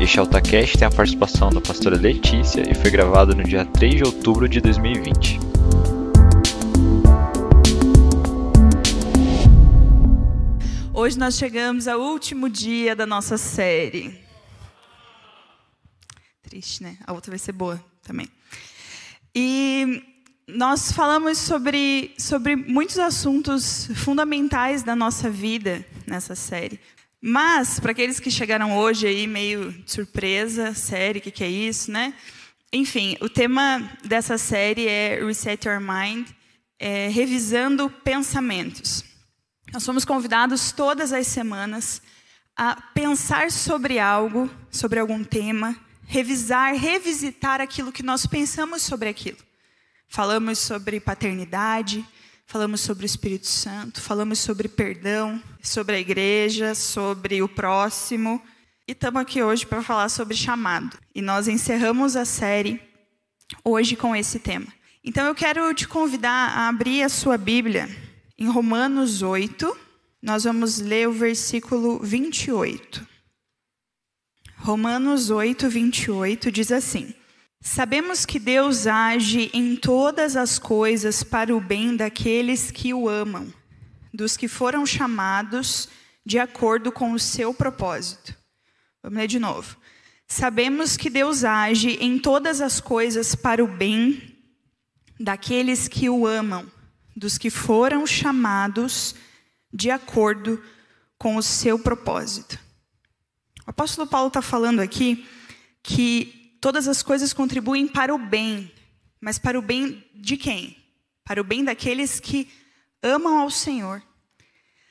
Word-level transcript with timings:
Este 0.00 0.20
AltaCast 0.20 0.78
tem 0.78 0.86
a 0.86 0.90
participação 0.92 1.50
da 1.50 1.60
pastora 1.60 1.96
Letícia 1.96 2.62
e 2.70 2.72
foi 2.72 2.88
gravado 2.88 3.34
no 3.34 3.42
dia 3.42 3.64
3 3.64 3.96
de 3.96 4.04
outubro 4.04 4.48
de 4.48 4.60
2020. 4.60 5.40
Hoje 10.94 11.18
nós 11.18 11.36
chegamos 11.36 11.88
ao 11.88 12.00
último 12.00 12.48
dia 12.48 12.94
da 12.94 13.04
nossa 13.04 13.36
série. 13.36 14.16
Triste, 16.44 16.84
né? 16.84 16.96
A 17.04 17.12
outra 17.12 17.32
vai 17.32 17.38
ser 17.40 17.52
boa 17.52 17.84
também. 18.00 18.28
E 19.34 20.00
nós 20.46 20.92
falamos 20.92 21.38
sobre, 21.38 22.14
sobre 22.16 22.54
muitos 22.54 23.00
assuntos 23.00 23.90
fundamentais 23.96 24.84
da 24.84 24.94
nossa 24.94 25.28
vida 25.28 25.84
nessa 26.06 26.36
série. 26.36 26.78
Mas, 27.20 27.80
para 27.80 27.90
aqueles 27.90 28.20
que 28.20 28.30
chegaram 28.30 28.78
hoje 28.78 29.06
aí 29.06 29.26
meio 29.26 29.72
de 29.72 29.90
surpresa, 29.90 30.72
série, 30.72 31.18
o 31.18 31.22
que, 31.22 31.32
que 31.32 31.42
é 31.42 31.48
isso, 31.48 31.90
né? 31.90 32.14
Enfim, 32.72 33.16
o 33.20 33.28
tema 33.28 33.90
dessa 34.04 34.38
série 34.38 34.86
é 34.86 35.24
Reset 35.24 35.66
Your 35.66 35.80
Mind, 35.80 36.28
é, 36.78 37.08
revisando 37.08 37.90
pensamentos. 37.90 39.04
Nós 39.72 39.82
somos 39.82 40.04
convidados 40.04 40.70
todas 40.70 41.12
as 41.12 41.26
semanas 41.26 42.00
a 42.56 42.76
pensar 42.94 43.50
sobre 43.50 43.98
algo, 43.98 44.48
sobre 44.70 45.00
algum 45.00 45.24
tema, 45.24 45.76
revisar, 46.06 46.74
revisitar 46.74 47.60
aquilo 47.60 47.92
que 47.92 48.02
nós 48.02 48.26
pensamos 48.26 48.82
sobre 48.82 49.08
aquilo. 49.08 49.38
Falamos 50.08 50.58
sobre 50.58 51.00
paternidade, 51.00 52.06
falamos 52.48 52.80
sobre 52.80 53.04
o 53.04 53.06
Espírito 53.06 53.46
Santo, 53.46 54.00
falamos 54.00 54.38
sobre 54.38 54.68
perdão, 54.68 55.40
sobre 55.62 55.96
a 55.96 56.00
igreja, 56.00 56.74
sobre 56.74 57.42
o 57.42 57.48
próximo. 57.48 58.42
E 58.88 58.92
estamos 58.92 59.20
aqui 59.20 59.42
hoje 59.42 59.66
para 59.66 59.82
falar 59.82 60.08
sobre 60.08 60.34
chamado. 60.34 60.98
E 61.14 61.20
nós 61.20 61.46
encerramos 61.46 62.16
a 62.16 62.24
série 62.24 62.80
hoje 63.62 63.96
com 63.96 64.16
esse 64.16 64.38
tema. 64.38 64.66
Então 65.04 65.26
eu 65.26 65.34
quero 65.34 65.72
te 65.74 65.86
convidar 65.86 66.56
a 66.56 66.68
abrir 66.68 67.02
a 67.02 67.10
sua 67.10 67.36
Bíblia 67.36 67.86
em 68.38 68.48
Romanos 68.48 69.20
8. 69.20 69.76
Nós 70.22 70.44
vamos 70.44 70.80
ler 70.80 71.06
o 71.06 71.12
versículo 71.12 71.98
28. 71.98 73.06
Romanos 74.56 75.28
8, 75.28 75.68
28 75.68 76.50
diz 76.50 76.72
assim: 76.72 77.14
Sabemos 77.60 78.24
que 78.24 78.38
Deus 78.38 78.86
age 78.86 79.50
em 79.52 79.74
todas 79.76 80.36
as 80.36 80.58
coisas 80.58 81.22
para 81.22 81.54
o 81.54 81.60
bem 81.60 81.96
daqueles 81.96 82.70
que 82.70 82.94
o 82.94 83.08
amam, 83.08 83.52
dos 84.14 84.36
que 84.36 84.46
foram 84.46 84.86
chamados 84.86 85.88
de 86.24 86.38
acordo 86.38 86.92
com 86.92 87.12
o 87.12 87.18
seu 87.18 87.52
propósito. 87.52 88.34
Vamos 89.02 89.18
ler 89.18 89.26
de 89.26 89.38
novo. 89.38 89.76
Sabemos 90.26 90.96
que 90.96 91.10
Deus 91.10 91.42
age 91.42 91.98
em 92.00 92.18
todas 92.18 92.60
as 92.60 92.80
coisas 92.80 93.34
para 93.34 93.64
o 93.64 93.66
bem 93.66 94.36
daqueles 95.18 95.88
que 95.88 96.08
o 96.08 96.26
amam, 96.26 96.70
dos 97.16 97.38
que 97.38 97.50
foram 97.50 98.06
chamados 98.06 99.14
de 99.72 99.90
acordo 99.90 100.62
com 101.18 101.36
o 101.36 101.42
seu 101.42 101.78
propósito. 101.78 102.58
O 103.66 103.70
apóstolo 103.70 104.06
Paulo 104.06 104.28
está 104.28 104.40
falando 104.40 104.80
aqui 104.80 105.26
que 105.82 106.37
todas 106.60 106.88
as 106.88 107.02
coisas 107.02 107.32
contribuem 107.32 107.86
para 107.86 108.14
o 108.14 108.18
bem, 108.18 108.72
mas 109.20 109.38
para 109.38 109.58
o 109.58 109.62
bem 109.62 110.04
de 110.14 110.36
quem? 110.36 110.76
Para 111.24 111.40
o 111.40 111.44
bem 111.44 111.64
daqueles 111.64 112.20
que 112.20 112.50
amam 113.02 113.38
ao 113.38 113.50
Senhor, 113.50 114.02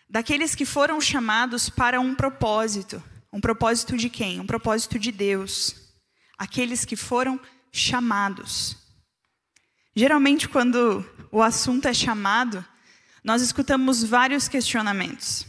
daqueles 0.10 0.56
que 0.56 0.66
foram 0.66 1.00
chamados 1.02 1.70
para 1.70 2.00
um 2.00 2.16
propósito. 2.16 3.02
Um 3.32 3.42
propósito 3.42 3.98
de 3.98 4.10
quem? 4.10 4.40
Um 4.40 4.46
propósito 4.46 4.98
de 4.98 5.12
Deus. 5.12 5.76
Aqueles 6.38 6.86
que 6.86 6.96
foram 6.96 7.40
chamados. 7.72 8.78
Geralmente, 9.96 10.48
quando 10.48 11.06
o 11.32 11.42
assunto 11.42 11.88
é 11.88 11.94
chamado, 11.94 12.64
nós 13.24 13.42
escutamos 13.42 14.04
vários 14.04 14.48
questionamentos. 14.48 15.46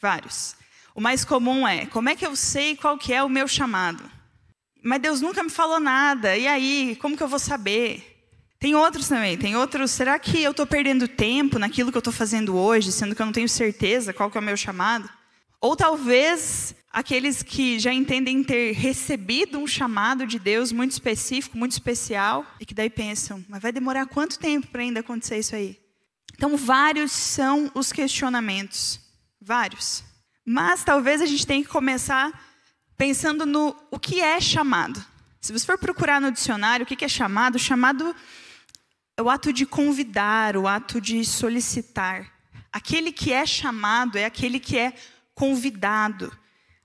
Vários. 0.00 0.56
O 0.94 1.00
mais 1.00 1.24
comum 1.24 1.66
é: 1.66 1.86
como 1.86 2.08
é 2.08 2.16
que 2.16 2.26
eu 2.26 2.34
sei 2.34 2.76
qual 2.76 2.96
que 2.96 3.12
é 3.12 3.22
o 3.22 3.28
meu 3.28 3.46
chamado? 3.46 4.17
Mas 4.88 5.02
Deus 5.02 5.20
nunca 5.20 5.42
me 5.42 5.50
falou 5.50 5.78
nada. 5.78 6.34
E 6.34 6.46
aí, 6.46 6.96
como 6.98 7.14
que 7.14 7.22
eu 7.22 7.28
vou 7.28 7.38
saber? 7.38 8.24
Tem 8.58 8.74
outros 8.74 9.06
também, 9.06 9.36
tem 9.36 9.54
outros. 9.54 9.90
Será 9.90 10.18
que 10.18 10.42
eu 10.42 10.52
estou 10.52 10.66
perdendo 10.66 11.06
tempo 11.06 11.58
naquilo 11.58 11.90
que 11.90 11.98
eu 11.98 12.00
estou 12.00 12.12
fazendo 12.12 12.56
hoje, 12.56 12.90
sendo 12.90 13.14
que 13.14 13.20
eu 13.20 13.26
não 13.26 13.32
tenho 13.32 13.50
certeza 13.50 14.14
qual 14.14 14.30
que 14.30 14.38
é 14.38 14.40
o 14.40 14.42
meu 14.42 14.56
chamado? 14.56 15.06
Ou 15.60 15.76
talvez 15.76 16.74
aqueles 16.90 17.42
que 17.42 17.78
já 17.78 17.92
entendem 17.92 18.42
ter 18.42 18.72
recebido 18.72 19.58
um 19.58 19.66
chamado 19.66 20.26
de 20.26 20.38
Deus 20.38 20.72
muito 20.72 20.92
específico, 20.92 21.58
muito 21.58 21.72
especial, 21.72 22.46
e 22.58 22.64
que 22.64 22.72
daí 22.72 22.88
pensam, 22.88 23.44
mas 23.46 23.60
vai 23.60 23.72
demorar 23.72 24.06
quanto 24.06 24.38
tempo 24.38 24.68
para 24.68 24.80
ainda 24.80 25.00
acontecer 25.00 25.38
isso 25.38 25.54
aí? 25.54 25.78
Então, 26.34 26.56
vários 26.56 27.12
são 27.12 27.70
os 27.74 27.92
questionamentos. 27.92 28.98
Vários. 29.38 30.02
Mas 30.46 30.82
talvez 30.82 31.20
a 31.20 31.26
gente 31.26 31.46
tenha 31.46 31.62
que 31.62 31.68
começar 31.68 32.47
pensando 32.98 33.46
no 33.46 33.76
o 33.92 33.98
que 33.98 34.20
é 34.20 34.40
chamado. 34.40 35.02
Se 35.40 35.52
você 35.52 35.64
for 35.64 35.78
procurar 35.78 36.20
no 36.20 36.32
dicionário 36.32 36.82
o 36.82 36.86
que 36.86 37.04
é 37.04 37.08
chamado, 37.08 37.56
chamado 37.56 38.14
é 39.16 39.22
o 39.22 39.30
ato 39.30 39.52
de 39.52 39.64
convidar, 39.64 40.56
o 40.56 40.66
ato 40.66 41.00
de 41.00 41.24
solicitar. 41.24 42.30
Aquele 42.72 43.12
que 43.12 43.32
é 43.32 43.46
chamado 43.46 44.18
é 44.18 44.24
aquele 44.24 44.58
que 44.58 44.76
é 44.76 44.92
convidado, 45.32 46.36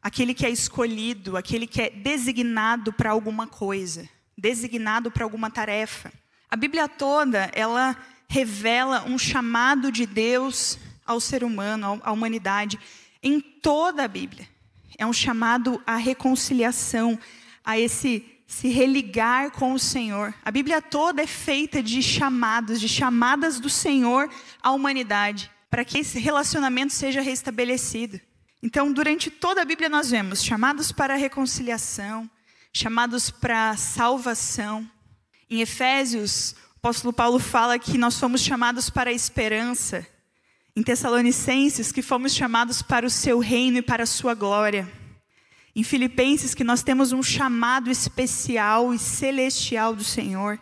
aquele 0.01 0.35
que 0.35 0.45
é 0.45 0.51
escolhido, 0.51 1.35
aquele 1.35 1.65
que 1.65 1.81
é 1.81 1.89
designado 1.89 2.93
para 2.93 3.09
alguma 3.09 3.47
coisa, 3.47 4.07
designado 4.37 5.09
para 5.09 5.23
alguma 5.23 5.49
tarefa. 5.49 6.13
A 6.49 6.55
Bíblia 6.55 6.87
toda, 6.87 7.49
ela 7.53 7.97
revela 8.27 9.03
um 9.07 9.17
chamado 9.17 9.91
de 9.91 10.05
Deus 10.05 10.77
ao 11.05 11.19
ser 11.19 11.43
humano, 11.43 11.99
à 12.03 12.11
humanidade, 12.11 12.79
em 13.21 13.41
toda 13.41 14.03
a 14.03 14.07
Bíblia 14.07 14.52
é 14.97 15.05
um 15.05 15.13
chamado 15.13 15.81
à 15.85 15.95
reconciliação, 15.95 17.17
a 17.63 17.79
esse 17.79 18.25
se 18.47 18.67
religar 18.67 19.51
com 19.51 19.73
o 19.73 19.79
Senhor. 19.79 20.33
A 20.43 20.51
Bíblia 20.51 20.81
toda 20.81 21.23
é 21.23 21.27
feita 21.27 21.81
de 21.81 22.01
chamados, 22.03 22.79
de 22.79 22.87
chamadas 22.87 23.59
do 23.59 23.69
Senhor 23.69 24.29
à 24.61 24.71
humanidade, 24.71 25.49
para 25.69 25.83
que 25.83 25.99
esse 25.99 26.19
relacionamento 26.19 26.93
seja 26.93 27.21
restabelecido. 27.21 28.19
Então, 28.61 28.93
durante 28.93 29.31
toda 29.31 29.61
a 29.61 29.65
Bíblia 29.65 29.89
nós 29.89 30.11
vemos 30.11 30.43
chamados 30.43 30.91
para 30.91 31.15
a 31.15 31.17
reconciliação, 31.17 32.29
chamados 32.71 33.29
para 33.29 33.75
salvação. 33.75 34.89
Em 35.49 35.61
Efésios, 35.61 36.55
o 36.75 36.77
apóstolo 36.77 37.11
Paulo 37.11 37.39
fala 37.39 37.79
que 37.79 37.97
nós 37.97 38.19
fomos 38.19 38.41
chamados 38.41 38.89
para 38.89 39.09
a 39.09 39.13
esperança 39.13 40.07
em 40.75 40.81
Tessalonicenses, 40.81 41.91
que 41.91 42.01
fomos 42.01 42.33
chamados 42.33 42.81
para 42.81 43.05
o 43.05 43.09
seu 43.09 43.39
reino 43.39 43.77
e 43.77 43.81
para 43.81 44.03
a 44.03 44.07
sua 44.07 44.33
glória. 44.33 44.91
Em 45.75 45.83
Filipenses, 45.83 46.53
que 46.53 46.63
nós 46.63 46.83
temos 46.83 47.11
um 47.11 47.21
chamado 47.21 47.91
especial 47.91 48.93
e 48.93 48.99
celestial 48.99 49.95
do 49.95 50.03
Senhor. 50.03 50.59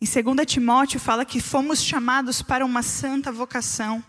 Em 0.00 0.06
2 0.06 0.46
Timóteo, 0.46 1.00
fala 1.00 1.24
que 1.24 1.40
fomos 1.40 1.82
chamados 1.82 2.40
para 2.40 2.64
uma 2.64 2.82
santa 2.82 3.30
vocação. 3.32 4.02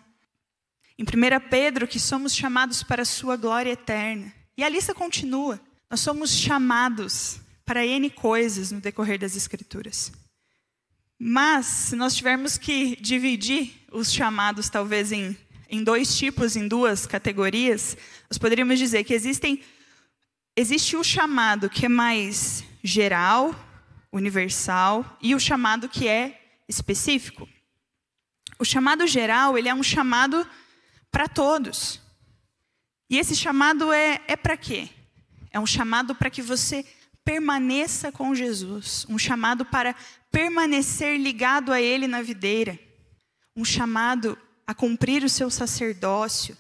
Em 0.98 1.04
1 1.04 1.50
Pedro, 1.50 1.88
que 1.88 2.00
somos 2.00 2.34
chamados 2.34 2.84
para 2.84 3.02
a 3.02 3.06
sua 3.06 3.36
glória 3.36 3.72
eterna. 3.72 4.34
E 4.58 4.64
a 4.64 4.70
lista 4.70 4.94
continua. 4.94 5.60
Nós 5.90 6.02
somos 6.02 6.32
chamados 6.32 7.40
para 7.66 7.86
N 7.86 8.10
coisas 8.10 8.72
no 8.72 8.80
decorrer 8.80 9.20
das 9.20 9.36
Escrituras. 9.36 10.12
Mas, 11.22 11.66
se 11.66 11.98
nós 11.98 12.16
tivermos 12.16 12.58
que 12.58 12.96
dividir 12.96 13.86
os 13.92 14.10
chamados, 14.10 14.70
talvez, 14.70 15.12
em, 15.12 15.38
em 15.70 15.84
dois 15.84 16.18
tipos, 16.18 16.56
em 16.56 16.66
duas 16.66 17.06
categorias, 17.06 17.98
nós 18.30 18.38
poderíamos 18.38 18.80
dizer 18.80 19.04
que 19.04 19.14
existem, 19.14 19.62
existe 20.56 20.96
o 20.96 21.04
chamado 21.04 21.70
que 21.70 21.88
é 21.88 21.90
mais 21.90 22.64
geral, 22.82 23.54
universal, 24.14 25.18
e 25.22 25.36
o 25.36 25.40
chamado 25.40 25.90
que 25.90 26.08
é 26.08 26.42
específico. 26.70 27.50
O 28.58 28.64
chamado 28.64 29.06
geral, 29.06 29.58
ele 29.58 29.68
é 29.68 29.76
um 29.76 29.84
chamado 29.84 30.48
para 31.12 31.28
todos. 31.28 32.00
E 33.10 33.18
esse 33.18 33.36
chamado 33.36 33.92
é, 33.92 34.22
é 34.26 34.38
para 34.38 34.56
quê? 34.56 34.88
É 35.52 35.60
um 35.60 35.66
chamado 35.66 36.16
para 36.16 36.30
que 36.30 36.42
você 36.42 36.86
permaneça 37.30 38.12
com 38.12 38.34
Jesus, 38.34 39.06
um 39.08 39.16
chamado 39.16 39.64
para 39.64 39.96
permanecer 40.32 41.16
ligado 41.16 41.72
a 41.72 41.80
Ele 41.80 42.08
na 42.08 42.24
videira, 42.24 42.80
um 43.56 43.64
chamado 43.64 44.36
a 44.66 44.74
cumprir 44.74 45.24
o 45.24 45.30
seu 45.30 45.48
sacerdócio, 45.52 46.58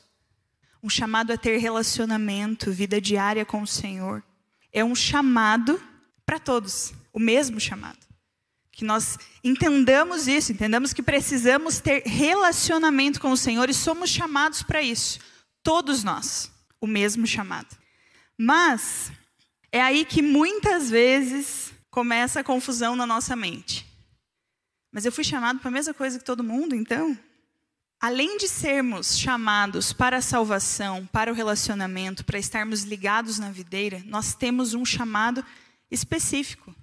um 0.83 0.87
chamado 0.87 1.33
a 1.33 1.37
ter 1.37 1.57
relacionamento, 1.57 2.71
vida 2.71 3.01
diária 3.01 3.43
com 3.43 3.63
o 3.63 3.67
Senhor. 3.67 4.23
É 4.71 4.85
um 4.85 4.93
chamado 4.93 5.81
para 6.23 6.37
todos, 6.37 6.93
o 7.11 7.19
mesmo 7.19 7.59
chamado. 7.59 8.05
Que 8.71 8.85
nós 8.85 9.17
entendamos 9.43 10.27
isso, 10.27 10.51
entendamos 10.51 10.93
que 10.93 11.01
precisamos 11.01 11.79
ter 11.79 12.03
relacionamento 12.05 13.19
com 13.19 13.31
o 13.31 13.37
Senhor 13.37 13.71
e 13.71 13.73
somos 13.73 14.11
chamados 14.11 14.61
para 14.61 14.83
isso, 14.83 15.17
todos 15.63 16.03
nós, 16.03 16.51
o 16.79 16.85
mesmo 16.85 17.25
chamado. 17.25 17.75
Mas 18.37 19.11
É 19.71 19.81
aí 19.81 20.03
que 20.05 20.21
muitas 20.21 20.89
vezes 20.89 21.71
começa 21.89 22.39
a 22.39 22.43
confusão 22.43 22.95
na 22.95 23.05
nossa 23.05 23.35
mente. 23.35 23.85
Mas 24.91 25.05
eu 25.05 25.11
fui 25.11 25.23
chamado 25.23 25.59
para 25.59 25.69
a 25.69 25.71
mesma 25.71 25.93
coisa 25.93 26.17
que 26.17 26.25
todo 26.25 26.43
mundo, 26.43 26.75
então? 26.75 27.17
Além 28.01 28.37
de 28.37 28.47
sermos 28.47 29.17
chamados 29.17 29.91
para 29.91 30.17
a 30.17 30.21
salvação, 30.21 31.05
para 31.11 31.31
o 31.31 31.35
relacionamento, 31.35 32.23
para 32.23 32.39
estarmos 32.39 32.83
ligados 32.83 33.37
na 33.37 33.51
videira, 33.51 34.01
nós 34.05 34.33
temos 34.33 34.73
um 34.73 34.85
chamado 34.85 35.45
específico. 35.91 36.73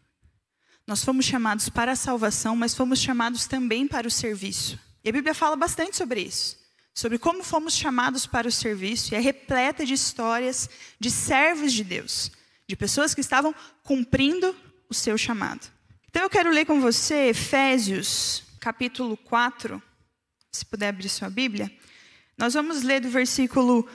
Nós 0.86 1.02
fomos 1.02 1.24
chamados 1.24 1.68
para 1.68 1.92
a 1.92 1.96
salvação, 1.96 2.54
mas 2.54 2.74
fomos 2.74 3.00
chamados 3.00 3.46
também 3.46 3.88
para 3.88 4.06
o 4.06 4.10
serviço. 4.10 4.78
E 5.02 5.08
a 5.08 5.12
Bíblia 5.12 5.34
fala 5.34 5.56
bastante 5.56 5.96
sobre 5.96 6.20
isso, 6.20 6.56
sobre 6.94 7.18
como 7.18 7.42
fomos 7.42 7.74
chamados 7.74 8.26
para 8.26 8.46
o 8.46 8.52
serviço, 8.52 9.12
e 9.12 9.16
é 9.16 9.20
repleta 9.20 9.86
de 9.86 9.94
histórias 9.94 10.68
de 11.00 11.10
servos 11.10 11.72
de 11.72 11.82
Deus, 11.82 12.30
de 12.68 12.76
pessoas 12.76 13.14
que 13.14 13.20
estavam 13.20 13.54
cumprindo 13.82 14.54
o 14.88 14.94
seu 14.94 15.16
chamado. 15.16 15.70
Então 16.08 16.22
eu 16.22 16.30
quero 16.30 16.50
ler 16.50 16.64
com 16.64 16.80
você 16.80 17.28
Efésios, 17.28 18.42
capítulo 18.60 19.16
4, 19.16 19.82
se 20.50 20.64
puder 20.64 20.88
abrir 20.88 21.08
sua 21.08 21.30
Bíblia. 21.30 21.70
Nós 22.36 22.54
vamos 22.54 22.82
ler 22.82 23.00
do 23.00 23.08
versículo 23.08 23.88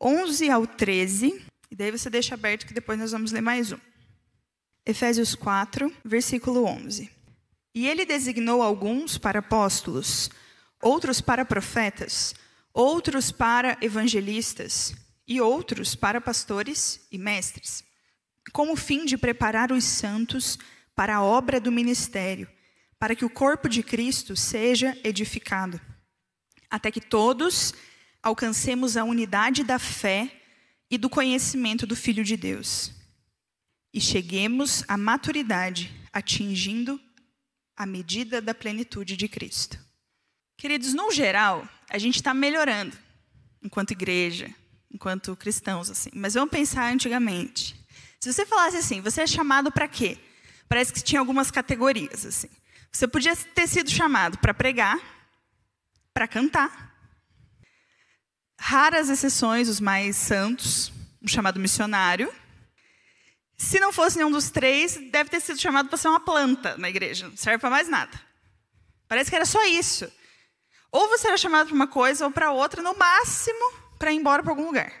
11 0.00 0.50
ao 0.50 0.66
13, 0.66 1.42
e 1.70 1.76
daí 1.76 1.90
você 1.90 2.10
deixa 2.10 2.34
aberto 2.34 2.66
que 2.66 2.74
depois 2.74 2.98
nós 2.98 3.12
vamos 3.12 3.32
ler 3.32 3.40
mais 3.40 3.72
um. 3.72 3.78
Efésios 4.84 5.34
4, 5.34 5.92
versículo 6.04 6.64
11. 6.64 7.10
E 7.74 7.86
ele 7.86 8.04
designou 8.04 8.62
alguns 8.62 9.18
para 9.18 9.38
apóstolos, 9.38 10.30
outros 10.82 11.20
para 11.20 11.44
profetas, 11.44 12.34
outros 12.72 13.30
para 13.30 13.76
evangelistas 13.80 14.94
e 15.26 15.40
outros 15.40 15.94
para 15.94 16.20
pastores 16.20 17.06
e 17.12 17.18
mestres 17.18 17.87
com 18.52 18.72
o 18.72 18.76
fim 18.76 19.04
de 19.04 19.16
preparar 19.16 19.72
os 19.72 19.84
santos 19.84 20.58
para 20.94 21.16
a 21.16 21.22
obra 21.22 21.60
do 21.60 21.70
ministério, 21.70 22.48
para 22.98 23.14
que 23.14 23.24
o 23.24 23.30
corpo 23.30 23.68
de 23.68 23.82
Cristo 23.82 24.34
seja 24.34 24.96
edificado, 25.04 25.80
até 26.70 26.90
que 26.90 27.00
todos 27.00 27.72
alcancemos 28.22 28.96
a 28.96 29.04
unidade 29.04 29.62
da 29.62 29.78
fé 29.78 30.30
e 30.90 30.98
do 30.98 31.08
conhecimento 31.08 31.86
do 31.86 31.94
Filho 31.94 32.24
de 32.24 32.36
Deus, 32.36 32.92
e 33.92 34.00
cheguemos 34.00 34.84
à 34.88 34.96
maturidade, 34.96 35.94
atingindo 36.12 37.00
a 37.76 37.86
medida 37.86 38.42
da 38.42 38.54
plenitude 38.54 39.16
de 39.16 39.28
Cristo. 39.28 39.78
Queridos, 40.56 40.92
no 40.92 41.12
geral, 41.12 41.68
a 41.88 41.98
gente 41.98 42.16
está 42.16 42.34
melhorando 42.34 42.96
enquanto 43.62 43.92
igreja, 43.92 44.52
enquanto 44.90 45.36
cristãos, 45.36 45.88
assim. 45.88 46.10
Mas 46.12 46.34
vamos 46.34 46.50
pensar 46.50 46.92
antigamente. 46.92 47.77
Se 48.20 48.32
você 48.32 48.44
falasse 48.44 48.76
assim, 48.76 49.00
você 49.00 49.22
é 49.22 49.26
chamado 49.26 49.70
para 49.70 49.86
quê? 49.86 50.18
Parece 50.68 50.92
que 50.92 51.02
tinha 51.02 51.20
algumas 51.20 51.50
categorias 51.50 52.26
assim. 52.26 52.50
Você 52.90 53.06
podia 53.06 53.34
ter 53.36 53.66
sido 53.66 53.90
chamado 53.90 54.38
para 54.38 54.52
pregar, 54.52 54.98
para 56.12 56.26
cantar. 56.26 56.94
Raras 58.58 59.08
exceções, 59.08 59.68
os 59.68 59.78
mais 59.78 60.16
santos, 60.16 60.92
um 61.22 61.28
chamado 61.28 61.60
missionário. 61.60 62.32
Se 63.56 63.78
não 63.78 63.92
fosse 63.92 64.16
nenhum 64.16 64.30
dos 64.30 64.50
três, 64.50 64.96
deve 65.10 65.30
ter 65.30 65.40
sido 65.40 65.60
chamado 65.60 65.88
para 65.88 65.98
ser 65.98 66.08
uma 66.08 66.20
planta 66.20 66.76
na 66.76 66.88
igreja. 66.88 67.28
Não 67.28 67.36
serve 67.36 67.58
para 67.58 67.70
mais 67.70 67.88
nada. 67.88 68.20
Parece 69.06 69.30
que 69.30 69.36
era 69.36 69.46
só 69.46 69.64
isso. 69.64 70.10
Ou 70.90 71.08
você 71.08 71.28
era 71.28 71.36
chamado 71.36 71.68
para 71.68 71.74
uma 71.74 71.86
coisa 71.86 72.24
ou 72.24 72.30
para 72.30 72.50
outra, 72.50 72.82
no 72.82 72.96
máximo, 72.96 73.72
para 73.98 74.12
ir 74.12 74.16
embora 74.16 74.42
para 74.42 74.52
algum 74.52 74.66
lugar. 74.66 74.92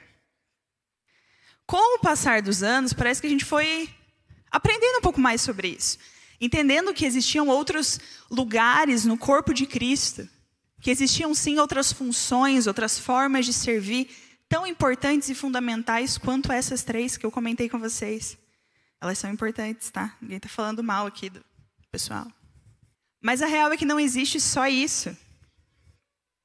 Com 1.68 1.96
o 1.96 1.98
passar 1.98 2.40
dos 2.40 2.62
anos, 2.62 2.94
parece 2.94 3.20
que 3.20 3.26
a 3.26 3.30
gente 3.30 3.44
foi 3.44 3.90
aprendendo 4.50 5.00
um 5.00 5.02
pouco 5.02 5.20
mais 5.20 5.42
sobre 5.42 5.68
isso, 5.68 5.98
entendendo 6.40 6.94
que 6.94 7.04
existiam 7.04 7.46
outros 7.46 8.00
lugares 8.30 9.04
no 9.04 9.18
corpo 9.18 9.52
de 9.52 9.66
Cristo, 9.66 10.26
que 10.80 10.90
existiam 10.90 11.34
sim 11.34 11.58
outras 11.58 11.92
funções, 11.92 12.66
outras 12.66 12.98
formas 12.98 13.44
de 13.44 13.52
servir 13.52 14.08
tão 14.48 14.66
importantes 14.66 15.28
e 15.28 15.34
fundamentais 15.34 16.16
quanto 16.16 16.50
essas 16.50 16.82
três 16.82 17.18
que 17.18 17.26
eu 17.26 17.30
comentei 17.30 17.68
com 17.68 17.78
vocês. 17.78 18.38
Elas 18.98 19.18
são 19.18 19.30
importantes, 19.30 19.90
tá? 19.90 20.16
Ninguém 20.22 20.38
está 20.38 20.48
falando 20.48 20.82
mal 20.82 21.06
aqui 21.06 21.28
do 21.28 21.44
pessoal. 21.92 22.26
Mas 23.20 23.42
a 23.42 23.46
real 23.46 23.70
é 23.70 23.76
que 23.76 23.84
não 23.84 24.00
existe 24.00 24.40
só 24.40 24.66
isso. 24.66 25.14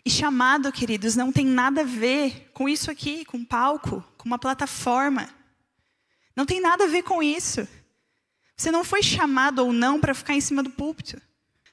E 0.05 0.09
chamado, 0.09 0.71
queridos, 0.71 1.15
não 1.15 1.31
tem 1.31 1.45
nada 1.45 1.81
a 1.81 1.85
ver 1.85 2.50
com 2.53 2.67
isso 2.67 2.91
aqui, 2.91 3.23
com 3.23 3.44
palco, 3.44 4.03
com 4.17 4.25
uma 4.25 4.38
plataforma. 4.38 5.29
Não 6.35 6.45
tem 6.45 6.59
nada 6.59 6.83
a 6.83 6.88
ver 6.88 7.03
com 7.03 7.23
isso. 7.23 7.65
Você 8.57 8.69
não 8.69 8.83
foi 8.83 9.01
chamado 9.01 9.59
ou 9.59 9.71
não 9.71 10.00
para 10.00 10.13
ficar 10.13 10.33
em 10.33 10.41
cima 10.41 10.61
do 10.61 10.69
púlpito. 10.69 11.21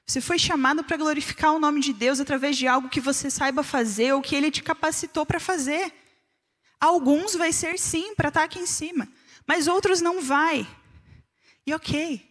Você 0.06 0.20
foi 0.20 0.38
chamado 0.38 0.82
para 0.82 0.96
glorificar 0.96 1.52
o 1.52 1.60
nome 1.60 1.80
de 1.80 1.92
Deus 1.92 2.20
através 2.20 2.56
de 2.56 2.66
algo 2.66 2.88
que 2.88 3.00
você 3.00 3.30
saiba 3.30 3.62
fazer 3.62 4.12
ou 4.12 4.22
que 4.22 4.34
Ele 4.34 4.50
te 4.50 4.62
capacitou 4.62 5.26
para 5.26 5.40
fazer. 5.40 5.92
Alguns 6.80 7.34
vai 7.34 7.52
ser 7.52 7.78
sim 7.78 8.14
para 8.14 8.28
estar 8.28 8.40
tá 8.40 8.46
aqui 8.46 8.58
em 8.58 8.66
cima, 8.66 9.08
mas 9.46 9.68
outros 9.68 10.00
não 10.00 10.20
vai. 10.22 10.66
E 11.66 11.74
ok. 11.74 12.28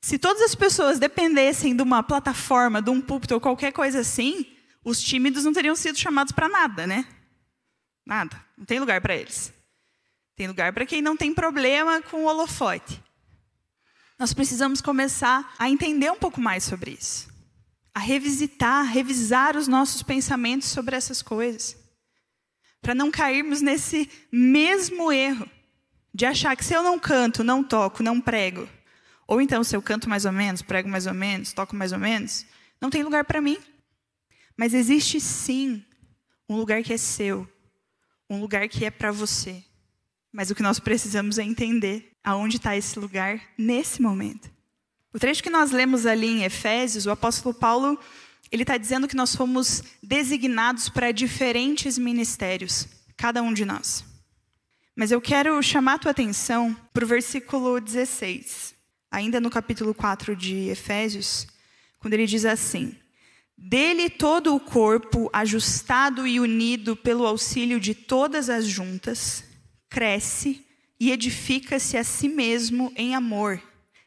Se 0.00 0.18
todas 0.18 0.42
as 0.42 0.54
pessoas 0.54 0.98
dependessem 0.98 1.74
de 1.74 1.82
uma 1.82 2.02
plataforma, 2.02 2.80
de 2.80 2.90
um 2.90 3.00
púlpito 3.00 3.34
ou 3.34 3.40
qualquer 3.40 3.72
coisa 3.72 4.00
assim, 4.00 4.55
os 4.86 5.02
tímidos 5.02 5.44
não 5.44 5.52
teriam 5.52 5.74
sido 5.74 5.98
chamados 5.98 6.32
para 6.32 6.48
nada, 6.48 6.86
né? 6.86 7.04
Nada. 8.06 8.40
Não 8.56 8.64
tem 8.64 8.78
lugar 8.78 9.00
para 9.00 9.16
eles. 9.16 9.52
Tem 10.36 10.46
lugar 10.46 10.72
para 10.72 10.86
quem 10.86 11.02
não 11.02 11.16
tem 11.16 11.34
problema 11.34 12.00
com 12.02 12.22
o 12.22 12.26
holofote. 12.26 13.02
Nós 14.16 14.32
precisamos 14.32 14.80
começar 14.80 15.52
a 15.58 15.68
entender 15.68 16.08
um 16.12 16.18
pouco 16.18 16.40
mais 16.40 16.62
sobre 16.62 16.92
isso. 16.92 17.28
A 17.92 17.98
revisitar, 17.98 18.84
revisar 18.84 19.56
os 19.56 19.66
nossos 19.66 20.04
pensamentos 20.04 20.68
sobre 20.68 20.94
essas 20.94 21.20
coisas. 21.20 21.76
Para 22.80 22.94
não 22.94 23.10
cairmos 23.10 23.60
nesse 23.60 24.08
mesmo 24.30 25.10
erro 25.10 25.50
de 26.14 26.24
achar 26.24 26.54
que 26.54 26.64
se 26.64 26.74
eu 26.74 26.84
não 26.84 26.96
canto, 26.96 27.42
não 27.42 27.64
toco, 27.64 28.04
não 28.04 28.20
prego, 28.20 28.68
ou 29.26 29.40
então 29.40 29.64
se 29.64 29.74
eu 29.74 29.82
canto 29.82 30.08
mais 30.08 30.24
ou 30.24 30.32
menos, 30.32 30.62
prego 30.62 30.88
mais 30.88 31.08
ou 31.08 31.14
menos, 31.14 31.52
toco 31.52 31.74
mais 31.74 31.90
ou 31.90 31.98
menos, 31.98 32.46
não 32.80 32.88
tem 32.88 33.02
lugar 33.02 33.24
para 33.24 33.40
mim. 33.40 33.58
Mas 34.56 34.74
existe 34.74 35.20
sim 35.20 35.84
um 36.48 36.56
lugar 36.56 36.82
que 36.82 36.92
é 36.92 36.96
seu, 36.96 37.48
um 38.30 38.40
lugar 38.40 38.68
que 38.68 38.84
é 38.84 38.90
para 38.90 39.12
você. 39.12 39.62
Mas 40.32 40.50
o 40.50 40.54
que 40.54 40.62
nós 40.62 40.78
precisamos 40.78 41.38
é 41.38 41.42
entender 41.42 42.12
aonde 42.22 42.56
está 42.56 42.76
esse 42.76 42.98
lugar 42.98 43.40
nesse 43.56 44.00
momento. 44.00 44.50
O 45.12 45.18
trecho 45.18 45.42
que 45.42 45.50
nós 45.50 45.70
lemos 45.70 46.04
ali 46.04 46.26
em 46.26 46.44
Efésios, 46.44 47.06
o 47.06 47.10
apóstolo 47.10 47.54
Paulo, 47.54 47.98
ele 48.50 48.62
está 48.62 48.76
dizendo 48.76 49.08
que 49.08 49.16
nós 49.16 49.34
fomos 49.34 49.82
designados 50.02 50.88
para 50.88 51.12
diferentes 51.12 51.96
ministérios, 51.96 52.86
cada 53.16 53.42
um 53.42 53.52
de 53.52 53.64
nós. 53.64 54.04
Mas 54.94 55.10
eu 55.10 55.20
quero 55.20 55.62
chamar 55.62 55.94
a 55.94 55.98
tua 55.98 56.10
atenção 56.10 56.74
para 56.92 57.04
o 57.04 57.08
versículo 57.08 57.80
16, 57.80 58.74
ainda 59.10 59.40
no 59.40 59.50
capítulo 59.50 59.94
4 59.94 60.34
de 60.34 60.68
Efésios, 60.68 61.46
quando 61.98 62.14
ele 62.14 62.26
diz 62.26 62.44
assim: 62.44 62.96
dele 63.56 64.10
todo 64.10 64.54
o 64.54 64.60
corpo, 64.60 65.30
ajustado 65.32 66.26
e 66.26 66.38
unido 66.38 66.96
pelo 66.96 67.26
auxílio 67.26 67.80
de 67.80 67.94
todas 67.94 68.50
as 68.50 68.66
juntas, 68.66 69.44
cresce 69.88 70.64
e 71.00 71.10
edifica-se 71.10 71.96
a 71.96 72.04
si 72.04 72.28
mesmo 72.28 72.92
em 72.96 73.14
amor, 73.14 73.62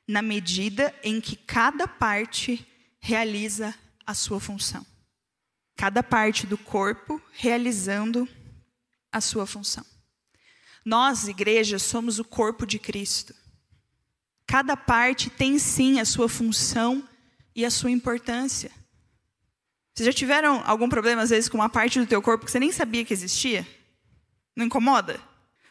na 0.07 0.21
medida 0.21 0.93
em 1.03 1.19
que 1.19 1.35
cada 1.35 1.87
parte 1.87 2.65
realiza 2.99 3.73
a 4.05 4.13
sua 4.13 4.39
função. 4.39 4.85
Cada 5.75 6.03
parte 6.03 6.45
do 6.45 6.57
corpo 6.57 7.21
realizando 7.31 8.27
a 9.11 9.21
sua 9.21 9.45
função. 9.45 9.85
Nós, 10.83 11.27
igreja, 11.27 11.77
somos 11.79 12.19
o 12.19 12.23
corpo 12.23 12.65
de 12.65 12.79
Cristo. 12.79 13.33
Cada 14.47 14.75
parte 14.75 15.29
tem 15.29 15.59
sim 15.59 15.99
a 15.99 16.05
sua 16.05 16.27
função 16.27 17.07
e 17.55 17.63
a 17.63 17.71
sua 17.71 17.91
importância. 17.91 18.71
Vocês 19.99 20.07
já 20.07 20.13
tiveram 20.13 20.63
algum 20.65 20.87
problema, 20.87 21.23
às 21.23 21.29
vezes, 21.29 21.49
com 21.49 21.57
uma 21.57 21.67
parte 21.67 21.99
do 21.99 22.07
teu 22.07 22.21
corpo 22.21 22.45
que 22.45 22.51
você 22.51 22.57
nem 22.57 22.71
sabia 22.71 23.03
que 23.03 23.13
existia? 23.13 23.67
Não 24.55 24.65
incomoda? 24.65 25.19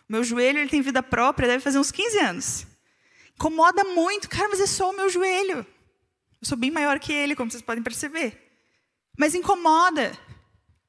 O 0.06 0.12
meu 0.12 0.22
joelho 0.22 0.58
ele 0.58 0.68
tem 0.68 0.82
vida 0.82 1.02
própria, 1.02 1.48
deve 1.48 1.64
fazer 1.64 1.78
uns 1.78 1.90
15 1.90 2.18
anos. 2.18 2.66
Incomoda 3.34 3.84
muito. 3.84 4.28
Cara, 4.28 4.50
mas 4.50 4.60
é 4.60 4.66
só 4.66 4.90
o 4.90 4.94
meu 4.94 5.08
joelho. 5.08 5.60
Eu 5.60 5.66
sou 6.42 6.58
bem 6.58 6.70
maior 6.70 6.98
que 6.98 7.10
ele, 7.10 7.34
como 7.34 7.50
vocês 7.50 7.62
podem 7.62 7.82
perceber. 7.82 8.36
Mas 9.18 9.34
incomoda. 9.34 10.12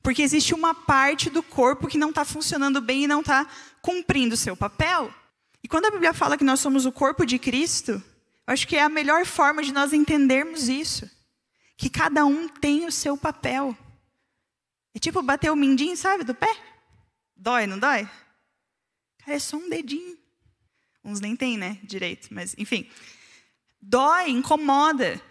Porque 0.03 0.21
existe 0.21 0.53
uma 0.53 0.75
parte 0.75 1.29
do 1.29 1.41
corpo 1.41 1.87
que 1.87 1.97
não 1.97 2.09
está 2.09 2.25
funcionando 2.25 2.81
bem 2.81 3.05
e 3.05 3.07
não 3.07 3.21
está 3.21 3.47
cumprindo 3.81 4.33
o 4.33 4.37
seu 4.37 4.57
papel. 4.57 5.13
E 5.63 5.67
quando 5.69 5.85
a 5.85 5.91
Bíblia 5.91 6.13
fala 6.13 6.37
que 6.37 6.43
nós 6.43 6.59
somos 6.59 6.85
o 6.85 6.91
corpo 6.91 7.25
de 7.25 7.39
Cristo, 7.39 7.91
eu 8.45 8.53
acho 8.53 8.67
que 8.67 8.75
é 8.75 8.83
a 8.83 8.89
melhor 8.89 9.25
forma 9.25 9.63
de 9.63 9.71
nós 9.71 9.93
entendermos 9.93 10.67
isso 10.67 11.09
que 11.79 11.89
cada 11.89 12.25
um 12.25 12.49
tem 12.49 12.85
o 12.85 12.91
seu 12.91 13.17
papel. 13.17 13.75
É 14.93 14.99
tipo 14.99 15.21
bater 15.21 15.49
o 15.49 15.55
mindinho, 15.55 15.95
sabe, 15.95 16.25
do 16.25 16.35
pé? 16.35 16.53
Dói, 17.33 17.65
não 17.65 17.79
dói? 17.79 18.03
Cara, 19.19 19.37
é 19.37 19.39
só 19.39 19.55
um 19.55 19.69
dedinho. 19.69 20.17
Uns 21.05 21.21
nem 21.21 21.37
tem, 21.37 21.57
né, 21.57 21.79
direito, 21.81 22.33
mas 22.33 22.53
enfim. 22.57 22.85
Dói, 23.81 24.29
incomoda. 24.29 25.21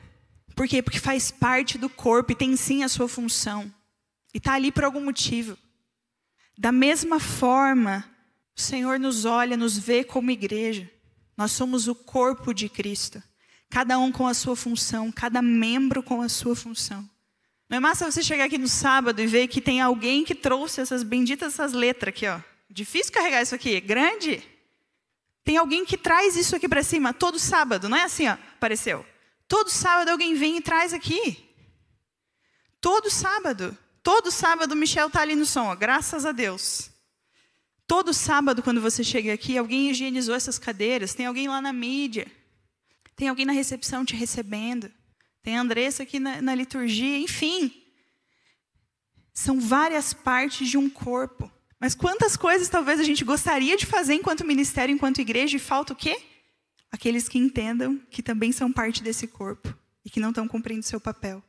Por 0.56 0.66
quê? 0.66 0.82
Porque 0.82 0.98
faz 0.98 1.30
parte 1.30 1.76
do 1.76 1.90
corpo 1.90 2.32
e 2.32 2.34
tem 2.34 2.56
sim 2.56 2.82
a 2.82 2.88
sua 2.88 3.08
função. 3.08 3.70
E 4.32 4.38
está 4.38 4.54
ali 4.54 4.72
por 4.72 4.84
algum 4.84 5.04
motivo. 5.04 5.58
Da 6.56 6.72
mesma 6.72 7.20
forma, 7.20 8.10
o 8.56 8.60
Senhor 8.60 8.98
nos 8.98 9.26
olha, 9.26 9.54
nos 9.54 9.76
vê 9.76 10.02
como 10.02 10.30
igreja. 10.30 10.90
Nós 11.36 11.52
somos 11.52 11.88
o 11.88 11.94
corpo 11.94 12.54
de 12.54 12.70
Cristo. 12.70 13.22
Cada 13.70 13.98
um 13.98 14.10
com 14.10 14.26
a 14.26 14.34
sua 14.34 14.56
função, 14.56 15.12
cada 15.12 15.42
membro 15.42 16.02
com 16.02 16.22
a 16.22 16.28
sua 16.28 16.56
função. 16.56 17.08
Não 17.68 17.76
é 17.76 17.80
massa 17.80 18.10
você 18.10 18.22
chegar 18.22 18.44
aqui 18.44 18.56
no 18.56 18.68
sábado 18.68 19.20
e 19.20 19.26
ver 19.26 19.46
que 19.48 19.60
tem 19.60 19.80
alguém 19.80 20.24
que 20.24 20.34
trouxe 20.34 20.80
essas 20.80 21.02
benditas 21.02 21.52
essas 21.52 21.72
letras 21.72 22.14
aqui, 22.14 22.26
ó. 22.26 22.40
Difícil 22.70 23.12
carregar 23.12 23.42
isso 23.42 23.54
aqui, 23.54 23.78
grande. 23.80 24.42
Tem 25.44 25.56
alguém 25.56 25.84
que 25.84 25.98
traz 25.98 26.36
isso 26.36 26.56
aqui 26.56 26.68
para 26.68 26.82
cima 26.82 27.12
todo 27.12 27.38
sábado, 27.38 27.88
não 27.88 27.96
é 27.96 28.04
assim, 28.04 28.26
ó, 28.26 28.32
apareceu. 28.32 29.04
Todo 29.46 29.70
sábado 29.70 30.10
alguém 30.10 30.34
vem 30.34 30.58
e 30.58 30.60
traz 30.60 30.92
aqui. 30.92 31.44
Todo 32.80 33.10
sábado. 33.10 33.76
Todo 34.02 34.30
sábado 34.30 34.72
o 34.72 34.76
Michel 34.76 35.10
tá 35.10 35.20
ali 35.20 35.34
no 35.34 35.44
som, 35.44 35.66
ó, 35.66 35.76
graças 35.76 36.24
a 36.24 36.32
Deus. 36.32 36.90
Todo 37.86 38.12
sábado, 38.12 38.62
quando 38.62 38.80
você 38.80 39.02
chega 39.02 39.32
aqui, 39.32 39.56
alguém 39.56 39.90
higienizou 39.90 40.34
essas 40.34 40.58
cadeiras, 40.58 41.14
tem 41.14 41.26
alguém 41.26 41.48
lá 41.48 41.60
na 41.60 41.72
mídia, 41.72 42.30
tem 43.18 43.26
alguém 43.28 43.44
na 43.44 43.52
recepção 43.52 44.04
te 44.04 44.14
recebendo, 44.14 44.88
tem 45.42 45.58
a 45.58 45.60
Andressa 45.60 46.04
aqui 46.04 46.20
na, 46.20 46.40
na 46.40 46.54
liturgia, 46.54 47.18
enfim. 47.18 47.72
São 49.34 49.60
várias 49.60 50.14
partes 50.14 50.68
de 50.68 50.78
um 50.78 50.88
corpo. 50.88 51.50
Mas 51.80 51.96
quantas 51.96 52.36
coisas 52.36 52.68
talvez 52.68 53.00
a 53.00 53.02
gente 53.02 53.24
gostaria 53.24 53.76
de 53.76 53.86
fazer 53.86 54.14
enquanto 54.14 54.46
ministério, 54.46 54.94
enquanto 54.94 55.20
igreja, 55.20 55.56
e 55.56 55.60
falta 55.60 55.92
o 55.92 55.96
quê? 55.96 56.16
Aqueles 56.92 57.28
que 57.28 57.38
entendam 57.38 57.98
que 58.08 58.22
também 58.22 58.52
são 58.52 58.72
parte 58.72 59.02
desse 59.02 59.26
corpo 59.26 59.76
e 60.04 60.10
que 60.10 60.20
não 60.20 60.28
estão 60.28 60.46
cumprindo 60.46 60.84
seu 60.84 61.00
papel. 61.00 61.42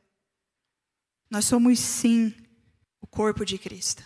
Nós 1.30 1.46
somos, 1.46 1.78
sim, 1.78 2.34
o 3.00 3.06
corpo 3.06 3.46
de 3.46 3.60
Cristo. 3.60 4.04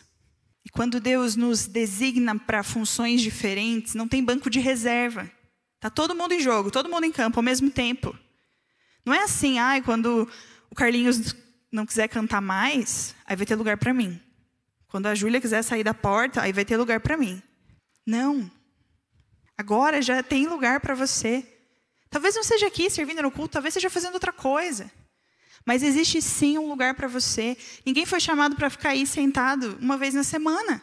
E 0.66 0.70
quando 0.70 1.00
Deus 1.00 1.38
nos 1.38 1.66
designa 1.66 2.38
para 2.38 2.62
funções 2.62 3.22
diferentes, 3.22 3.96
não 3.96 4.08
tem 4.08 4.22
banco 4.22 4.50
de 4.50 4.60
reserva. 4.60 5.32
Está 5.84 5.90
todo 5.90 6.16
mundo 6.16 6.32
em 6.32 6.40
jogo, 6.40 6.72
todo 6.72 6.88
mundo 6.88 7.04
em 7.04 7.12
campo 7.12 7.40
ao 7.40 7.44
mesmo 7.44 7.70
tempo. 7.70 8.18
Não 9.06 9.14
é 9.14 9.24
assim, 9.24 9.60
ai, 9.60 9.82
quando 9.82 10.32
o 10.72 10.74
Carlinhos 10.74 11.36
não 11.70 11.86
quiser 11.86 12.08
cantar 12.08 12.40
mais, 12.40 13.14
aí 13.26 13.36
vai 13.36 13.46
ter 13.46 13.58
lugar 13.58 13.78
para 13.78 13.94
mim. 13.94 14.18
Quando 14.88 15.08
a 15.08 15.14
Júlia 15.14 15.42
quiser 15.42 15.62
sair 15.62 15.84
da 15.84 15.94
porta, 15.94 16.42
aí 16.42 16.54
vai 16.54 16.64
ter 16.64 16.78
lugar 16.78 17.02
para 17.02 17.18
mim. 17.18 17.44
Não. 18.08 18.50
Agora 19.58 20.02
já 20.02 20.24
tem 20.24 20.48
lugar 20.48 20.80
para 20.80 20.96
você. 20.96 21.46
Talvez 22.10 22.34
não 22.34 22.44
seja 22.46 22.68
aqui 22.68 22.90
servindo 22.90 23.22
no 23.22 23.30
culto, 23.30 23.52
talvez 23.52 23.74
seja 23.74 23.90
fazendo 23.90 24.14
outra 24.14 24.32
coisa. 24.32 24.90
Mas 25.66 25.84
existe 25.84 26.22
sim 26.22 26.58
um 26.58 26.70
lugar 26.70 26.94
para 26.94 27.10
você. 27.10 27.58
Ninguém 27.86 28.06
foi 28.06 28.22
chamado 28.22 28.56
para 28.56 28.70
ficar 28.70 28.92
aí 28.92 29.06
sentado 29.06 29.78
uma 29.82 29.98
vez 29.98 30.14
na 30.14 30.24
semana. 30.24 30.82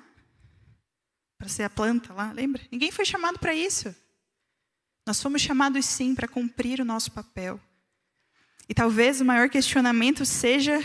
Para 1.38 1.48
ser 1.48 1.62
a 1.62 1.70
planta 1.70 2.12
lá, 2.12 2.32
lembra? 2.32 2.60
Ninguém 2.70 2.90
foi 2.90 3.06
chamado 3.06 3.38
para 3.38 3.54
isso. 3.54 3.94
Nós 5.10 5.20
fomos 5.20 5.42
chamados 5.42 5.86
sim 5.86 6.14
para 6.14 6.28
cumprir 6.28 6.80
o 6.80 6.84
nosso 6.84 7.10
papel. 7.10 7.60
E 8.68 8.72
talvez 8.72 9.20
o 9.20 9.24
maior 9.24 9.50
questionamento 9.50 10.24
seja: 10.24 10.80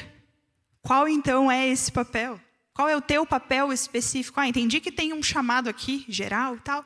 qual 0.81 1.07
então 1.07 1.51
é 1.51 1.67
esse 1.67 1.91
papel? 1.91 2.41
Qual 2.73 2.89
é 2.89 2.97
o 2.97 3.01
teu 3.01 3.23
papel 3.23 3.71
específico? 3.71 4.39
Ah, 4.39 4.47
entendi 4.47 4.81
que 4.81 4.91
tem 4.91 5.13
um 5.13 5.21
chamado 5.21 5.69
aqui, 5.69 6.07
geral 6.09 6.55
e 6.55 6.59
tal, 6.61 6.83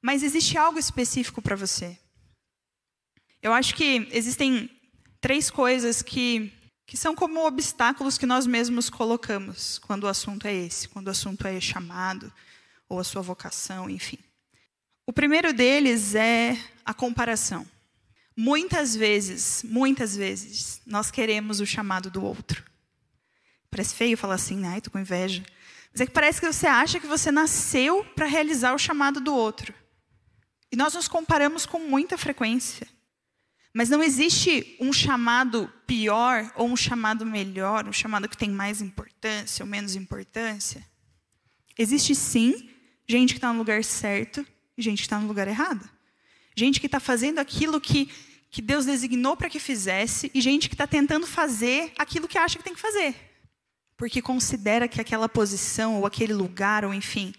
mas 0.00 0.22
existe 0.22 0.56
algo 0.56 0.78
específico 0.78 1.42
para 1.42 1.54
você. 1.54 1.98
Eu 3.42 3.52
acho 3.52 3.74
que 3.74 4.08
existem 4.10 4.70
três 5.20 5.50
coisas 5.50 6.00
que, 6.00 6.50
que 6.86 6.96
são 6.96 7.14
como 7.14 7.46
obstáculos 7.46 8.16
que 8.16 8.24
nós 8.24 8.46
mesmos 8.46 8.88
colocamos 8.88 9.78
quando 9.78 10.04
o 10.04 10.08
assunto 10.08 10.46
é 10.46 10.54
esse, 10.54 10.88
quando 10.88 11.08
o 11.08 11.10
assunto 11.10 11.46
é 11.46 11.60
chamado, 11.60 12.32
ou 12.88 12.98
a 12.98 13.04
sua 13.04 13.20
vocação, 13.20 13.90
enfim. 13.90 14.18
O 15.04 15.12
primeiro 15.12 15.52
deles 15.52 16.14
é 16.14 16.56
a 16.84 16.94
comparação. 16.94 17.66
Muitas 18.36 18.94
vezes, 18.94 19.62
muitas 19.64 20.16
vezes, 20.16 20.80
nós 20.86 21.10
queremos 21.10 21.60
o 21.60 21.66
chamado 21.66 22.10
do 22.10 22.24
outro. 22.24 22.64
Parece 23.70 23.94
feio 23.94 24.16
falar 24.16 24.34
assim, 24.34 24.64
ai, 24.64 24.80
tô 24.80 24.90
com 24.90 24.98
inveja. 24.98 25.42
Mas 25.92 26.00
é 26.00 26.06
que 26.06 26.12
parece 26.12 26.40
que 26.40 26.46
você 26.46 26.66
acha 26.66 27.00
que 27.00 27.06
você 27.06 27.30
nasceu 27.30 28.04
para 28.14 28.26
realizar 28.26 28.74
o 28.74 28.78
chamado 28.78 29.20
do 29.20 29.34
outro. 29.34 29.74
E 30.70 30.76
nós 30.76 30.94
nos 30.94 31.08
comparamos 31.08 31.66
com 31.66 31.80
muita 31.80 32.16
frequência. 32.16 32.86
Mas 33.74 33.90
não 33.90 34.02
existe 34.02 34.76
um 34.80 34.92
chamado 34.92 35.70
pior 35.86 36.50
ou 36.54 36.68
um 36.68 36.76
chamado 36.76 37.26
melhor, 37.26 37.88
um 37.88 37.92
chamado 37.92 38.28
que 38.28 38.36
tem 38.36 38.50
mais 38.50 38.80
importância 38.80 39.64
ou 39.64 39.68
menos 39.68 39.96
importância. 39.96 40.86
Existe 41.76 42.14
sim 42.14 42.70
gente 43.06 43.34
que 43.34 43.38
está 43.38 43.52
no 43.52 43.58
lugar 43.58 43.82
certo 43.82 44.46
gente 44.80 44.98
que 44.98 45.06
está 45.06 45.18
no 45.18 45.26
lugar 45.26 45.48
errado. 45.48 45.88
Gente 46.56 46.80
que 46.80 46.86
está 46.86 47.00
fazendo 47.00 47.38
aquilo 47.38 47.80
que, 47.80 48.10
que 48.50 48.62
Deus 48.62 48.86
designou 48.86 49.36
para 49.36 49.50
que 49.50 49.58
fizesse 49.58 50.30
e 50.34 50.40
gente 50.40 50.68
que 50.68 50.74
está 50.74 50.86
tentando 50.86 51.26
fazer 51.26 51.92
aquilo 51.98 52.28
que 52.28 52.38
acha 52.38 52.58
que 52.58 52.64
tem 52.64 52.74
que 52.74 52.80
fazer. 52.80 53.14
Porque 53.96 54.22
considera 54.22 54.88
que 54.88 55.00
aquela 55.00 55.28
posição 55.28 55.98
ou 55.98 56.06
aquele 56.06 56.32
lugar, 56.32 56.84
ou 56.84 56.92
enfim, 56.92 57.34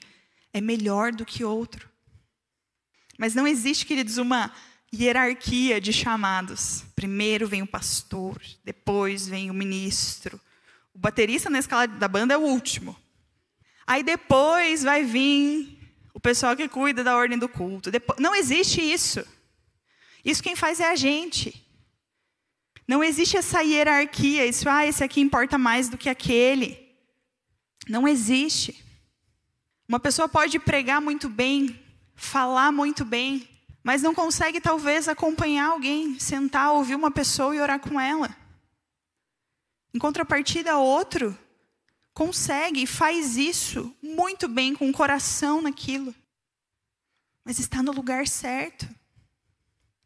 é 0.54 0.62
melhor 0.62 1.12
do 1.12 1.26
que 1.26 1.44
outro. 1.44 1.90
Mas 3.18 3.36
não 3.36 3.48
existe, 3.48 3.86
queridos, 3.86 4.18
uma 4.18 4.52
hierarquia 4.94 5.82
de 5.82 5.92
chamados. 5.92 6.84
Primeiro 6.96 7.48
vem 7.48 7.62
o 7.62 7.68
pastor, 7.68 8.42
depois 8.64 9.28
vem 9.28 9.50
o 9.50 9.54
ministro. 9.54 10.40
O 10.94 11.00
baterista 11.00 11.50
na 11.50 11.60
escala 11.60 11.88
da 11.88 12.08
banda 12.08 12.34
é 12.34 12.38
o 12.38 12.42
último. 12.42 12.96
Aí 13.86 14.04
depois 14.04 14.84
vai 14.84 15.04
vir 15.04 15.73
o 16.14 16.20
pessoal 16.20 16.56
que 16.56 16.70
cuida 16.70 17.04
da 17.04 17.16
ordem 17.16 17.38
do 17.38 17.50
culto. 17.50 17.90
Depois, 17.90 18.20
não 18.20 18.36
existe 18.36 18.82
isso. 18.82 19.26
Isso 20.24 20.44
quem 20.44 20.56
faz 20.56 20.80
é 20.80 20.90
a 20.90 20.96
gente. 20.96 21.62
Não 22.88 23.04
existe 23.04 23.38
essa 23.38 23.62
hierarquia, 23.62 24.46
isso, 24.46 24.70
ah, 24.70 24.86
esse 24.86 25.04
aqui 25.04 25.22
importa 25.22 25.58
mais 25.58 25.90
do 25.90 25.98
que 25.98 26.10
aquele. 26.10 26.78
Não 27.88 28.08
existe. 28.08 28.84
Uma 29.88 30.00
pessoa 30.00 30.30
pode 30.30 30.60
pregar 30.60 31.02
muito 31.02 31.28
bem, 31.28 31.80
falar 32.16 32.72
muito 32.72 33.04
bem, 33.04 33.48
mas 33.84 34.02
não 34.02 34.14
consegue 34.14 34.62
talvez 34.62 35.08
acompanhar 35.08 35.72
alguém, 35.72 36.20
sentar, 36.20 36.72
ouvir 36.72 36.96
uma 36.96 37.12
pessoa 37.12 37.56
e 37.56 37.60
orar 37.60 37.80
com 37.80 38.00
ela. 38.00 38.36
Em 39.94 40.00
contrapartida, 40.00 40.78
outro 40.78 41.38
consegue 42.14 42.84
e 42.84 42.88
faz 42.88 43.38
isso 43.38 43.96
muito 44.02 44.48
bem, 44.48 44.76
com 44.76 44.90
o 44.90 44.94
coração 44.94 45.62
naquilo, 45.62 46.14
mas 47.44 47.60
está 47.60 47.82
no 47.82 47.92
lugar 47.92 48.28
certo. 48.28 48.88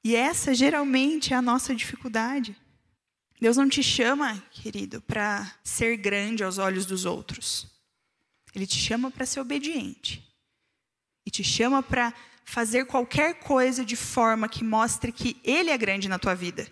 E 0.03 0.15
essa 0.15 0.53
geralmente 0.53 1.33
é 1.33 1.35
a 1.35 1.41
nossa 1.41 1.75
dificuldade. 1.75 2.55
Deus 3.39 3.57
não 3.57 3.69
te 3.69 3.83
chama, 3.83 4.41
querido, 4.51 5.01
para 5.01 5.53
ser 5.63 5.97
grande 5.97 6.43
aos 6.43 6.57
olhos 6.57 6.85
dos 6.85 7.05
outros. 7.05 7.67
Ele 8.55 8.65
te 8.65 8.79
chama 8.79 9.11
para 9.11 9.25
ser 9.25 9.39
obediente. 9.39 10.23
E 11.25 11.29
te 11.29 11.43
chama 11.43 11.83
para 11.83 12.13
fazer 12.43 12.85
qualquer 12.85 13.39
coisa 13.39 13.83
de 13.83 13.95
forma 13.95 14.47
que 14.47 14.63
mostre 14.63 15.11
que 15.11 15.39
Ele 15.43 15.69
é 15.69 15.77
grande 15.77 16.07
na 16.07 16.17
tua 16.17 16.33
vida. 16.33 16.71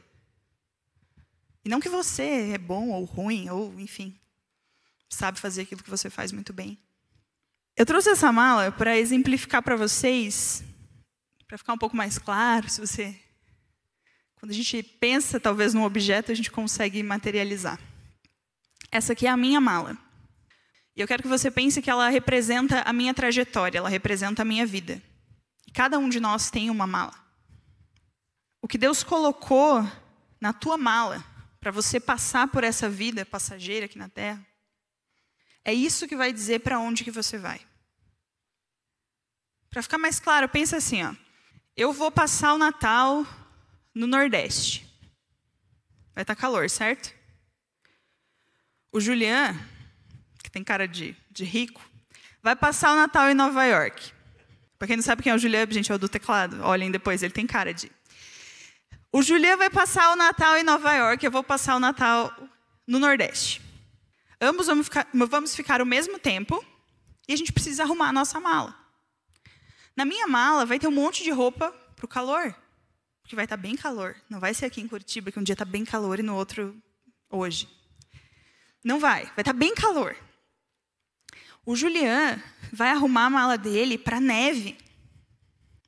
E 1.63 1.69
não 1.69 1.79
que 1.79 1.89
você 1.89 2.51
é 2.53 2.57
bom 2.57 2.89
ou 2.89 3.03
ruim, 3.03 3.49
ou 3.49 3.77
enfim, 3.79 4.17
sabe 5.09 5.39
fazer 5.39 5.63
aquilo 5.63 5.83
que 5.83 5.89
você 5.89 6.09
faz 6.09 6.31
muito 6.31 6.53
bem. 6.53 6.77
Eu 7.77 7.85
trouxe 7.85 8.09
essa 8.09 8.31
mala 8.31 8.71
para 8.71 8.97
exemplificar 8.97 9.61
para 9.61 9.75
vocês, 9.75 10.63
para 11.47 11.57
ficar 11.57 11.73
um 11.73 11.77
pouco 11.77 11.95
mais 11.95 12.17
claro, 12.17 12.69
se 12.69 12.79
você. 12.79 13.19
Quando 14.35 14.51
a 14.51 14.55
gente 14.55 14.81
pensa 14.81 15.39
talvez 15.39 15.73
num 15.73 15.83
objeto, 15.83 16.31
a 16.31 16.35
gente 16.35 16.51
consegue 16.51 17.01
materializar. 17.03 17.79
Essa 18.91 19.13
aqui 19.13 19.27
é 19.27 19.29
a 19.29 19.37
minha 19.37 19.59
mala. 19.59 19.97
E 20.95 21.01
eu 21.01 21.07
quero 21.07 21.21
que 21.21 21.27
você 21.27 21.51
pense 21.51 21.81
que 21.81 21.89
ela 21.89 22.09
representa 22.09 22.81
a 22.81 22.93
minha 22.93 23.13
trajetória, 23.13 23.77
ela 23.77 23.89
representa 23.89 24.43
a 24.43 24.45
minha 24.45 24.65
vida. 24.65 25.01
Cada 25.73 25.99
um 25.99 26.07
de 26.07 26.21
nós 26.21 26.49
tem 26.49 26.69
uma 26.69 26.87
mala. 26.87 27.13
O 28.61 28.67
que 28.67 28.77
Deus 28.77 29.03
colocou 29.03 29.85
na 30.39 30.53
tua 30.53 30.77
mala 30.77 31.23
para 31.59 31.71
você 31.71 31.99
passar 31.99 32.47
por 32.47 32.63
essa 32.63 32.89
vida 32.89 33.25
passageira 33.25 33.85
aqui 33.85 33.97
na 33.97 34.07
terra, 34.07 34.45
é 35.65 35.73
isso 35.73 36.07
que 36.07 36.15
vai 36.15 36.31
dizer 36.31 36.59
para 36.59 36.79
onde 36.79 37.03
que 37.03 37.09
você 37.09 37.39
vai. 37.39 37.59
Para 39.71 39.81
ficar 39.81 39.97
mais 39.97 40.19
claro, 40.19 40.47
pensa 40.47 40.77
assim, 40.77 41.03
ó. 41.03 41.13
Eu 41.75 41.91
vou 41.91 42.11
passar 42.11 42.53
o 42.53 42.57
Natal 42.57 43.25
no 43.93 44.05
Nordeste. 44.05 44.85
Vai 46.13 46.21
estar 46.21 46.35
tá 46.35 46.39
calor, 46.39 46.69
certo? 46.69 47.13
O 48.91 49.01
Julian, 49.01 49.59
que 50.41 50.51
tem 50.51 50.63
cara 50.63 50.87
de, 50.87 51.17
de 51.29 51.43
rico, 51.43 51.81
vai 52.41 52.55
passar 52.55 52.93
o 52.93 52.95
Natal 52.95 53.29
em 53.29 53.33
Nova 53.33 53.65
York. 53.65 54.13
Para 54.77 54.87
quem 54.87 54.97
não 54.97 55.03
sabe 55.03 55.23
quem 55.23 55.31
é 55.31 55.35
o 55.35 55.39
Julian, 55.39 55.65
gente, 55.69 55.91
é 55.91 55.95
o 55.95 55.97
do 55.97 56.07
teclado. 56.07 56.61
Olhem 56.61 56.91
depois, 56.91 57.23
ele 57.23 57.33
tem 57.33 57.47
cara 57.47 57.73
de. 57.73 57.91
O 59.11 59.23
Julian 59.23 59.57
vai 59.57 59.69
passar 59.69 60.13
o 60.13 60.15
Natal 60.15 60.55
em 60.57 60.63
Nova 60.63 60.93
York, 60.93 61.25
eu 61.25 61.31
vou 61.31 61.43
passar 61.43 61.75
o 61.75 61.79
Natal 61.79 62.31
no 62.85 62.99
Nordeste. 62.99 63.64
Ambos 64.39 64.67
vamos 64.67 64.87
ficar, 64.87 65.07
vamos 65.13 65.55
ficar 65.55 65.81
o 65.81 65.85
mesmo 65.85 66.19
tempo 66.19 66.63
e 67.27 67.33
a 67.33 67.35
gente 67.35 67.53
precisa 67.53 67.83
arrumar 67.83 68.09
a 68.09 68.13
nossa 68.13 68.39
mala. 68.39 68.75
Na 69.95 70.03
minha 70.03 70.27
mala 70.27 70.65
vai 70.65 70.77
ter 70.77 70.87
um 70.87 70.91
monte 70.91 71.23
de 71.23 71.31
roupa 71.31 71.71
para 71.95 72.05
o 72.05 72.07
calor, 72.07 72.53
porque 73.21 73.35
vai 73.35 73.45
estar 73.45 73.57
tá 73.57 73.61
bem 73.61 73.75
calor. 73.75 74.15
Não 74.29 74.39
vai 74.39 74.53
ser 74.53 74.65
aqui 74.65 74.81
em 74.81 74.87
Curitiba, 74.87 75.31
que 75.31 75.39
um 75.39 75.43
dia 75.43 75.53
está 75.53 75.65
bem 75.65 75.85
calor 75.85 76.19
e 76.19 76.23
no 76.23 76.35
outro 76.35 76.75
hoje. 77.29 77.69
Não 78.83 78.99
vai, 78.99 79.23
vai 79.23 79.41
estar 79.41 79.43
tá 79.45 79.53
bem 79.53 79.73
calor. 79.73 80.15
O 81.65 81.75
Julian 81.75 82.41
vai 82.71 82.89
arrumar 82.89 83.25
a 83.25 83.29
mala 83.29 83.57
dele 83.57 83.97
para 83.97 84.19
neve. 84.19 84.77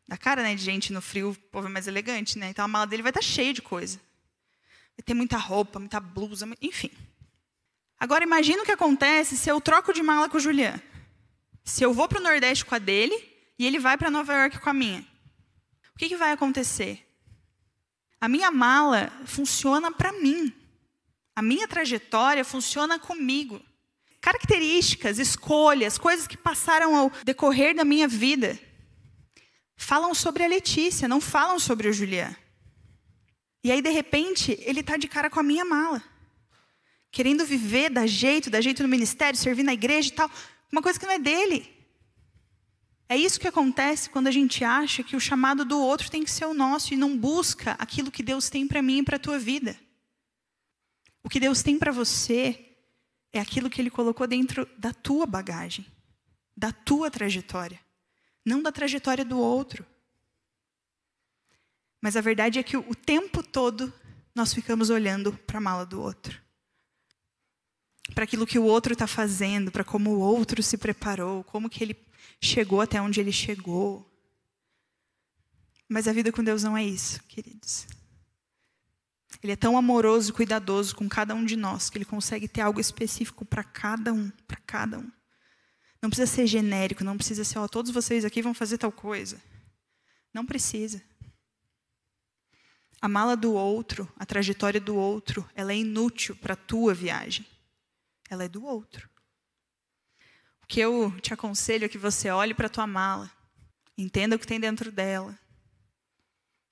Da 0.08 0.18
cara 0.18 0.42
né, 0.42 0.56
de 0.56 0.64
gente 0.64 0.94
no 0.94 1.02
frio, 1.02 1.32
o 1.32 1.36
povo 1.36 1.68
é 1.68 1.70
mais 1.70 1.86
elegante, 1.86 2.40
né? 2.40 2.50
Então 2.50 2.64
a 2.64 2.68
mala 2.68 2.88
dele 2.88 3.04
vai 3.04 3.12
estar 3.12 3.20
tá 3.20 3.26
cheia 3.26 3.54
de 3.54 3.62
coisa. 3.62 4.00
Vai 4.98 5.04
ter 5.06 5.14
muita 5.14 5.38
roupa, 5.38 5.78
muita 5.80 6.00
blusa, 6.00 6.48
enfim. 6.62 6.90
Agora 8.00 8.24
imagina 8.24 8.62
o 8.62 8.66
que 8.66 8.72
acontece 8.72 9.36
se 9.36 9.50
eu 9.50 9.60
troco 9.60 9.94
de 9.94 10.04
mala 10.04 10.30
com 10.30 10.38
o 10.38 10.40
Julian. 10.40 10.80
Se 11.64 11.84
eu 11.84 11.94
vou 11.94 12.08
para 12.08 12.20
o 12.20 12.24
Nordeste 12.24 12.66
com 12.66 12.76
a 12.76 12.80
dele 12.80 13.16
e 13.58 13.66
ele 13.66 13.80
vai 13.80 13.98
para 13.98 14.12
Nova 14.12 14.34
York 14.34 14.60
com 14.60 14.70
a 14.70 14.74
minha. 14.74 15.06
O 15.96 15.98
que, 15.98 16.08
que 16.08 16.16
vai 16.16 16.32
acontecer? 16.32 17.04
A 18.22 18.28
minha 18.30 18.52
mala 18.52 19.12
funciona 19.26 19.92
para 19.92 20.14
mim. 20.14 20.54
A 21.36 21.42
minha 21.42 21.68
trajetória 21.68 22.46
funciona 22.46 23.00
comigo. 23.00 23.62
Características, 24.22 25.20
escolhas, 25.20 25.98
coisas 25.98 26.28
que 26.28 26.38
passaram 26.38 26.96
ao 26.96 27.12
decorrer 27.24 27.76
da 27.76 27.84
minha 27.84 28.08
vida 28.08 28.60
falam 29.78 30.14
sobre 30.14 30.44
a 30.44 30.48
Letícia, 30.48 31.08
não 31.08 31.22
falam 31.22 31.60
sobre 31.60 31.88
o 31.88 31.94
Julián. 31.94 32.36
E 33.64 33.72
aí, 33.72 33.82
de 33.82 33.90
repente, 33.90 34.58
ele 34.62 34.80
está 34.80 34.98
de 34.98 35.08
cara 35.08 35.30
com 35.30 35.40
a 35.40 35.44
minha 35.44 35.64
mala. 35.64 36.04
Querendo 37.12 37.46
viver 37.46 37.90
da 37.90 38.06
jeito, 38.06 38.50
da 38.50 38.62
jeito 38.62 38.84
no 38.84 38.90
ministério, 38.90 39.40
servir 39.40 39.64
na 39.64 39.74
igreja 39.74 40.10
e 40.10 40.12
tal. 40.12 40.32
Uma 40.72 40.82
coisa 40.82 41.00
que 41.00 41.06
não 41.06 41.14
é 41.14 41.20
dele. 41.20 41.78
É 43.10 43.16
isso 43.16 43.40
que 43.40 43.48
acontece 43.48 44.10
quando 44.10 44.28
a 44.28 44.32
gente 44.32 44.64
acha 44.64 45.02
que 45.02 45.16
o 45.16 45.20
chamado 45.20 45.64
do 45.64 45.80
outro 45.80 46.12
tem 46.12 46.24
que 46.24 46.32
ser 46.32 46.46
o 46.46 46.54
nosso 46.54 46.94
e 46.94 46.98
não 46.98 47.18
busca 47.18 47.72
aquilo 47.80 48.12
que 48.12 48.22
Deus 48.22 48.50
tem 48.50 48.68
para 48.68 48.82
mim 48.82 49.00
e 49.00 49.04
para 49.04 49.16
a 49.16 49.20
tua 49.20 49.40
vida. 49.40 49.80
O 51.24 51.30
que 51.30 51.40
Deus 51.40 51.64
tem 51.64 51.80
para 51.80 51.92
você 51.92 52.76
é 53.32 53.40
aquilo 53.40 53.70
que 53.70 53.82
Ele 53.82 53.90
colocou 53.90 54.28
dentro 54.28 54.68
da 54.78 54.94
tua 54.94 55.26
bagagem, 55.26 55.86
da 56.56 56.72
tua 56.72 57.10
trajetória, 57.10 57.80
não 58.46 58.62
da 58.62 58.72
trajetória 58.72 59.24
do 59.24 59.40
outro. 59.40 59.86
Mas 62.02 62.16
a 62.18 62.22
verdade 62.22 62.60
é 62.60 62.64
que 62.64 62.76
o 62.76 62.96
tempo 62.96 63.42
todo 63.42 63.94
nós 64.36 64.54
ficamos 64.54 64.90
olhando 64.90 65.34
para 65.34 65.58
a 65.58 65.62
mala 65.62 65.86
do 65.86 66.02
outro. 66.02 66.42
Para 68.14 68.24
aquilo 68.24 68.48
que 68.48 68.58
o 68.58 68.64
outro 68.64 68.94
está 68.94 69.08
fazendo, 69.08 69.72
para 69.72 69.84
como 69.84 70.12
o 70.12 70.20
outro 70.20 70.64
se 70.64 70.78
preparou, 70.78 71.44
como 71.44 71.70
que 71.70 71.84
ele 71.84 71.96
chegou 72.42 72.82
até 72.82 73.02
onde 73.02 73.20
ele 73.20 73.32
chegou. 73.32 74.06
Mas 75.88 76.08
a 76.08 76.14
vida 76.14 76.32
com 76.32 76.44
Deus 76.44 76.64
não 76.64 76.78
é 76.78 76.84
isso, 76.84 77.22
queridos. 77.24 77.88
Ele 79.44 79.54
é 79.54 79.56
tão 79.56 79.78
amoroso 79.78 80.32
e 80.32 80.34
cuidadoso 80.34 80.96
com 80.96 81.08
cada 81.08 81.36
um 81.36 81.46
de 81.46 81.56
nós 81.56 81.90
que 81.90 81.98
ele 81.98 82.06
consegue 82.06 82.48
ter 82.48 82.62
algo 82.62 82.80
específico 82.80 83.46
para 83.46 83.64
cada 83.64 84.12
um, 84.14 84.30
para 84.48 84.58
cada 84.66 85.00
um. 85.00 85.12
Não 86.02 86.10
precisa 86.10 86.32
ser 86.32 86.48
genérico, 86.48 87.04
não 87.04 87.18
precisa 87.18 87.44
ser, 87.44 87.60
ó, 87.60 87.68
todos 87.68 87.92
vocês 87.92 88.26
aqui 88.26 88.42
vão 88.42 88.54
fazer 88.54 88.78
tal 88.78 88.92
coisa. 88.92 89.42
Não 90.34 90.46
precisa. 90.46 91.02
A 93.00 93.08
mala 93.08 93.36
do 93.36 93.54
outro, 93.54 94.12
a 94.18 94.26
trajetória 94.26 94.80
do 94.80 94.96
outro, 94.96 95.48
ela 95.56 95.72
é 95.72 95.78
inútil 95.78 96.36
para 96.36 96.54
a 96.54 96.58
tua 96.58 96.94
viagem. 96.94 97.46
Ela 98.30 98.46
é 98.46 98.50
do 98.50 98.66
outro. 98.66 99.10
O 100.64 100.68
que 100.68 100.80
eu 100.80 101.12
te 101.22 101.34
aconselho 101.34 101.86
é 101.86 101.90
que 101.90 101.98
você 101.98 102.30
olhe 102.30 102.54
para 102.54 102.68
a 102.68 102.70
tua 102.70 102.86
mala, 102.86 103.32
entenda 103.98 104.36
o 104.36 104.40
que 104.40 104.48
tem 104.48 104.60
dentro 104.60 104.92
dela, 104.92 105.38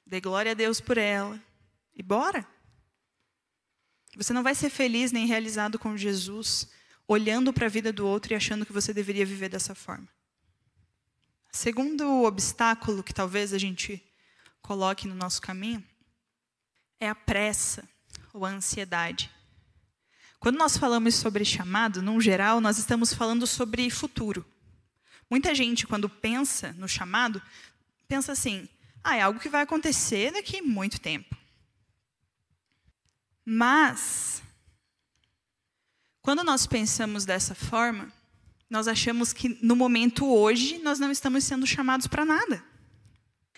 dê 0.05 0.19
glória 0.19 0.51
a 0.51 0.55
Deus 0.55 0.81
por 0.81 0.97
ela 0.97 1.41
e 1.95 2.03
bora. 2.03 2.45
Você 4.15 4.33
não 4.33 4.43
vai 4.43 4.55
ser 4.55 4.69
feliz 4.69 5.11
nem 5.11 5.25
realizado 5.25 5.79
com 5.79 5.97
Jesus 5.97 6.69
olhando 7.07 7.53
para 7.53 7.67
a 7.67 7.69
vida 7.69 7.93
do 7.93 8.05
outro 8.05 8.33
e 8.33 8.35
achando 8.35 8.65
que 8.65 8.73
você 8.73 8.93
deveria 8.93 9.25
viver 9.25 9.49
dessa 9.49 9.75
forma. 9.75 10.07
Segundo 11.51 12.23
obstáculo 12.23 13.03
que 13.03 13.13
talvez 13.13 13.53
a 13.53 13.57
gente 13.57 14.03
coloque 14.61 15.07
no 15.07 15.15
nosso 15.15 15.41
caminho 15.41 15.83
é 16.99 17.07
a 17.07 17.15
pressa 17.15 17.87
ou 18.33 18.45
a 18.45 18.49
ansiedade. 18.49 19.31
Quando 20.45 20.59
nós 20.59 20.77
falamos 20.77 21.15
sobre 21.15 21.43
chamado, 21.43 22.03
num 22.03 22.21
geral, 22.21 22.61
nós 22.61 22.77
estamos 22.77 23.11
falando 23.11 23.47
sobre 23.47 23.89
futuro. 23.89 24.45
Muita 25.27 25.55
gente, 25.55 25.87
quando 25.87 26.07
pensa 26.07 26.71
no 26.73 26.87
chamado, 26.87 27.41
pensa 28.07 28.33
assim: 28.33 28.69
ah, 29.03 29.15
é 29.15 29.21
algo 29.21 29.39
que 29.39 29.49
vai 29.49 29.63
acontecer 29.63 30.31
daqui 30.31 30.61
muito 30.61 31.01
tempo. 31.01 31.35
Mas, 33.43 34.43
quando 36.21 36.43
nós 36.43 36.67
pensamos 36.67 37.25
dessa 37.25 37.55
forma, 37.55 38.13
nós 38.69 38.87
achamos 38.87 39.33
que 39.33 39.57
no 39.63 39.75
momento 39.75 40.31
hoje 40.31 40.77
nós 40.77 40.99
não 40.99 41.09
estamos 41.09 41.43
sendo 41.43 41.65
chamados 41.65 42.05
para 42.05 42.23
nada. 42.23 42.63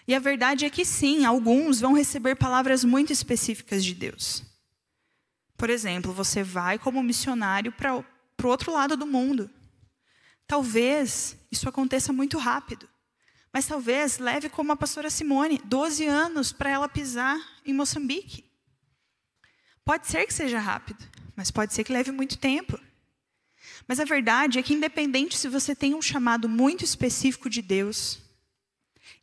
E 0.08 0.16
a 0.16 0.20
verdade 0.20 0.64
é 0.64 0.70
que 0.70 0.86
sim, 0.86 1.26
alguns 1.26 1.82
vão 1.82 1.92
receber 1.92 2.38
palavras 2.38 2.86
muito 2.86 3.12
específicas 3.12 3.84
de 3.84 3.94
Deus. 3.94 4.48
Por 5.58 5.70
exemplo, 5.70 6.14
você 6.14 6.44
vai 6.44 6.78
como 6.78 7.02
missionário 7.02 7.72
para 7.72 7.96
o 7.96 8.06
outro 8.44 8.72
lado 8.72 8.96
do 8.96 9.08
mundo. 9.08 9.50
Talvez 10.46 11.36
isso 11.52 11.68
aconteça 11.68 12.14
muito 12.14 12.38
rápido. 12.38 12.88
Mas 13.52 13.66
talvez 13.66 14.20
leve 14.20 14.50
como 14.50 14.72
a 14.72 14.78
pastora 14.78 15.10
Simone, 15.10 15.62
12 15.66 16.06
anos 16.06 16.54
para 16.54 16.70
ela 16.70 16.88
pisar 16.88 17.40
em 17.66 17.74
Moçambique. 17.74 18.46
Pode 19.84 20.08
ser 20.08 20.28
que 20.28 20.34
seja 20.34 20.60
rápido, 20.60 21.04
mas 21.36 21.50
pode 21.50 21.74
ser 21.74 21.84
que 21.84 21.94
leve 21.94 22.12
muito 22.12 22.38
tempo. 22.38 22.80
Mas 23.88 24.00
a 24.00 24.06
verdade 24.06 24.60
é 24.60 24.64
que, 24.64 24.74
independente 24.74 25.38
se 25.38 25.48
você 25.48 25.74
tem 25.74 25.96
um 25.96 26.02
chamado 26.02 26.48
muito 26.48 26.84
específico 26.84 27.50
de 27.50 27.62
Deus, 27.62 28.20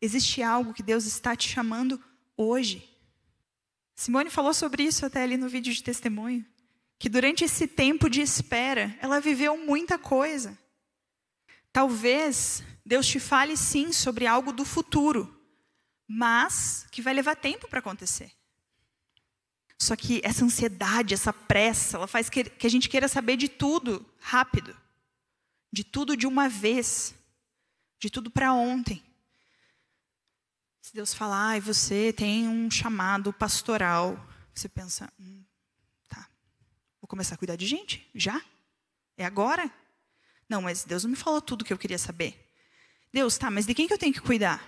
existe 0.01 0.43
algo 0.43 0.73
que 0.75 0.83
Deus 0.83 1.05
está 1.05 1.37
te 1.37 1.49
chamando 1.49 2.03
hoje. 2.37 2.94
Simone 3.95 4.31
falou 4.31 4.53
sobre 4.53 4.83
isso 4.83 5.07
até 5.07 5.23
ali 5.23 5.37
no 5.37 5.49
vídeo 5.49 5.73
de 5.73 5.83
testemunho. 5.83 6.45
Que 6.99 7.09
durante 7.09 7.45
esse 7.45 7.67
tempo 7.67 8.09
de 8.09 8.21
espera, 8.21 8.97
ela 9.01 9.21
viveu 9.21 9.57
muita 9.57 9.99
coisa. 9.99 10.57
Talvez 11.73 12.63
Deus 12.85 13.07
te 13.07 13.19
fale 13.19 13.57
sim 13.57 13.93
sobre 13.93 14.27
algo 14.27 14.53
do 14.53 14.65
futuro, 14.65 15.35
mas 16.07 16.87
que 16.91 17.03
vai 17.03 17.15
levar 17.15 17.35
tempo 17.35 17.69
para 17.69 17.81
acontecer. 17.81 18.33
Só 19.79 19.97
que 19.97 20.21
essa 20.25 20.45
ansiedade, 20.45 21.15
essa 21.15 21.33
pressa, 21.33 21.97
ela 21.97 22.07
faz 22.07 22.31
que, 22.31 22.51
a 22.63 22.69
gente 22.69 22.89
queira 22.89 23.09
saber 23.09 23.37
de 23.37 23.49
tudo 23.49 24.05
rápido, 24.19 24.77
de 25.73 25.83
tudo 25.83 26.17
de 26.17 26.27
uma 26.27 26.49
vez, 26.49 27.15
de 27.99 28.09
tudo 28.09 28.31
para 28.31 28.53
ontem. 28.53 29.03
Se 30.85 30.93
Deus 30.93 31.15
falar, 31.15 31.57
ah, 31.57 31.61
você 31.61 32.13
tem 32.13 32.47
um 32.47 32.71
chamado 32.71 33.33
pastoral, 33.33 34.23
você 34.55 34.69
pensa, 34.69 35.11
hum, 35.19 35.43
tá, 36.11 36.29
vou 37.01 37.09
começar 37.09 37.37
a 37.37 37.39
cuidar 37.39 37.57
de 37.57 37.67
gente? 37.67 38.07
Já? 38.15 38.39
É 39.17 39.25
agora? 39.25 39.73
Não, 40.47 40.61
mas 40.61 40.85
Deus 40.85 41.03
não 41.03 41.13
me 41.13 41.17
falou 41.17 41.41
tudo 41.41 41.65
que 41.65 41.73
eu 41.73 41.79
queria 41.79 41.97
saber. 41.97 42.53
Deus, 43.11 43.39
tá, 43.39 43.51
mas 43.51 43.65
de 43.65 43.73
quem 43.73 43.87
que 43.87 43.95
eu 43.95 43.99
tenho 43.99 44.13
que 44.13 44.21
cuidar? 44.21 44.63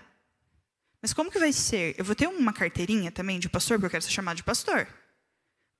Mas 1.02 1.12
como 1.12 1.30
que 1.30 1.38
vai 1.38 1.52
ser? 1.52 1.94
Eu 1.98 2.04
vou 2.06 2.14
ter 2.14 2.28
uma 2.28 2.50
carteirinha 2.50 3.12
também 3.12 3.38
de 3.38 3.50
pastor, 3.50 3.76
porque 3.76 3.84
eu 3.84 3.90
quero 3.90 4.04
ser 4.04 4.10
chamado 4.10 4.38
de 4.38 4.42
pastor? 4.42 4.88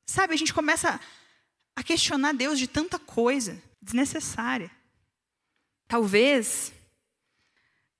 Sabe, 0.06 0.34
a 0.34 0.36
gente 0.36 0.52
começa 0.52 1.00
a 1.74 1.82
questionar 1.82 2.34
Deus 2.34 2.58
de 2.58 2.68
tanta 2.68 2.98
coisa 2.98 3.58
desnecessária. 3.80 4.70
Talvez 5.88 6.74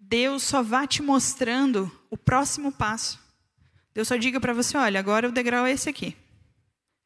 Deus 0.09 0.43
só 0.43 0.63
vá 0.63 0.87
te 0.87 1.03
mostrando 1.03 1.91
o 2.11 2.17
próximo 2.17 2.71
passo. 2.71 3.19
Deus 3.93 4.09
só 4.09 4.17
diga 4.17 4.41
para 4.41 4.53
você: 4.53 4.77
olha, 4.77 5.01
agora 5.01 5.29
o 5.29 5.33
degrau 5.33 5.67
é 5.67 5.73
esse 5.73 5.89
aqui. 5.89 6.17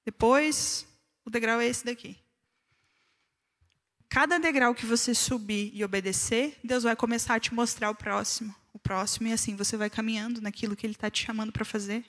Depois, 0.05 0.87
o 1.25 1.31
degrau 1.31 1.61
é 1.61 1.67
esse 1.67 1.85
daqui. 1.85 2.17
Cada 4.09 4.39
degrau 4.39 4.75
que 4.75 4.85
você 4.85 5.15
subir 5.15 5.71
e 5.73 5.85
obedecer, 5.85 6.59
Deus 6.65 6.83
vai 6.83 6.97
começar 6.97 7.37
a 7.37 7.41
te 7.41 7.55
mostrar 7.55 7.91
o 7.91 7.95
próximo 7.95 8.55
o 8.73 8.79
próximo 8.79 9.29
e 9.29 9.33
assim 9.33 9.57
você 9.57 9.77
vai 9.77 9.91
caminhando 9.91 10.41
naquilo 10.41 10.77
que 10.77 10.87
Ele 10.87 10.95
está 10.95 11.11
te 11.11 11.25
chamando 11.25 11.53
para 11.53 11.65
fazer. 11.65 12.05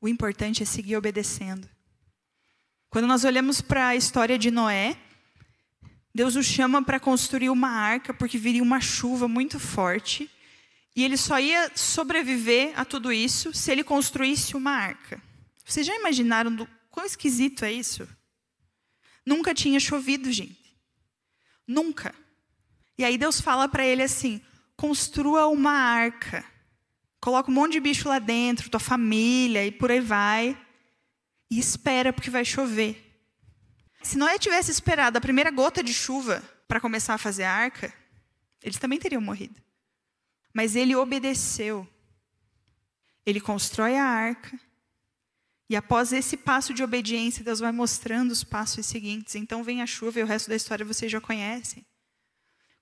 O 0.00 0.08
importante 0.08 0.62
é 0.62 0.66
seguir 0.66 0.96
obedecendo. 0.96 1.68
Quando 2.90 3.06
nós 3.06 3.24
olhamos 3.24 3.60
para 3.60 3.88
a 3.88 3.96
história 3.96 4.38
de 4.38 4.50
Noé, 4.50 4.96
Deus 6.14 6.36
o 6.36 6.42
chama 6.42 6.82
para 6.82 6.98
construir 6.98 7.50
uma 7.50 7.68
arca 7.68 8.12
porque 8.12 8.38
viria 8.38 8.62
uma 8.62 8.80
chuva 8.80 9.28
muito 9.28 9.60
forte 9.60 10.30
E 10.96 11.04
ele 11.04 11.16
só 11.16 11.38
ia 11.38 11.70
sobreviver 11.76 12.72
a 12.74 12.84
tudo 12.84 13.12
isso 13.12 13.52
se 13.52 13.70
ele 13.70 13.84
construísse 13.84 14.56
uma 14.56 14.72
arca. 14.72 15.22
Vocês 15.64 15.86
já 15.86 15.94
imaginaram 15.94 16.52
do 16.52 16.68
quão 16.90 17.06
esquisito 17.06 17.64
é 17.64 17.72
isso? 17.72 18.08
Nunca 19.24 19.54
tinha 19.54 19.78
chovido, 19.78 20.32
gente. 20.32 20.76
Nunca. 21.66 22.14
E 22.96 23.04
aí 23.04 23.16
Deus 23.16 23.40
fala 23.40 23.68
para 23.68 23.86
ele 23.86 24.02
assim: 24.02 24.40
construa 24.76 25.46
uma 25.46 25.70
arca. 25.70 26.44
Coloca 27.20 27.50
um 27.50 27.54
monte 27.54 27.72
de 27.72 27.80
bicho 27.80 28.08
lá 28.08 28.18
dentro, 28.18 28.70
tua 28.70 28.80
família 28.80 29.64
e 29.66 29.70
por 29.70 29.90
aí 29.90 30.00
vai. 30.00 30.60
E 31.50 31.58
espera 31.58 32.12
porque 32.12 32.30
vai 32.30 32.44
chover. 32.44 33.07
Se 34.02 34.16
Noé 34.16 34.38
tivesse 34.38 34.70
esperado 34.70 35.18
a 35.18 35.20
primeira 35.20 35.50
gota 35.50 35.82
de 35.82 35.92
chuva 35.92 36.42
para 36.66 36.80
começar 36.80 37.14
a 37.14 37.18
fazer 37.18 37.44
a 37.44 37.52
arca, 37.52 37.92
eles 38.62 38.78
também 38.78 38.98
teriam 38.98 39.20
morrido. 39.20 39.60
Mas 40.52 40.76
ele 40.76 40.94
obedeceu. 40.94 41.86
Ele 43.24 43.40
constrói 43.40 43.96
a 43.96 44.04
arca. 44.04 44.58
E 45.68 45.76
após 45.76 46.12
esse 46.12 46.36
passo 46.36 46.72
de 46.72 46.82
obediência, 46.82 47.44
Deus 47.44 47.60
vai 47.60 47.72
mostrando 47.72 48.30
os 48.30 48.42
passos 48.42 48.86
seguintes. 48.86 49.34
Então 49.34 49.62
vem 49.62 49.82
a 49.82 49.86
chuva 49.86 50.20
e 50.20 50.22
o 50.22 50.26
resto 50.26 50.48
da 50.48 50.56
história 50.56 50.84
vocês 50.84 51.12
já 51.12 51.20
conhecem. 51.20 51.84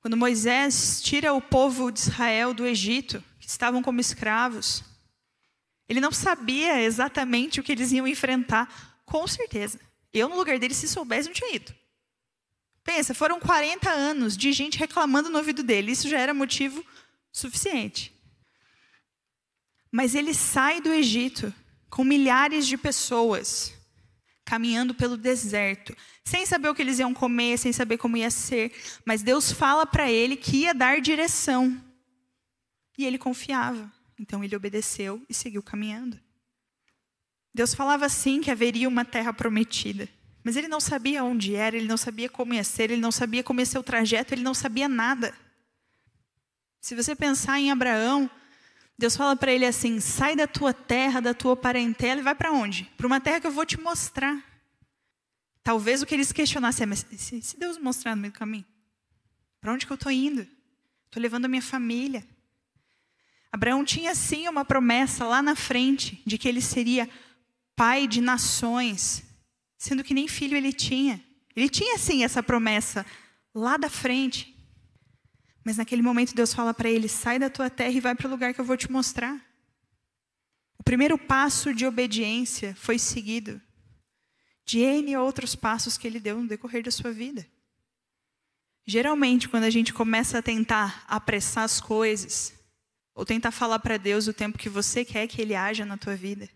Quando 0.00 0.16
Moisés 0.16 1.02
tira 1.02 1.33
o 1.33 1.42
povo 1.42 1.90
de 1.90 1.98
Israel 1.98 2.55
do 2.55 2.64
Egito, 2.64 3.22
que 3.40 3.48
estavam 3.48 3.83
como 3.83 4.00
escravos, 4.00 4.85
ele 5.88 6.00
não 6.00 6.12
sabia 6.12 6.81
exatamente 6.81 7.59
o 7.59 7.62
que 7.62 7.72
eles 7.72 7.90
iam 7.90 8.07
enfrentar, 8.07 9.02
com 9.05 9.26
certeza. 9.26 9.81
Eu, 10.18 10.29
no 10.29 10.37
lugar 10.37 10.59
dele, 10.59 10.74
se 10.74 10.88
soubesse, 10.88 11.29
não 11.29 11.35
tinha 11.35 11.55
ido. 11.55 11.74
Pensa, 12.83 13.14
foram 13.14 13.40
40 13.40 13.90
anos 13.90 14.37
de 14.37 14.52
gente 14.52 14.79
reclamando 14.79 15.29
no 15.29 15.38
ouvido 15.38 15.62
dele. 15.62 15.92
Isso 15.92 16.09
já 16.09 16.18
era 16.18 16.33
motivo 16.33 16.85
suficiente. 17.33 18.12
Mas 19.90 20.14
ele 20.14 20.33
sai 20.33 20.81
do 20.81 20.92
Egito 20.92 21.52
com 21.90 22.05
milhares 22.05 22.66
de 22.66 22.76
pessoas 22.76 23.74
caminhando 24.44 24.94
pelo 24.94 25.16
deserto, 25.16 25.94
sem 26.24 26.46
saber 26.46 26.68
o 26.68 26.74
que 26.74 26.81
eles 26.81 27.00
iam 27.00 27.12
comer, 27.12 27.59
sem 27.59 27.72
saber 27.72 27.98
como 27.98 28.16
ia 28.16 28.31
ser, 28.31 28.72
mas 29.05 29.20
Deus 29.20 29.50
fala 29.50 29.85
para 29.85 30.09
ele 30.09 30.37
que 30.37 30.59
ia 30.59 30.72
dar 30.72 31.00
direção. 31.00 31.83
E 32.96 33.05
ele 33.05 33.18
confiava. 33.18 33.92
Então 34.18 34.42
ele 34.44 34.55
obedeceu 34.55 35.20
e 35.29 35.35
seguiu 35.35 35.62
caminhando. 35.62 36.18
Deus 37.57 37.73
falava 37.73 38.07
sim 38.11 38.42
que 38.42 38.51
haveria 38.51 38.87
uma 38.87 39.03
terra 39.03 39.33
prometida, 39.33 40.07
mas 40.45 40.59
ele 40.59 40.69
não 40.69 40.79
sabia 40.79 41.25
onde 41.25 41.55
era, 41.55 41.75
ele 41.75 41.88
não 41.88 41.97
sabia 41.97 42.29
como 42.29 42.53
ia 42.53 42.62
ser, 42.62 42.90
ele 42.90 43.01
não 43.01 43.11
sabia 43.11 43.42
como 43.42 43.61
ia 43.61 43.64
ser 43.64 43.79
o 43.79 43.83
trajeto, 43.83 44.35
ele 44.35 44.42
não 44.42 44.53
sabia 44.53 44.87
nada. 44.87 45.35
Se 46.83 46.95
você 46.95 47.16
pensar 47.16 47.59
em 47.59 47.71
Abraão, 47.71 48.31
Deus 48.99 49.16
fala 49.16 49.35
para 49.35 49.51
ele 49.51 49.64
assim: 49.64 50.01
sai 50.01 50.37
da 50.37 50.47
tua 50.47 50.75
terra, 50.75 51.19
da 51.19 51.33
tua 51.33 51.57
parentela 51.57 52.21
e 52.21 52.23
vai 52.23 52.35
para 52.35 52.53
onde? 52.53 52.92
Para 52.95 53.07
uma 53.07 53.23
terra 53.23 53.40
que 53.40 53.47
eu 53.47 53.51
vou 53.51 53.64
te 53.64 53.81
mostrar. 53.81 54.37
Talvez 55.62 56.03
o 56.03 56.07
que 56.07 56.14
eles 56.14 56.33
questionassem 56.33 56.85
é: 56.85 56.87
mas 56.87 57.07
se 57.19 57.59
Deus 57.59 57.79
mostrar 57.79 58.14
no 58.14 58.21
meio 58.21 58.35
do 58.35 58.38
caminho, 58.38 58.66
para 59.62 59.73
onde 59.73 59.87
que 59.87 59.92
eu 59.92 59.97
estou 59.97 60.12
indo? 60.12 60.47
Estou 61.07 61.23
levando 61.23 61.47
a 61.47 61.49
minha 61.49 61.62
família. 61.62 62.23
Abraão 63.51 63.83
tinha 63.83 64.14
sim 64.14 64.47
uma 64.47 64.62
promessa 64.62 65.25
lá 65.25 65.40
na 65.40 65.57
frente 65.57 66.23
de 66.27 66.37
que 66.37 66.47
ele 66.47 66.61
seria 66.61 67.09
pai 67.76 68.08
de 68.08 68.20
nações, 68.20 69.22
sendo 69.78 70.02
que 70.02 70.14
nem 70.14 70.26
filho 70.26 70.56
ele 70.56 70.72
tinha. 70.72 71.22
Ele 71.54 71.68
tinha 71.68 71.96
sim 71.98 72.24
essa 72.24 72.42
promessa 72.42 73.06
lá 73.54 73.76
da 73.76 73.88
frente. 73.88 74.56
Mas 75.64 75.76
naquele 75.76 76.02
momento 76.02 76.34
Deus 76.34 76.52
fala 76.52 76.74
para 76.74 76.90
ele: 76.90 77.08
sai 77.08 77.38
da 77.38 77.48
tua 77.50 77.70
terra 77.70 77.92
e 77.92 78.00
vai 78.00 78.14
para 78.14 78.26
o 78.26 78.30
lugar 78.30 78.52
que 78.52 78.60
eu 78.60 78.64
vou 78.64 78.76
te 78.76 78.90
mostrar. 78.90 79.40
O 80.78 80.82
primeiro 80.82 81.18
passo 81.18 81.74
de 81.74 81.86
obediência 81.86 82.74
foi 82.74 82.98
seguido 82.98 83.60
de 84.64 84.80
N 84.80 85.16
outros 85.16 85.54
passos 85.54 85.96
que 85.96 86.06
ele 86.08 86.18
deu 86.18 86.40
no 86.40 86.48
decorrer 86.48 86.82
da 86.82 86.90
sua 86.90 87.12
vida. 87.12 87.46
Geralmente, 88.84 89.48
quando 89.48 89.64
a 89.64 89.70
gente 89.70 89.92
começa 89.92 90.38
a 90.38 90.42
tentar 90.42 91.04
apressar 91.08 91.64
as 91.64 91.80
coisas, 91.80 92.56
ou 93.16 93.24
tentar 93.24 93.50
falar 93.50 93.78
para 93.78 93.96
Deus 93.96 94.28
o 94.28 94.32
tempo 94.32 94.58
que 94.58 94.68
você 94.68 95.04
quer 95.04 95.26
que 95.26 95.40
Ele 95.40 95.54
haja 95.54 95.86
na 95.86 95.96
tua 95.96 96.14
vida, 96.14 96.48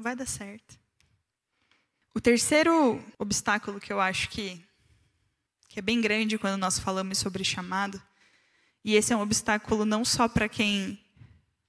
vai 0.00 0.16
dar 0.16 0.26
certo. 0.26 0.78
O 2.14 2.20
terceiro 2.20 3.02
obstáculo 3.18 3.80
que 3.80 3.92
eu 3.92 4.00
acho 4.00 4.28
que 4.30 4.64
que 5.70 5.78
é 5.78 5.82
bem 5.82 6.00
grande 6.00 6.36
quando 6.36 6.58
nós 6.58 6.80
falamos 6.80 7.18
sobre 7.18 7.44
chamado. 7.44 8.02
E 8.84 8.96
esse 8.96 9.12
é 9.12 9.16
um 9.16 9.20
obstáculo 9.20 9.84
não 9.84 10.04
só 10.04 10.28
para 10.28 10.48
quem 10.48 10.98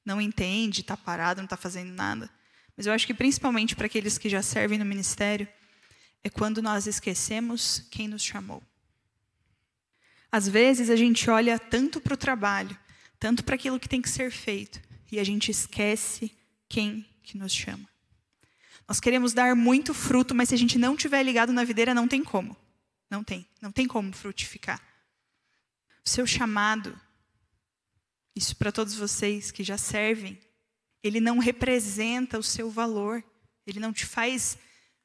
não 0.04 0.20
entende, 0.20 0.82
está 0.82 0.98
parado, 0.98 1.38
não 1.38 1.46
está 1.46 1.56
fazendo 1.56 1.92
nada, 1.92 2.28
mas 2.76 2.88
eu 2.88 2.94
acho 2.94 3.06
que 3.06 3.14
principalmente 3.14 3.76
para 3.76 3.86
aqueles 3.86 4.18
que 4.18 4.28
já 4.28 4.42
servem 4.42 4.80
no 4.80 4.86
ministério, 4.86 5.48
é 6.24 6.32
quando 6.32 6.64
nós 6.64 6.88
esquecemos 6.88 7.88
quem 7.92 8.08
nos 8.08 8.24
chamou. 8.24 8.64
Às 10.32 10.48
vezes 10.48 10.90
a 10.90 10.96
gente 10.96 11.30
olha 11.30 11.60
tanto 11.60 12.02
para 12.02 12.16
o 12.16 12.18
trabalho, 12.18 12.76
tanto 13.20 13.44
para 13.44 13.54
aquilo 13.54 13.80
que 13.80 13.90
tem 13.90 14.02
que 14.02 14.10
ser 14.10 14.32
feito, 14.32 14.82
e 15.12 15.20
a 15.20 15.24
gente 15.24 15.52
esquece 15.52 16.36
quem 16.68 17.06
que 17.22 17.38
nos 17.38 17.54
chama. 17.54 17.91
Nós 18.92 19.00
queremos 19.00 19.32
dar 19.32 19.56
muito 19.56 19.94
fruto, 19.94 20.36
mas 20.36 20.50
se 20.50 20.56
a 20.56 20.58
gente 20.58 20.78
não 20.78 20.98
tiver 20.98 21.24
ligado 21.24 21.54
na 21.54 21.64
videira, 21.64 21.94
não 21.94 22.10
tem 22.10 22.22
como. 22.22 22.58
Não 23.10 23.24
tem. 23.24 23.48
Não 23.62 23.72
tem 23.72 23.88
como 23.88 24.12
frutificar. 24.12 24.82
O 26.06 26.10
seu 26.10 26.28
chamado, 26.28 27.00
isso 28.36 28.54
para 28.54 28.70
todos 28.70 28.94
vocês 28.94 29.50
que 29.50 29.64
já 29.64 29.78
servem, 29.78 30.38
ele 31.02 31.22
não 31.22 31.40
representa 31.40 32.38
o 32.38 32.44
seu 32.44 32.70
valor. 32.70 33.24
Ele 33.66 33.80
não 33.80 33.94
te 33.94 34.06
faz 34.06 34.58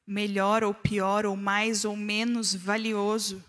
melhor 0.05 0.65
ou 0.65 0.73
pior, 0.73 1.25
ou 1.25 1.37
mais 1.37 1.85
ou 1.85 1.95
menos 1.95 2.53
valioso. 2.53 3.41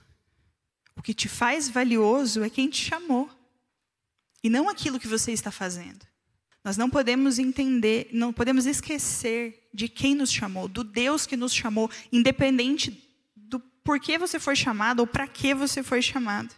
O 0.95 1.03
que 1.03 1.15
te 1.15 1.29
faz 1.29 1.69
valioso 1.69 2.45
é 2.45 2.49
quem 2.49 2.71
te 2.71 2.85
chamou. 2.85 3.29
E 4.41 4.49
não 4.49 4.69
aquilo 4.69 5.01
que 5.01 5.09
você 5.09 5.33
está 5.33 5.51
fazendo. 5.51 6.07
Nós 6.69 6.77
não 6.77 6.91
podemos 6.91 7.39
entender, 7.39 8.11
não 8.13 8.31
podemos 8.31 8.67
esquecer 8.67 9.71
de 9.73 9.89
quem 9.89 10.15
nos 10.15 10.31
chamou, 10.31 10.69
do 10.69 10.85
Deus 10.85 11.25
que 11.25 11.35
nos 11.35 11.55
chamou, 11.55 11.91
independente 12.13 12.91
por 13.83 13.99
que 13.99 14.19
você 14.19 14.39
foi 14.39 14.55
chamado 14.55 15.01
ou 15.01 15.07
para 15.07 15.27
que 15.27 15.55
você 15.55 15.83
foi 15.83 16.03
chamado. 16.03 16.55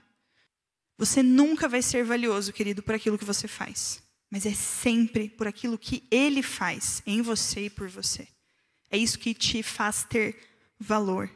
Você 0.99 1.23
nunca 1.23 1.69
vai 1.69 1.81
ser 1.81 2.03
valioso, 2.03 2.53
querido, 2.53 2.83
por 2.83 2.93
aquilo 2.93 3.17
que 3.17 3.25
você 3.25 3.47
faz, 3.47 4.03
mas 4.29 4.45
é 4.45 4.53
sempre 4.53 5.29
por 5.29 5.47
aquilo 5.47 5.79
que 5.79 6.03
Ele 6.11 6.43
faz 6.43 7.05
em 7.07 7.23
você 7.23 7.67
e 7.67 7.71
por 7.71 7.89
você. 7.89 8.27
É 8.91 8.99
isso 8.99 9.17
que 9.17 9.33
te 9.33 9.63
faz 9.63 10.03
ter 10.03 10.37
valor. 10.77 11.31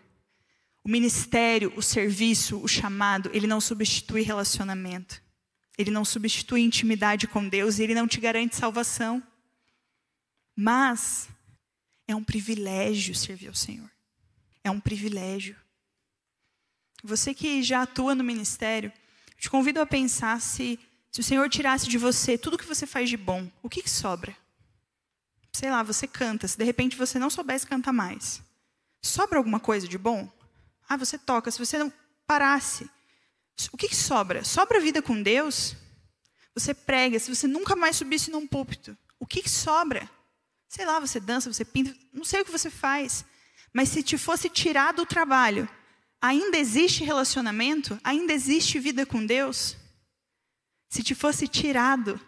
O 0.83 0.89
ministério, 0.89 1.73
o 1.77 1.81
serviço, 1.81 2.61
o 2.61 2.67
chamado, 2.67 3.31
ele 3.33 3.47
não 3.47 3.61
substitui 3.61 4.23
relacionamento. 4.23 5.23
Ele 5.77 5.91
não 5.91 6.05
substitui 6.05 6.61
intimidade 6.61 7.27
com 7.27 7.49
Deus 7.49 7.79
e 7.79 7.83
ele 7.83 7.95
não 7.95 8.07
te 8.07 8.21
garante 8.21 8.57
salvação. 8.57 9.23
Mas 10.57 11.29
é 12.07 12.15
um 12.15 12.23
privilégio 12.23 13.15
servir 13.15 13.49
ao 13.49 13.55
Senhor. 13.55 13.91
É 14.63 14.71
um 14.71 14.81
privilégio. 14.81 15.57
Você 17.03 17.35
que 17.35 17.63
já 17.63 17.83
atua 17.83 18.15
no 18.15 18.25
ministério, 18.25 18.93
te 19.37 19.51
convido 19.51 19.81
a 19.81 19.87
pensar 19.87 20.41
se, 20.41 20.79
se 21.11 21.21
o 21.21 21.25
Senhor 21.25 21.49
tirasse 21.51 21.89
de 21.89 21.99
você 21.99 22.39
tudo 22.39 22.57
que 22.57 22.65
você 22.65 22.87
faz 22.87 23.11
de 23.11 23.17
bom, 23.17 23.51
o 23.63 23.69
que, 23.69 23.83
que 23.83 23.91
sobra? 23.91 24.35
Sei 25.53 25.71
lá, 25.71 25.83
você 25.83 26.07
canta, 26.07 26.49
se 26.49 26.57
de 26.57 26.65
repente 26.65 26.97
você 26.97 27.19
não 27.19 27.29
soubesse 27.29 27.67
cantar 27.67 27.93
mais, 27.93 28.43
sobra 29.03 29.39
alguma 29.39 29.61
coisa 29.61 29.87
de 29.87 29.99
bom? 29.99 30.31
Ah, 30.89 30.97
você 30.97 31.19
toca, 31.19 31.51
se 31.51 31.59
você 31.59 31.77
não 31.77 31.93
parasse, 32.27 32.89
o 33.73 33.77
que, 33.77 33.89
que 33.89 33.97
sobra? 33.97 34.45
Sobra 34.45 34.81
vida 34.81 35.01
com 35.01 35.23
Deus? 35.23 35.77
Você 36.55 36.75
prega, 36.75 37.19
se 37.19 37.35
você 37.35 37.47
nunca 37.47 37.75
mais 37.75 37.97
subisse 37.97 38.31
num 38.31 38.47
púlpito, 38.47 38.97
o 39.19 39.27
que, 39.27 39.43
que 39.43 39.51
sobra? 39.51 40.09
Sei 40.69 40.85
lá, 40.85 40.99
você 41.01 41.21
dança, 41.21 41.53
você 41.53 41.65
pinta, 41.65 41.97
não 42.13 42.25
sei 42.25 42.41
o 42.41 42.45
que 42.45 42.51
você 42.51 42.71
faz, 42.71 43.25
mas 43.73 43.89
se 43.89 44.03
te 44.03 44.19
fosse 44.19 44.49
tirado 44.49 45.03
o 45.03 45.07
trabalho, 45.07 45.69
ainda 46.21 46.57
existe 46.57 47.05
relacionamento? 47.05 47.99
Ainda 48.03 48.33
existe 48.33 48.79
vida 48.79 49.05
com 49.05 49.25
Deus? 49.25 49.77
Se 50.89 51.03
te 51.03 51.15
fosse 51.15 51.49
tirado 51.49 52.21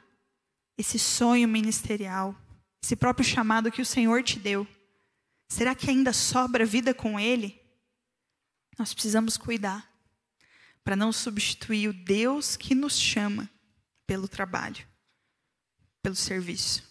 esse 0.77 0.99
sonho 0.99 1.49
ministerial, 1.49 2.37
esse 2.83 2.97
próprio 2.97 3.25
chamado 3.25 3.71
que 3.71 3.83
o 3.83 3.87
Senhor 3.87 4.23
te 4.23 4.39
deu, 4.39 4.67
será 5.49 5.75
que 5.75 5.89
ainda 5.89 6.13
sobra 6.13 6.65
vida 6.65 6.93
com 6.93 7.19
Ele? 7.19 7.61
Nós 8.79 8.93
precisamos 8.93 9.37
cuidar 9.37 9.96
para 10.87 10.95
não 10.95 11.11
substituir 11.11 11.89
o 11.89 11.93
Deus 11.93 12.57
que 12.57 12.73
nos 12.73 12.97
chama 12.97 13.51
pelo 14.07 14.29
trabalho, 14.29 14.87
pelo 16.01 16.15
serviço. 16.15 16.85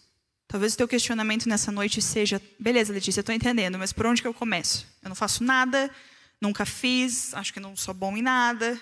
Talvez 0.46 0.74
o 0.74 0.76
teu 0.76 0.86
questionamento 0.86 1.48
nessa 1.48 1.72
noite 1.72 2.02
seja: 2.02 2.38
beleza, 2.60 2.92
Letícia, 2.92 3.20
estou 3.20 3.34
entendendo, 3.34 3.78
mas 3.78 3.94
por 3.94 4.04
onde 4.04 4.20
que 4.20 4.28
eu 4.28 4.34
começo? 4.34 4.86
Eu 5.02 5.08
não 5.08 5.16
faço 5.16 5.42
nada, 5.42 5.90
nunca 6.38 6.66
fiz, 6.66 7.32
acho 7.32 7.54
que 7.54 7.58
não 7.58 7.74
sou 7.74 7.94
bom 7.94 8.14
em 8.14 8.20
nada. 8.20 8.78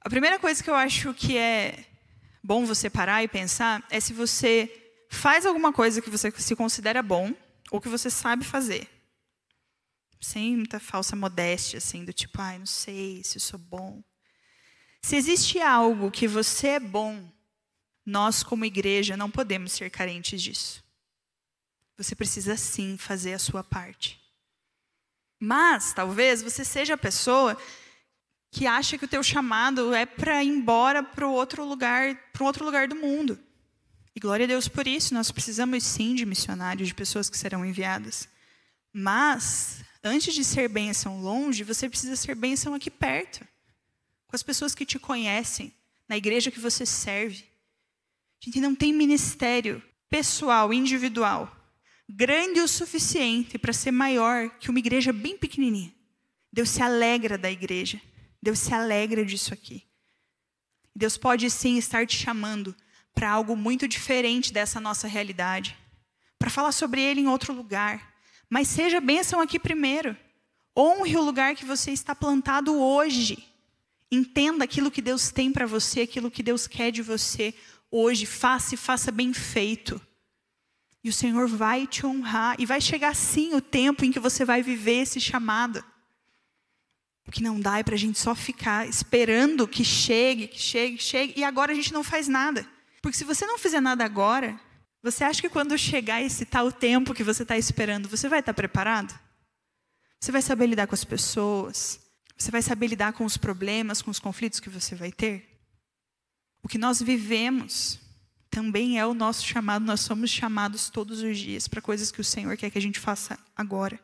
A 0.00 0.10
primeira 0.10 0.36
coisa 0.36 0.64
que 0.64 0.68
eu 0.68 0.74
acho 0.74 1.14
que 1.14 1.38
é 1.38 1.86
bom 2.42 2.66
você 2.66 2.90
parar 2.90 3.22
e 3.22 3.28
pensar 3.28 3.86
é 3.88 4.00
se 4.00 4.12
você 4.12 4.68
faz 5.08 5.46
alguma 5.46 5.72
coisa 5.72 6.02
que 6.02 6.10
você 6.10 6.28
se 6.32 6.56
considera 6.56 7.04
bom 7.04 7.32
ou 7.70 7.80
que 7.80 7.88
você 7.88 8.10
sabe 8.10 8.44
fazer. 8.44 8.88
Sem 10.20 10.56
muita 10.56 10.80
falsa 10.80 11.14
modéstia, 11.14 11.78
assim, 11.78 12.04
do 12.04 12.12
tipo, 12.12 12.40
ai, 12.40 12.58
não 12.58 12.66
sei 12.66 13.22
se 13.24 13.36
eu 13.36 13.40
sou 13.40 13.58
bom. 13.58 14.02
Se 15.02 15.16
existe 15.16 15.60
algo 15.60 16.10
que 16.10 16.26
você 16.26 16.68
é 16.68 16.80
bom, 16.80 17.30
nós, 18.04 18.42
como 18.42 18.64
igreja, 18.64 19.16
não 19.16 19.30
podemos 19.30 19.72
ser 19.72 19.90
carentes 19.90 20.42
disso. 20.42 20.82
Você 21.96 22.14
precisa 22.14 22.56
sim 22.56 22.96
fazer 22.96 23.34
a 23.34 23.38
sua 23.38 23.62
parte. 23.62 24.20
Mas, 25.38 25.92
talvez, 25.92 26.42
você 26.42 26.64
seja 26.64 26.94
a 26.94 26.98
pessoa 26.98 27.56
que 28.50 28.66
acha 28.66 28.96
que 28.96 29.04
o 29.04 29.08
teu 29.08 29.22
chamado 29.22 29.94
é 29.94 30.06
para 30.06 30.42
ir 30.42 30.48
embora 30.48 31.02
para 31.02 31.26
outro 31.26 31.64
lugar, 31.64 32.16
para 32.32 32.44
outro 32.44 32.64
lugar 32.64 32.88
do 32.88 32.96
mundo. 32.96 33.38
E 34.16 34.20
glória 34.20 34.44
a 34.44 34.48
Deus 34.48 34.66
por 34.66 34.86
isso, 34.86 35.14
nós 35.14 35.30
precisamos 35.30 35.84
sim 35.84 36.14
de 36.14 36.24
missionários, 36.24 36.88
de 36.88 36.94
pessoas 36.94 37.30
que 37.30 37.38
serão 37.38 37.64
enviadas. 37.64 38.28
Mas, 38.92 39.84
antes 40.02 40.34
de 40.34 40.44
ser 40.44 40.68
bênção 40.68 41.20
longe, 41.20 41.64
você 41.64 41.88
precisa 41.88 42.16
ser 42.16 42.34
bênção 42.34 42.74
aqui 42.74 42.90
perto, 42.90 43.46
com 44.26 44.36
as 44.36 44.42
pessoas 44.42 44.74
que 44.74 44.86
te 44.86 44.98
conhecem, 44.98 45.72
na 46.08 46.16
igreja 46.16 46.50
que 46.50 46.60
você 46.60 46.86
serve. 46.86 47.44
A 48.40 48.44
gente 48.44 48.60
não 48.60 48.74
tem 48.74 48.92
ministério 48.92 49.82
pessoal, 50.08 50.72
individual, 50.72 51.54
grande 52.08 52.60
o 52.60 52.68
suficiente 52.68 53.58
para 53.58 53.72
ser 53.72 53.90
maior 53.90 54.48
que 54.58 54.70
uma 54.70 54.78
igreja 54.78 55.12
bem 55.12 55.36
pequenininha. 55.36 55.92
Deus 56.52 56.70
se 56.70 56.82
alegra 56.82 57.36
da 57.36 57.50
igreja. 57.50 58.00
Deus 58.42 58.58
se 58.58 58.72
alegra 58.72 59.24
disso 59.24 59.52
aqui. 59.52 59.84
Deus 60.94 61.16
pode 61.16 61.50
sim 61.50 61.76
estar 61.76 62.06
te 62.06 62.16
chamando 62.16 62.74
para 63.14 63.30
algo 63.30 63.56
muito 63.56 63.86
diferente 63.86 64.52
dessa 64.52 64.80
nossa 64.80 65.08
realidade, 65.08 65.76
para 66.38 66.50
falar 66.50 66.72
sobre 66.72 67.00
ele 67.00 67.20
em 67.20 67.28
outro 67.28 67.52
lugar. 67.52 68.14
Mas 68.48 68.68
seja 68.68 69.00
bênção 69.00 69.40
aqui 69.40 69.58
primeiro. 69.58 70.16
Honre 70.76 71.16
o 71.16 71.22
lugar 71.22 71.54
que 71.54 71.64
você 71.64 71.90
está 71.90 72.14
plantado 72.14 72.80
hoje. 72.80 73.44
Entenda 74.10 74.64
aquilo 74.64 74.90
que 74.90 75.02
Deus 75.02 75.30
tem 75.30 75.52
para 75.52 75.66
você, 75.66 76.02
aquilo 76.02 76.30
que 76.30 76.42
Deus 76.42 76.66
quer 76.66 76.90
de 76.90 77.02
você 77.02 77.54
hoje. 77.90 78.24
Faça 78.24 78.74
e 78.74 78.78
faça 78.78 79.10
bem 79.10 79.32
feito. 79.32 80.00
E 81.04 81.08
o 81.08 81.12
Senhor 81.12 81.46
vai 81.46 81.86
te 81.86 82.06
honrar. 82.06 82.56
E 82.58 82.64
vai 82.64 82.80
chegar 82.80 83.14
sim 83.14 83.54
o 83.54 83.60
tempo 83.60 84.04
em 84.04 84.12
que 84.12 84.20
você 84.20 84.44
vai 84.44 84.62
viver 84.62 85.02
esse 85.02 85.20
chamado. 85.20 85.84
O 87.26 87.30
que 87.30 87.42
não 87.42 87.60
dá 87.60 87.78
é 87.78 87.82
para 87.82 87.94
a 87.94 87.98
gente 87.98 88.18
só 88.18 88.34
ficar 88.34 88.88
esperando 88.88 89.68
que 89.68 89.84
chegue, 89.84 90.48
que 90.48 90.58
chegue, 90.58 90.96
que 90.96 91.04
chegue. 91.04 91.34
E 91.36 91.44
agora 91.44 91.72
a 91.72 91.74
gente 91.74 91.92
não 91.92 92.02
faz 92.02 92.26
nada. 92.26 92.66
Porque 93.02 93.18
se 93.18 93.24
você 93.24 93.44
não 93.44 93.58
fizer 93.58 93.80
nada 93.80 94.04
agora, 94.04 94.58
você 95.10 95.24
acha 95.24 95.40
que 95.40 95.48
quando 95.48 95.76
chegar 95.78 96.22
esse 96.22 96.44
tal 96.44 96.70
tempo 96.70 97.14
que 97.14 97.24
você 97.24 97.42
está 97.42 97.56
esperando, 97.56 98.08
você 98.08 98.28
vai 98.28 98.40
estar 98.40 98.52
tá 98.52 98.56
preparado? 98.56 99.18
Você 100.20 100.30
vai 100.30 100.42
saber 100.42 100.66
lidar 100.66 100.86
com 100.86 100.94
as 100.94 101.04
pessoas? 101.04 102.00
Você 102.36 102.50
vai 102.50 102.62
saber 102.62 102.88
lidar 102.88 103.12
com 103.12 103.24
os 103.24 103.36
problemas, 103.36 104.02
com 104.02 104.10
os 104.10 104.18
conflitos 104.18 104.60
que 104.60 104.68
você 104.68 104.94
vai 104.94 105.10
ter? 105.10 105.60
O 106.62 106.68
que 106.68 106.78
nós 106.78 107.00
vivemos 107.00 107.98
também 108.50 108.98
é 108.98 109.06
o 109.06 109.14
nosso 109.14 109.46
chamado, 109.46 109.84
nós 109.84 110.00
somos 110.00 110.30
chamados 110.30 110.90
todos 110.90 111.22
os 111.22 111.38
dias 111.38 111.68
para 111.68 111.80
coisas 111.80 112.10
que 112.10 112.20
o 112.20 112.24
Senhor 112.24 112.56
quer 112.56 112.70
que 112.70 112.78
a 112.78 112.82
gente 112.82 112.98
faça 112.98 113.38
agora. 113.56 113.98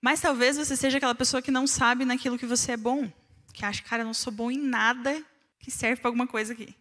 Mas 0.00 0.20
talvez 0.20 0.56
você 0.56 0.76
seja 0.76 0.98
aquela 0.98 1.14
pessoa 1.14 1.42
que 1.42 1.50
não 1.50 1.66
sabe 1.66 2.04
naquilo 2.04 2.38
que 2.38 2.46
você 2.46 2.72
é 2.72 2.76
bom, 2.76 3.10
que 3.52 3.64
acha, 3.64 3.82
cara, 3.82 4.02
eu 4.02 4.06
não 4.06 4.14
sou 4.14 4.32
bom 4.32 4.50
em 4.50 4.58
nada 4.58 5.24
que 5.58 5.70
serve 5.70 6.00
para 6.00 6.08
alguma 6.08 6.26
coisa 6.26 6.52
aqui. 6.52 6.74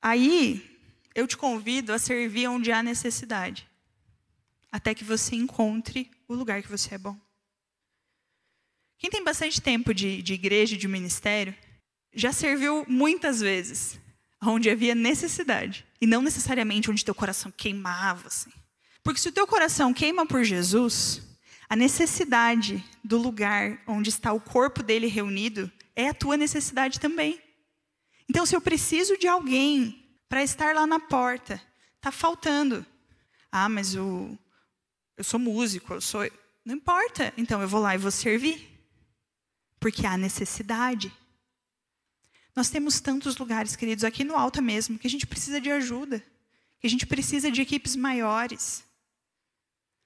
Aí, 0.00 0.75
eu 1.16 1.26
te 1.26 1.34
convido 1.34 1.94
a 1.94 1.98
servir 1.98 2.46
onde 2.46 2.70
há 2.70 2.82
necessidade, 2.82 3.66
até 4.70 4.94
que 4.94 5.02
você 5.02 5.34
encontre 5.34 6.10
o 6.28 6.34
lugar 6.34 6.62
que 6.62 6.68
você 6.68 6.94
é 6.94 6.98
bom. 6.98 7.18
Quem 8.98 9.08
tem 9.08 9.24
bastante 9.24 9.58
tempo 9.60 9.94
de, 9.94 10.20
de 10.20 10.34
igreja, 10.34 10.76
de 10.76 10.86
ministério, 10.86 11.54
já 12.14 12.32
serviu 12.32 12.84
muitas 12.86 13.40
vezes 13.40 13.98
onde 14.42 14.68
havia 14.68 14.94
necessidade 14.94 15.86
e 16.00 16.06
não 16.06 16.20
necessariamente 16.20 16.90
onde 16.90 17.04
teu 17.04 17.14
coração 17.14 17.50
queimava. 17.50 18.28
Assim. 18.28 18.52
Porque 19.02 19.20
se 19.20 19.30
o 19.30 19.32
teu 19.32 19.46
coração 19.46 19.94
queima 19.94 20.26
por 20.26 20.44
Jesus, 20.44 21.22
a 21.66 21.74
necessidade 21.74 22.84
do 23.02 23.16
lugar 23.16 23.82
onde 23.86 24.10
está 24.10 24.34
o 24.34 24.40
corpo 24.40 24.82
dele 24.82 25.06
reunido 25.06 25.72
é 25.94 26.10
a 26.10 26.14
tua 26.14 26.36
necessidade 26.36 27.00
também. 27.00 27.40
Então, 28.28 28.44
se 28.44 28.54
eu 28.54 28.60
preciso 28.60 29.16
de 29.16 29.26
alguém 29.26 30.05
para 30.28 30.42
estar 30.42 30.74
lá 30.74 30.86
na 30.86 31.00
porta, 31.00 31.60
está 31.96 32.10
faltando. 32.10 32.84
Ah, 33.50 33.68
mas 33.68 33.94
o, 33.94 34.36
eu 35.16 35.24
sou 35.24 35.40
músico, 35.40 35.94
eu 35.94 36.00
sou. 36.00 36.28
Não 36.64 36.74
importa. 36.74 37.32
Então, 37.36 37.62
eu 37.62 37.68
vou 37.68 37.80
lá 37.80 37.94
e 37.94 37.98
vou 37.98 38.10
servir. 38.10 38.68
Porque 39.80 40.06
há 40.06 40.16
necessidade. 40.16 41.12
Nós 42.54 42.68
temos 42.68 43.00
tantos 43.00 43.36
lugares, 43.36 43.76
queridos, 43.76 44.04
aqui 44.04 44.24
no 44.24 44.34
Alta 44.34 44.60
mesmo, 44.60 44.98
que 44.98 45.06
a 45.06 45.10
gente 45.10 45.26
precisa 45.26 45.60
de 45.60 45.70
ajuda. 45.70 46.22
Que 46.80 46.86
a 46.86 46.90
gente 46.90 47.06
precisa 47.06 47.50
de 47.50 47.62
equipes 47.62 47.96
maiores. 47.96 48.84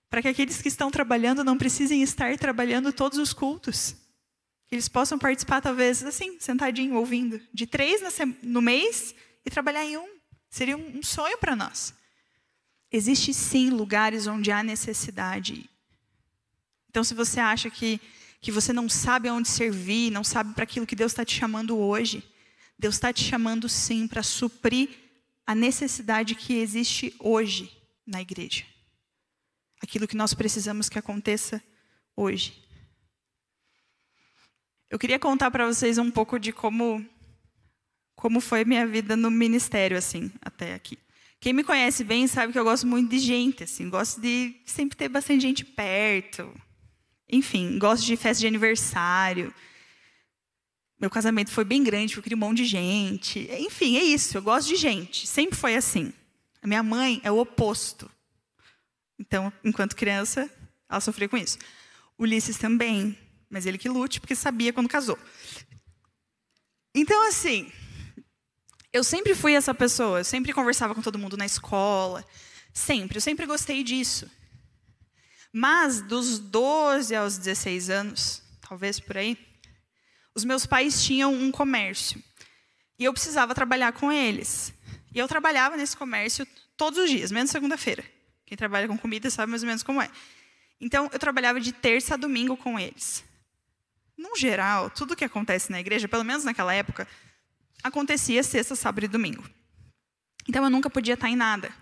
Para 0.08 0.22
que 0.22 0.28
aqueles 0.28 0.60
que 0.60 0.68
estão 0.68 0.90
trabalhando 0.90 1.42
não 1.42 1.56
precisem 1.56 2.02
estar 2.02 2.36
trabalhando 2.36 2.92
todos 2.92 3.18
os 3.18 3.32
cultos. 3.32 3.96
Que 4.66 4.74
eles 4.74 4.88
possam 4.88 5.18
participar, 5.18 5.60
talvez, 5.60 6.04
assim, 6.04 6.38
sentadinho, 6.38 6.94
ouvindo. 6.96 7.40
De 7.52 7.66
três 7.66 8.00
no 8.42 8.60
mês 8.60 9.14
e 9.44 9.50
trabalhar 9.50 9.84
em 9.84 9.96
um. 9.96 10.20
Seria 10.48 10.76
um 10.76 11.02
sonho 11.02 11.38
para 11.38 11.54
nós. 11.54 11.94
Existe 12.90 13.32
sim 13.32 13.70
lugares 13.70 14.26
onde 14.26 14.50
há 14.50 14.62
necessidade. 14.62 15.70
Então, 16.88 17.04
se 17.04 17.14
você 17.14 17.38
acha 17.38 17.70
que, 17.70 18.00
que 18.40 18.50
você 18.50 18.72
não 18.72 18.88
sabe 18.88 19.28
aonde 19.28 19.48
servir, 19.48 20.10
não 20.10 20.24
sabe 20.24 20.54
para 20.54 20.64
aquilo 20.64 20.86
que 20.86 20.96
Deus 20.96 21.12
está 21.12 21.24
te 21.24 21.38
chamando 21.38 21.78
hoje, 21.78 22.24
Deus 22.76 22.96
está 22.96 23.12
te 23.12 23.22
chamando 23.22 23.68
sim 23.68 24.08
para 24.08 24.22
suprir 24.22 24.88
a 25.46 25.54
necessidade 25.54 26.34
que 26.34 26.54
existe 26.54 27.14
hoje 27.18 27.70
na 28.06 28.20
igreja. 28.20 28.64
Aquilo 29.82 30.08
que 30.08 30.16
nós 30.16 30.34
precisamos 30.34 30.88
que 30.88 30.98
aconteça 30.98 31.62
hoje. 32.16 32.60
Eu 34.90 34.98
queria 34.98 35.18
contar 35.18 35.50
para 35.50 35.66
vocês 35.66 35.98
um 35.98 36.10
pouco 36.10 36.38
de 36.38 36.52
como 36.52 37.08
como 38.20 38.38
foi 38.38 38.66
minha 38.66 38.86
vida 38.86 39.16
no 39.16 39.30
ministério 39.30 39.96
assim, 39.96 40.30
até 40.42 40.74
aqui. 40.74 40.98
Quem 41.40 41.54
me 41.54 41.64
conhece 41.64 42.04
bem 42.04 42.26
sabe 42.26 42.52
que 42.52 42.58
eu 42.58 42.64
gosto 42.64 42.86
muito 42.86 43.08
de 43.08 43.18
gente, 43.18 43.64
assim, 43.64 43.88
gosto 43.88 44.20
de 44.20 44.54
sempre 44.66 44.94
ter 44.94 45.08
bastante 45.08 45.40
gente 45.40 45.64
perto. 45.64 46.52
Enfim, 47.30 47.78
gosto 47.78 48.04
de 48.04 48.14
festa 48.18 48.42
de 48.42 48.46
aniversário. 48.46 49.54
Meu 51.00 51.08
casamento 51.08 51.50
foi 51.50 51.64
bem 51.64 51.82
grande, 51.82 52.14
eu 52.14 52.22
queria 52.22 52.36
um 52.36 52.40
monte 52.40 52.58
de 52.58 52.66
gente. 52.66 53.48
Enfim, 53.52 53.96
é 53.96 54.02
isso, 54.02 54.36
eu 54.36 54.42
gosto 54.42 54.68
de 54.68 54.76
gente. 54.76 55.26
Sempre 55.26 55.56
foi 55.56 55.74
assim. 55.74 56.12
A 56.60 56.66
minha 56.66 56.82
mãe 56.82 57.22
é 57.24 57.32
o 57.32 57.38
oposto. 57.38 58.10
Então, 59.18 59.50
enquanto 59.64 59.96
criança, 59.96 60.50
ela 60.90 61.00
sofreu 61.00 61.26
com 61.26 61.38
isso. 61.38 61.56
Ulisses 62.18 62.58
também. 62.58 63.16
Mas 63.48 63.64
ele 63.64 63.78
que 63.78 63.88
lute, 63.88 64.20
porque 64.20 64.34
sabia 64.34 64.74
quando 64.74 64.90
casou. 64.90 65.18
Então, 66.94 67.26
assim, 67.28 67.72
eu 68.92 69.04
sempre 69.04 69.34
fui 69.34 69.54
essa 69.54 69.74
pessoa. 69.74 70.20
Eu 70.20 70.24
sempre 70.24 70.52
conversava 70.52 70.94
com 70.94 71.02
todo 71.02 71.18
mundo 71.18 71.36
na 71.36 71.46
escola. 71.46 72.24
Sempre. 72.72 73.18
Eu 73.18 73.20
sempre 73.20 73.46
gostei 73.46 73.82
disso. 73.82 74.30
Mas, 75.52 76.00
dos 76.00 76.38
12 76.38 77.14
aos 77.14 77.36
16 77.38 77.90
anos, 77.90 78.42
talvez 78.60 79.00
por 79.00 79.16
aí, 79.16 79.36
os 80.34 80.44
meus 80.44 80.64
pais 80.64 81.04
tinham 81.04 81.32
um 81.32 81.50
comércio. 81.50 82.22
E 82.98 83.04
eu 83.04 83.12
precisava 83.12 83.54
trabalhar 83.54 83.92
com 83.92 84.12
eles. 84.12 84.72
E 85.12 85.18
eu 85.18 85.26
trabalhava 85.26 85.76
nesse 85.76 85.96
comércio 85.96 86.46
todos 86.76 86.98
os 86.98 87.10
dias, 87.10 87.32
menos 87.32 87.50
segunda-feira. 87.50 88.04
Quem 88.46 88.56
trabalha 88.56 88.86
com 88.86 88.96
comida 88.96 89.28
sabe 89.30 89.50
mais 89.50 89.62
ou 89.62 89.66
menos 89.66 89.82
como 89.82 90.00
é. 90.00 90.10
Então, 90.80 91.10
eu 91.12 91.18
trabalhava 91.18 91.60
de 91.60 91.72
terça 91.72 92.14
a 92.14 92.16
domingo 92.16 92.56
com 92.56 92.78
eles 92.78 93.24
no 94.20 94.36
geral, 94.36 94.90
tudo 94.90 95.16
que 95.16 95.24
acontece 95.24 95.72
na 95.72 95.80
igreja, 95.80 96.06
pelo 96.06 96.24
menos 96.24 96.44
naquela 96.44 96.74
época, 96.74 97.08
acontecia 97.82 98.42
sexta, 98.42 98.74
sábado 98.74 99.04
e 99.04 99.08
domingo. 99.08 99.44
Então 100.48 100.64
eu 100.64 100.70
nunca 100.70 100.90
podia 100.90 101.14
estar 101.14 101.28
em 101.28 101.36
nada. 101.36 101.72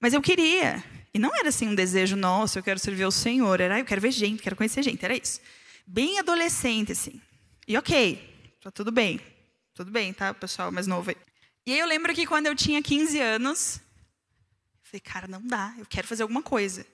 Mas 0.00 0.14
eu 0.14 0.22
queria. 0.22 0.82
E 1.12 1.18
não 1.18 1.34
era 1.36 1.48
assim 1.48 1.68
um 1.68 1.74
desejo, 1.74 2.16
nosso, 2.16 2.58
eu 2.58 2.62
quero 2.62 2.78
servir 2.78 3.04
ao 3.04 3.10
Senhor. 3.10 3.60
Era, 3.60 3.78
eu 3.78 3.84
quero 3.84 4.00
ver 4.00 4.10
gente, 4.10 4.42
quero 4.42 4.56
conhecer 4.56 4.82
gente. 4.82 5.04
Era 5.04 5.16
isso. 5.16 5.40
Bem 5.86 6.18
adolescente, 6.18 6.92
assim. 6.92 7.20
E 7.66 7.76
ok, 7.76 8.56
tá 8.62 8.70
tudo 8.70 8.90
bem. 8.90 9.20
Tudo 9.74 9.90
bem, 9.90 10.12
tá, 10.12 10.32
pessoal 10.32 10.70
mais 10.70 10.86
novo 10.86 11.10
aí. 11.10 11.16
E 11.66 11.72
aí 11.72 11.78
eu 11.78 11.86
lembro 11.86 12.14
que 12.14 12.26
quando 12.26 12.46
eu 12.46 12.54
tinha 12.54 12.82
15 12.82 13.18
anos, 13.18 13.76
eu 13.76 14.84
falei, 14.84 15.00
cara, 15.00 15.26
não 15.26 15.40
dá, 15.46 15.74
eu 15.78 15.86
quero 15.86 16.06
fazer 16.06 16.22
alguma 16.22 16.42
coisa. 16.42 16.86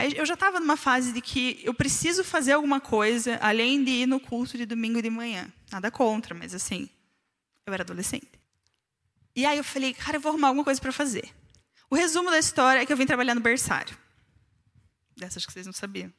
Aí 0.00 0.14
eu 0.16 0.24
já 0.24 0.32
estava 0.32 0.58
numa 0.58 0.78
fase 0.78 1.12
de 1.12 1.20
que 1.20 1.60
eu 1.62 1.74
preciso 1.74 2.24
fazer 2.24 2.52
alguma 2.52 2.80
coisa 2.80 3.38
além 3.42 3.84
de 3.84 3.90
ir 3.90 4.06
no 4.06 4.18
culto 4.18 4.56
de 4.56 4.64
domingo 4.64 5.02
de 5.02 5.10
manhã. 5.10 5.52
Nada 5.70 5.90
contra, 5.90 6.34
mas 6.34 6.54
assim, 6.54 6.88
Eu 7.66 7.74
era 7.74 7.82
adolescente. 7.82 8.26
E 9.36 9.44
aí 9.44 9.58
eu 9.58 9.64
falei, 9.64 9.92
cara, 9.92 10.16
eu 10.16 10.20
vou 10.22 10.30
arrumar 10.30 10.48
alguma 10.48 10.64
coisa 10.64 10.80
para 10.80 10.90
fazer. 10.90 11.28
O 11.90 11.94
resumo 11.94 12.30
da 12.30 12.38
história 12.38 12.80
é 12.80 12.86
que 12.86 12.90
eu 12.90 12.96
vim 12.96 13.04
trabalhar 13.04 13.34
no 13.34 13.42
berçário. 13.42 13.94
Dessas 15.18 15.44
que 15.44 15.52
vocês 15.52 15.66
não 15.66 15.72
sabiam. 15.74 16.10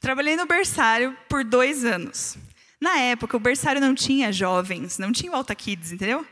Trabalhei 0.00 0.34
no 0.34 0.44
berçário 0.44 1.16
por 1.28 1.44
dois 1.44 1.84
anos. 1.84 2.36
Na 2.80 2.98
época, 2.98 3.36
o 3.36 3.40
berçário 3.40 3.80
não 3.80 3.94
tinha 3.94 4.32
jovens, 4.32 4.98
não 4.98 5.12
tinha 5.12 5.30
o 5.30 5.36
Alta 5.36 5.54
Kids, 5.54 5.92
entendeu? 5.92 6.26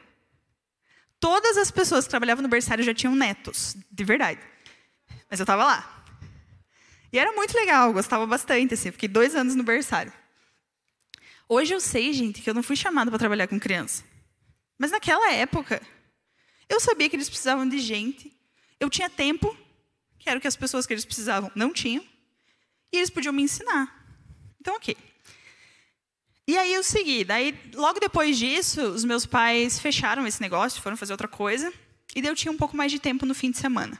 Todas 1.21 1.57
as 1.57 1.71
pessoas 1.71 2.07
que 2.07 2.11
trabalhavam 2.11 2.43
no 2.43 2.49
berçário 2.49 2.83
já 2.83 2.93
tinham 2.93 3.15
netos, 3.15 3.77
de 3.89 4.03
verdade. 4.03 4.41
Mas 5.31 5.39
eu 5.39 5.45
estava 5.45 5.65
lá. 5.65 6.00
E 7.13 7.19
era 7.19 7.33
muito 7.33 7.55
legal, 7.55 7.93
gostava 7.93 8.27
bastante, 8.27 8.75
assim. 8.75 8.91
Fiquei 8.91 9.09
dois 9.09 9.35
anos 9.35 9.55
no 9.55 9.63
berçário. 9.63 10.13
Hoje 11.49 11.75
eu 11.75 11.81
sei, 11.81 12.13
gente, 12.13 12.41
que 12.41 12.49
eu 12.49 12.55
não 12.55 12.63
fui 12.63 12.77
chamada 12.77 13.11
para 13.11 13.19
trabalhar 13.19 13.49
com 13.49 13.59
criança. 13.59 14.05
Mas 14.79 14.93
naquela 14.93 15.33
época, 15.33 15.83
eu 16.69 16.79
sabia 16.79 17.09
que 17.09 17.17
eles 17.17 17.29
precisavam 17.29 17.69
de 17.69 17.79
gente. 17.81 18.33
Eu 18.79 18.89
tinha 18.89 19.11
tempo, 19.11 19.57
que 20.19 20.29
era 20.29 20.39
o 20.39 20.41
que 20.41 20.47
as 20.47 20.57
pessoas 20.57 20.87
que 20.87 20.93
eles 20.93 21.05
precisavam 21.05 21.51
não 21.55 21.73
tinham. 21.73 22.05
E 22.93 22.99
eles 22.99 23.11
podiam 23.11 23.33
me 23.33 23.43
ensinar. 23.43 23.93
Então, 24.61 24.75
ok. 24.77 24.97
E 26.47 26.57
aí 26.57 26.73
eu 26.73 26.83
segui. 26.83 27.25
Daí, 27.25 27.59
logo 27.75 28.01
depois 28.01 28.39
disso, 28.39 28.83
os 28.83 29.05
meus 29.05 29.27
pais 29.27 29.79
fecharam 29.79 30.27
esse 30.27 30.41
negócio, 30.41 30.81
foram 30.81 30.97
fazer 30.97 31.13
outra 31.13 31.29
coisa. 31.29 31.73
E 32.15 32.23
daí 32.23 32.31
eu 32.31 32.37
tinha 32.37 32.51
um 32.51 32.57
pouco 32.57 32.77
mais 32.77 32.91
de 32.91 32.99
tempo 32.99 33.27
no 33.27 33.35
fim 33.35 33.51
de 33.51 33.59
semana. 33.59 33.99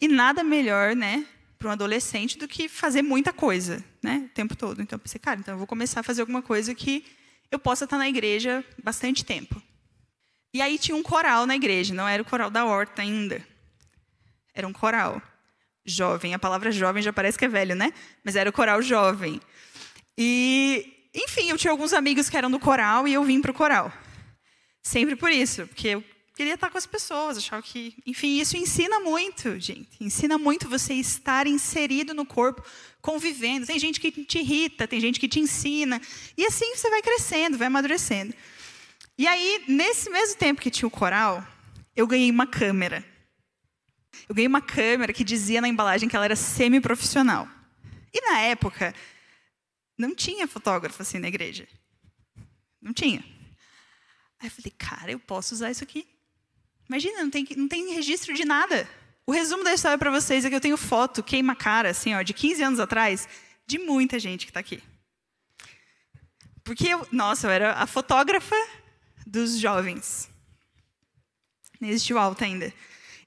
E 0.00 0.08
nada 0.08 0.42
melhor, 0.42 0.96
né, 0.96 1.26
para 1.60 1.68
um 1.68 1.72
adolescente 1.72 2.38
do 2.38 2.48
que 2.48 2.70
fazer 2.70 3.02
muita 3.02 3.34
coisa, 3.34 3.84
né, 4.02 4.28
o 4.30 4.34
tempo 4.34 4.56
todo. 4.56 4.80
Então 4.80 4.96
eu 4.96 5.00
pensei, 5.00 5.20
cara, 5.20 5.38
então 5.38 5.52
eu 5.52 5.58
vou 5.58 5.66
começar 5.66 6.00
a 6.00 6.02
fazer 6.02 6.22
alguma 6.22 6.40
coisa 6.40 6.74
que 6.74 7.04
eu 7.50 7.58
possa 7.58 7.84
estar 7.84 7.98
na 7.98 8.08
igreja 8.08 8.64
bastante 8.82 9.22
tempo. 9.22 9.62
E 10.54 10.62
aí 10.62 10.78
tinha 10.78 10.96
um 10.96 11.02
coral 11.02 11.46
na 11.46 11.54
igreja, 11.54 11.92
não 11.92 12.08
era 12.08 12.22
o 12.22 12.24
coral 12.24 12.50
da 12.50 12.64
horta 12.64 13.02
ainda. 13.02 13.46
Era 14.54 14.66
um 14.66 14.72
coral 14.72 15.20
jovem. 15.84 16.32
A 16.32 16.38
palavra 16.38 16.72
jovem 16.72 17.02
já 17.02 17.12
parece 17.12 17.38
que 17.38 17.44
é 17.44 17.48
velho, 17.48 17.76
né? 17.76 17.92
Mas 18.24 18.36
era 18.36 18.48
o 18.48 18.52
coral 18.52 18.80
jovem. 18.80 19.38
E, 20.16 21.10
enfim, 21.14 21.50
eu 21.50 21.58
tinha 21.58 21.70
alguns 21.70 21.92
amigos 21.92 22.30
que 22.30 22.38
eram 22.38 22.50
do 22.50 22.58
coral 22.58 23.06
e 23.06 23.12
eu 23.12 23.22
vim 23.22 23.42
para 23.42 23.50
o 23.50 23.54
coral. 23.54 23.92
Sempre 24.82 25.14
por 25.14 25.30
isso, 25.30 25.66
porque 25.66 25.88
eu 25.88 26.04
queria 26.40 26.54
estar 26.54 26.70
com 26.70 26.78
as 26.78 26.86
pessoas, 26.86 27.36
achava 27.36 27.60
que, 27.60 27.94
enfim, 28.06 28.40
isso 28.40 28.56
ensina 28.56 28.98
muito, 28.98 29.60
gente. 29.60 29.90
Ensina 30.02 30.38
muito 30.38 30.70
você 30.70 30.94
estar 30.94 31.46
inserido 31.46 32.14
no 32.14 32.24
corpo, 32.24 32.64
convivendo. 33.02 33.66
Tem 33.66 33.78
gente 33.78 34.00
que 34.00 34.10
te 34.24 34.38
irrita, 34.38 34.88
tem 34.88 34.98
gente 34.98 35.20
que 35.20 35.28
te 35.28 35.38
ensina, 35.38 36.00
e 36.38 36.46
assim 36.46 36.74
você 36.74 36.88
vai 36.88 37.02
crescendo, 37.02 37.58
vai 37.58 37.66
amadurecendo. 37.66 38.34
E 39.18 39.26
aí, 39.26 39.64
nesse 39.68 40.08
mesmo 40.08 40.38
tempo 40.38 40.62
que 40.62 40.70
tinha 40.70 40.88
o 40.88 40.90
coral, 40.90 41.46
eu 41.94 42.06
ganhei 42.06 42.30
uma 42.30 42.46
câmera. 42.46 43.04
Eu 44.26 44.34
ganhei 44.34 44.48
uma 44.48 44.62
câmera 44.62 45.12
que 45.12 45.22
dizia 45.22 45.60
na 45.60 45.68
embalagem 45.68 46.08
que 46.08 46.16
ela 46.16 46.24
era 46.24 46.36
semi-profissional. 46.36 47.46
E 48.14 48.18
na 48.22 48.40
época, 48.40 48.94
não 49.98 50.14
tinha 50.14 50.48
fotógrafo 50.48 51.02
assim 51.02 51.18
na 51.18 51.28
igreja. 51.28 51.68
Não 52.80 52.94
tinha. 52.94 53.22
Aí 54.38 54.46
eu 54.46 54.50
falei, 54.50 54.72
cara, 54.78 55.12
eu 55.12 55.18
posso 55.18 55.52
usar 55.52 55.70
isso 55.70 55.84
aqui. 55.84 56.08
Imagina, 56.90 57.22
não 57.22 57.30
tem, 57.30 57.46
não 57.56 57.68
tem 57.68 57.94
registro 57.94 58.34
de 58.34 58.44
nada. 58.44 58.88
O 59.24 59.30
resumo 59.30 59.62
da 59.62 59.72
história 59.72 59.96
para 59.96 60.10
vocês 60.10 60.44
é 60.44 60.48
que 60.48 60.56
eu 60.56 60.60
tenho 60.60 60.76
foto, 60.76 61.22
queima-cara, 61.22 61.90
assim, 61.90 62.12
ó, 62.16 62.22
de 62.22 62.34
15 62.34 62.64
anos 62.64 62.80
atrás, 62.80 63.28
de 63.64 63.78
muita 63.78 64.18
gente 64.18 64.44
que 64.44 64.50
está 64.50 64.58
aqui. 64.58 64.82
Porque, 66.64 66.88
eu, 66.88 67.06
nossa, 67.12 67.46
eu 67.46 67.50
era 67.52 67.74
a 67.74 67.86
fotógrafa 67.86 68.56
dos 69.24 69.56
jovens. 69.56 70.28
Nem 71.80 71.90
existiu 71.92 72.18
alta 72.18 72.44
ainda. 72.44 72.74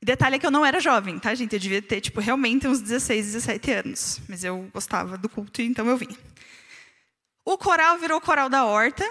E 0.01 0.05
detalhe 0.05 0.35
é 0.35 0.39
que 0.39 0.45
eu 0.45 0.51
não 0.51 0.65
era 0.65 0.81
jovem, 0.81 1.17
tá, 1.17 1.33
gente? 1.33 1.53
Eu 1.53 1.59
devia 1.59 1.81
ter, 1.81 2.01
tipo, 2.01 2.19
realmente 2.19 2.67
uns 2.67 2.81
16, 2.81 3.27
17 3.27 3.71
anos. 3.71 4.19
Mas 4.27 4.43
eu 4.43 4.69
gostava 4.73 5.17
do 5.17 5.29
culto, 5.29 5.61
então 5.61 5.87
eu 5.87 5.95
vim. 5.95 6.17
O 7.45 7.57
coral 7.57 7.97
virou 7.97 8.19
coral 8.19 8.49
da 8.49 8.65
horta. 8.65 9.09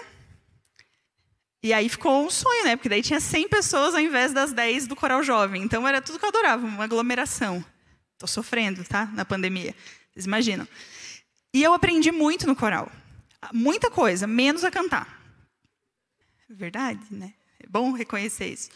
E 1.63 1.71
aí 1.71 1.87
ficou 1.87 2.25
um 2.25 2.29
sonho, 2.29 2.65
né? 2.65 2.75
Porque 2.75 2.89
daí 2.89 3.01
tinha 3.01 3.21
100 3.21 3.47
pessoas 3.47 3.95
ao 3.95 4.01
invés 4.01 4.33
das 4.33 4.51
10 4.51 4.85
do 4.85 4.97
coral 4.97 5.23
jovem. 5.23 5.63
Então 5.63 5.87
era 5.87 6.01
tudo 6.01 6.19
que 6.19 6.25
eu 6.25 6.29
adorava, 6.29 6.65
uma 6.65 6.83
aglomeração. 6.83 7.63
Estou 8.11 8.27
sofrendo, 8.27 8.83
tá? 8.83 9.05
Na 9.13 9.23
pandemia. 9.23 9.73
Vocês 10.11 10.25
imaginam. 10.25 10.67
E 11.53 11.63
eu 11.63 11.73
aprendi 11.73 12.11
muito 12.11 12.45
no 12.45 12.55
coral. 12.55 12.91
Muita 13.53 13.89
coisa, 13.89 14.27
menos 14.27 14.65
a 14.65 14.71
cantar. 14.71 15.21
Verdade, 16.49 17.01
né? 17.09 17.33
É 17.61 17.67
bom 17.67 17.93
reconhecer 17.93 18.49
isso. 18.51 18.69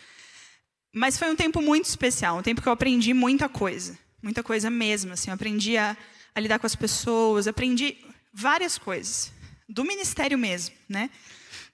Mas 0.94 1.18
foi 1.18 1.30
um 1.30 1.36
tempo 1.36 1.62
muito 1.62 1.86
especial, 1.86 2.38
um 2.38 2.42
tempo 2.42 2.62
que 2.62 2.68
eu 2.68 2.74
aprendi 2.74 3.14
muita 3.14 3.50
coisa, 3.50 4.00
muita 4.24 4.42
coisa 4.42 4.70
mesmo. 4.70 5.12
Assim, 5.12 5.30
eu 5.30 5.36
aprendi 5.36 5.78
a, 5.78 5.96
a 6.34 6.40
lidar 6.40 6.58
com 6.58 6.66
as 6.66 6.76
pessoas, 6.76 7.48
aprendi 7.48 7.98
várias 8.34 8.78
coisas 8.78 9.32
do 9.68 9.84
ministério 9.84 10.38
mesmo, 10.38 10.74
né? 10.88 11.10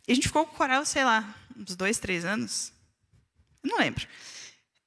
E 0.08 0.12
a 0.12 0.16
gente 0.16 0.28
ficou 0.28 0.46
com 0.46 0.54
o 0.54 0.58
coral, 0.58 0.86
sei 0.86 1.04
lá, 1.04 1.36
uns 1.56 1.76
dois, 1.76 2.00
três 2.00 2.26
anos, 2.26 2.74
eu 3.64 3.70
não 3.70 3.78
lembro. 3.78 4.06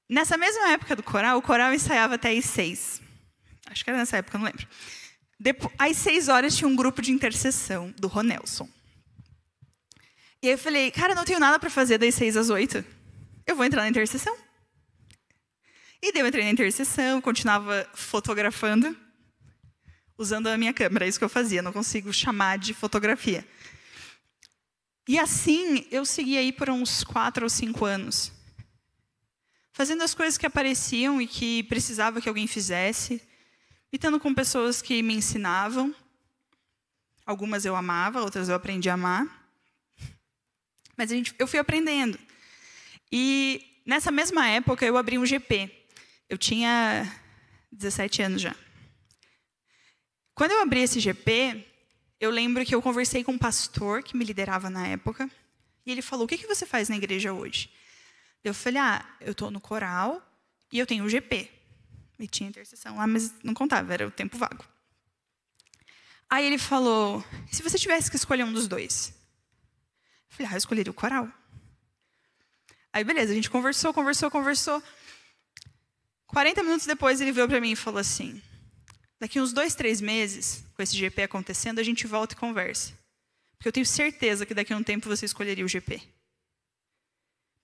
Nessa 0.08 0.36
mesma 0.36 0.70
época 0.70 0.94
do 0.94 1.02
coral, 1.02 1.38
o 1.38 1.42
coral 1.42 1.72
ensaiava 1.72 2.14
até 2.14 2.30
às 2.36 2.44
seis. 2.44 3.00
Acho 3.66 3.82
que 3.82 3.90
era 3.90 3.98
nessa 3.98 4.18
época, 4.18 4.38
não 4.38 4.44
lembro. 4.44 4.66
Depois, 5.38 5.74
às 5.78 5.96
seis 5.96 6.28
horas 6.28 6.56
tinha 6.56 6.68
um 6.68 6.76
grupo 6.76 7.02
de 7.02 7.10
intercessão 7.10 7.92
do 7.98 8.08
Ronelson. 8.08 8.68
E 10.42 10.48
aí 10.48 10.52
eu 10.52 10.58
falei, 10.58 10.90
cara, 10.90 11.14
não 11.14 11.24
tenho 11.24 11.40
nada 11.40 11.58
para 11.58 11.70
fazer 11.70 11.98
das 11.98 12.14
seis 12.14 12.36
às 12.36 12.50
oito 12.50 12.84
eu 13.46 13.54
vou 13.54 13.64
entrar 13.64 13.82
na 13.82 13.88
intercessão. 13.88 14.36
E 16.02 16.12
daí 16.12 16.20
eu 16.20 16.26
entrei 16.26 16.44
na 16.44 16.50
intercessão, 16.50 17.20
continuava 17.20 17.88
fotografando, 17.94 18.94
usando 20.18 20.48
a 20.48 20.58
minha 20.58 20.74
câmera, 20.74 21.04
é 21.04 21.08
isso 21.08 21.18
que 21.18 21.24
eu 21.24 21.28
fazia, 21.28 21.62
não 21.62 21.72
consigo 21.72 22.12
chamar 22.12 22.58
de 22.58 22.74
fotografia. 22.74 23.46
E 25.08 25.18
assim 25.18 25.86
eu 25.90 26.04
segui 26.04 26.36
aí 26.36 26.52
por 26.52 26.68
uns 26.68 27.04
quatro 27.04 27.44
ou 27.44 27.50
cinco 27.50 27.84
anos, 27.84 28.32
fazendo 29.72 30.02
as 30.02 30.14
coisas 30.14 30.36
que 30.36 30.46
apareciam 30.46 31.20
e 31.20 31.28
que 31.28 31.62
precisava 31.64 32.20
que 32.20 32.28
alguém 32.28 32.46
fizesse, 32.46 33.22
e 33.92 33.96
estando 33.96 34.18
com 34.18 34.34
pessoas 34.34 34.82
que 34.82 35.02
me 35.02 35.14
ensinavam. 35.14 35.94
Algumas 37.24 37.64
eu 37.64 37.76
amava, 37.76 38.20
outras 38.20 38.48
eu 38.48 38.54
aprendi 38.54 38.88
a 38.88 38.94
amar. 38.94 39.50
Mas 40.96 41.12
a 41.12 41.14
gente, 41.14 41.34
eu 41.38 41.46
fui 41.46 41.58
aprendendo. 41.58 42.18
E 43.12 43.82
nessa 43.84 44.10
mesma 44.10 44.48
época 44.48 44.84
eu 44.84 44.96
abri 44.96 45.18
um 45.18 45.26
GP. 45.26 45.70
Eu 46.28 46.36
tinha 46.36 47.10
17 47.70 48.22
anos 48.22 48.42
já. 48.42 48.54
Quando 50.34 50.52
eu 50.52 50.62
abri 50.62 50.80
esse 50.80 51.00
GP, 51.00 51.64
eu 52.20 52.30
lembro 52.30 52.64
que 52.64 52.74
eu 52.74 52.82
conversei 52.82 53.22
com 53.22 53.32
um 53.32 53.38
pastor 53.38 54.02
que 54.02 54.16
me 54.16 54.24
liderava 54.24 54.70
na 54.70 54.86
época, 54.86 55.30
e 55.84 55.90
ele 55.90 56.02
falou: 56.02 56.24
"O 56.24 56.28
que 56.28 56.38
que 56.38 56.46
você 56.46 56.66
faz 56.66 56.88
na 56.88 56.96
igreja 56.96 57.32
hoje?" 57.32 57.70
Eu 58.42 58.54
falei: 58.54 58.80
"Ah, 58.80 59.04
eu 59.20 59.32
estou 59.32 59.50
no 59.50 59.60
coral 59.60 60.22
e 60.72 60.78
eu 60.78 60.86
tenho 60.86 61.04
o 61.04 61.08
GP." 61.08 61.50
E 62.18 62.26
tinha 62.26 62.48
intercessão 62.48 62.96
lá, 62.96 63.06
mas 63.06 63.34
não 63.42 63.52
contava, 63.52 63.92
era 63.92 64.06
o 64.06 64.10
tempo 64.10 64.38
vago. 64.38 64.64
Aí 66.28 66.44
ele 66.46 66.58
falou: 66.58 67.24
"Se 67.52 67.62
você 67.62 67.78
tivesse 67.78 68.10
que 68.10 68.16
escolher 68.16 68.44
um 68.44 68.52
dos 68.52 68.66
dois?" 68.66 69.12
Eu 70.30 70.36
falei: 70.36 70.52
"Ah, 70.52 70.54
eu 70.54 70.58
escolheria 70.58 70.90
o 70.90 70.94
coral." 70.94 71.30
Aí, 72.92 73.04
beleza, 73.04 73.30
a 73.32 73.34
gente 73.34 73.50
conversou, 73.50 73.92
conversou, 73.92 74.30
conversou. 74.30 74.82
40 76.28 76.62
minutos 76.62 76.86
depois, 76.86 77.20
ele 77.20 77.30
veio 77.30 77.46
para 77.46 77.60
mim 77.60 77.72
e 77.72 77.76
falou 77.76 78.00
assim: 78.00 78.42
daqui 79.18 79.40
uns 79.40 79.52
dois, 79.52 79.74
três 79.74 80.00
meses, 80.00 80.64
com 80.74 80.82
esse 80.82 80.96
GP 80.96 81.22
acontecendo, 81.22 81.78
a 81.78 81.82
gente 81.82 82.06
volta 82.06 82.34
e 82.34 82.38
conversa. 82.38 82.92
Porque 83.56 83.68
eu 83.68 83.72
tenho 83.72 83.86
certeza 83.86 84.44
que 84.44 84.54
daqui 84.54 84.72
a 84.72 84.76
um 84.76 84.82
tempo 84.82 85.08
você 85.08 85.24
escolheria 85.24 85.64
o 85.64 85.68
GP. 85.68 86.02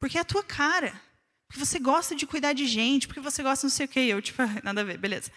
Porque 0.00 0.18
é 0.18 0.20
a 0.20 0.24
tua 0.24 0.42
cara. 0.42 1.00
Porque 1.46 1.64
você 1.64 1.78
gosta 1.78 2.14
de 2.14 2.26
cuidar 2.26 2.55
de 2.55 2.66
gente, 2.66 3.07
porque 3.07 3.20
você 3.20 3.42
gosta 3.42 3.66
não 3.66 3.70
sei 3.70 3.86
o 3.86 3.88
quê. 3.88 4.00
Eu, 4.00 4.22
tipo, 4.22 4.42
nada 4.64 4.80
a 4.80 4.84
ver, 4.84 4.98
beleza. 4.98 5.30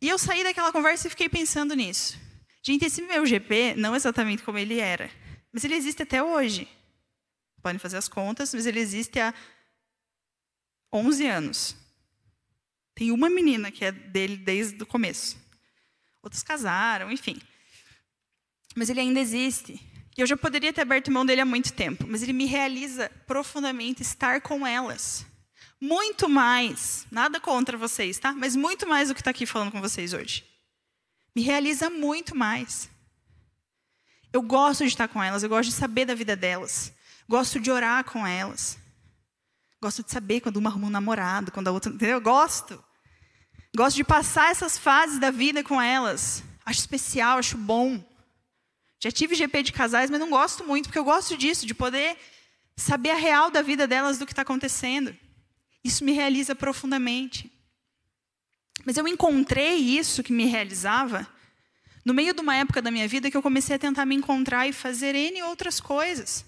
E 0.00 0.08
eu 0.08 0.18
saí 0.18 0.42
daquela 0.42 0.72
conversa 0.72 1.06
e 1.06 1.10
fiquei 1.10 1.28
pensando 1.28 1.74
nisso. 1.74 2.18
Gente, 2.62 2.84
esse 2.84 3.02
meu 3.02 3.26
GP, 3.26 3.74
não 3.76 3.96
exatamente 3.96 4.42
como 4.42 4.58
ele 4.58 4.78
era, 4.78 5.10
mas 5.52 5.64
ele 5.64 5.74
existe 5.74 6.02
até 6.02 6.22
hoje. 6.22 6.68
Podem 7.62 7.78
fazer 7.78 7.96
as 7.96 8.08
contas, 8.08 8.54
mas 8.54 8.66
ele 8.66 8.80
existe 8.80 9.18
há 9.18 9.34
11 10.92 11.26
anos. 11.26 11.76
Tem 13.00 13.10
uma 13.12 13.30
menina 13.30 13.70
que 13.70 13.82
é 13.82 13.90
dele 13.90 14.36
desde 14.36 14.82
o 14.82 14.84
começo. 14.84 15.38
Outros 16.22 16.42
casaram, 16.42 17.10
enfim. 17.10 17.40
Mas 18.76 18.90
ele 18.90 19.00
ainda 19.00 19.18
existe. 19.18 19.80
E 20.18 20.20
eu 20.20 20.26
já 20.26 20.36
poderia 20.36 20.70
ter 20.70 20.82
aberto 20.82 21.10
mão 21.10 21.24
dele 21.24 21.40
há 21.40 21.46
muito 21.46 21.72
tempo, 21.72 22.04
mas 22.06 22.22
ele 22.22 22.34
me 22.34 22.44
realiza 22.44 23.10
profundamente 23.26 24.02
estar 24.02 24.42
com 24.42 24.66
elas. 24.66 25.24
Muito 25.80 26.28
mais, 26.28 27.06
nada 27.10 27.40
contra 27.40 27.74
vocês, 27.78 28.18
tá? 28.18 28.34
Mas 28.34 28.54
muito 28.54 28.86
mais 28.86 29.08
do 29.08 29.14
que 29.14 29.22
está 29.22 29.30
aqui 29.30 29.46
falando 29.46 29.72
com 29.72 29.80
vocês 29.80 30.12
hoje. 30.12 30.44
Me 31.34 31.40
realiza 31.40 31.88
muito 31.88 32.36
mais. 32.36 32.90
Eu 34.30 34.42
gosto 34.42 34.84
de 34.84 34.90
estar 34.90 35.08
com 35.08 35.22
elas, 35.22 35.42
eu 35.42 35.48
gosto 35.48 35.70
de 35.70 35.74
saber 35.74 36.04
da 36.04 36.14
vida 36.14 36.36
delas 36.36 36.92
Gosto 37.26 37.58
de 37.58 37.70
orar 37.70 38.04
com 38.04 38.26
elas. 38.26 38.76
Gosto 39.80 40.02
de 40.02 40.10
saber 40.10 40.42
quando 40.42 40.58
uma 40.58 40.68
arruma 40.68 40.88
um 40.88 40.90
namorado, 40.90 41.50
quando 41.50 41.68
a 41.68 41.72
outra. 41.72 41.90
Entendeu? 41.90 42.20
Gosto. 42.20 42.84
Gosto 43.76 43.96
de 43.96 44.04
passar 44.04 44.50
essas 44.50 44.76
fases 44.76 45.18
da 45.18 45.30
vida 45.30 45.62
com 45.62 45.80
elas. 45.80 46.42
Acho 46.64 46.80
especial, 46.80 47.38
acho 47.38 47.56
bom. 47.56 48.02
Já 48.98 49.10
tive 49.10 49.34
GP 49.34 49.62
de 49.62 49.72
casais, 49.72 50.10
mas 50.10 50.20
não 50.20 50.28
gosto 50.28 50.64
muito, 50.64 50.86
porque 50.86 50.98
eu 50.98 51.04
gosto 51.04 51.36
disso, 51.36 51.66
de 51.66 51.74
poder 51.74 52.16
saber 52.76 53.10
a 53.10 53.16
real 53.16 53.50
da 53.50 53.62
vida 53.62 53.86
delas, 53.86 54.18
do 54.18 54.26
que 54.26 54.32
está 54.32 54.42
acontecendo. 54.42 55.16
Isso 55.82 56.04
me 56.04 56.12
realiza 56.12 56.54
profundamente. 56.54 57.50
Mas 58.84 58.96
eu 58.96 59.06
encontrei 59.06 59.76
isso 59.76 60.22
que 60.22 60.32
me 60.32 60.46
realizava 60.46 61.26
no 62.04 62.14
meio 62.14 62.34
de 62.34 62.40
uma 62.40 62.56
época 62.56 62.82
da 62.82 62.90
minha 62.90 63.06
vida 63.06 63.30
que 63.30 63.36
eu 63.36 63.42
comecei 63.42 63.76
a 63.76 63.78
tentar 63.78 64.04
me 64.04 64.14
encontrar 64.14 64.66
e 64.66 64.72
fazer 64.72 65.14
N 65.14 65.42
outras 65.44 65.80
coisas. 65.80 66.44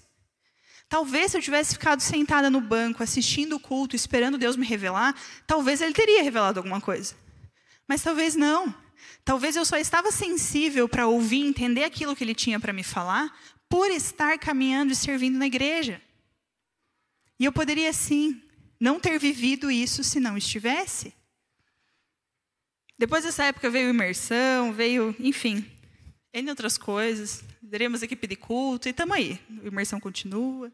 Talvez 0.93 1.31
se 1.31 1.37
eu 1.37 1.41
tivesse 1.41 1.73
ficado 1.73 2.01
sentada 2.01 2.51
no 2.51 2.61
banco, 2.61 3.01
assistindo 3.01 3.55
o 3.55 3.59
culto, 3.59 3.95
esperando 3.95 4.37
Deus 4.37 4.55
me 4.55 4.63
revelar, 4.63 5.19
talvez 5.47 5.81
Ele 5.81 5.91
teria 5.91 6.21
revelado 6.21 6.59
alguma 6.59 6.79
coisa. 6.79 7.15
Mas 7.87 8.03
talvez 8.03 8.35
não. 8.35 8.71
Talvez 9.25 9.55
eu 9.55 9.65
só 9.65 9.75
estava 9.75 10.11
sensível 10.11 10.87
para 10.87 11.07
ouvir 11.07 11.47
entender 11.47 11.83
aquilo 11.83 12.15
que 12.15 12.23
Ele 12.23 12.35
tinha 12.35 12.59
para 12.59 12.71
me 12.71 12.83
falar, 12.83 13.35
por 13.67 13.89
estar 13.89 14.37
caminhando 14.37 14.93
e 14.93 14.95
servindo 14.95 15.35
na 15.35 15.47
igreja. 15.47 15.99
E 17.39 17.45
eu 17.45 17.51
poderia, 17.51 17.91
sim, 17.91 18.39
não 18.79 18.99
ter 18.99 19.17
vivido 19.17 19.71
isso 19.71 20.03
se 20.03 20.19
não 20.19 20.37
estivesse. 20.37 21.11
Depois 22.99 23.23
dessa 23.23 23.45
época 23.45 23.67
veio 23.67 23.89
imersão, 23.89 24.71
veio, 24.71 25.15
enfim, 25.19 25.65
N 26.31 26.51
outras 26.51 26.77
coisas. 26.77 27.43
Teremos 27.67 28.03
equipe 28.03 28.27
de 28.27 28.35
culto 28.35 28.87
e 28.87 28.91
estamos 28.91 29.17
aí. 29.17 29.39
A 29.63 29.67
imersão 29.67 29.99
continua 29.99 30.71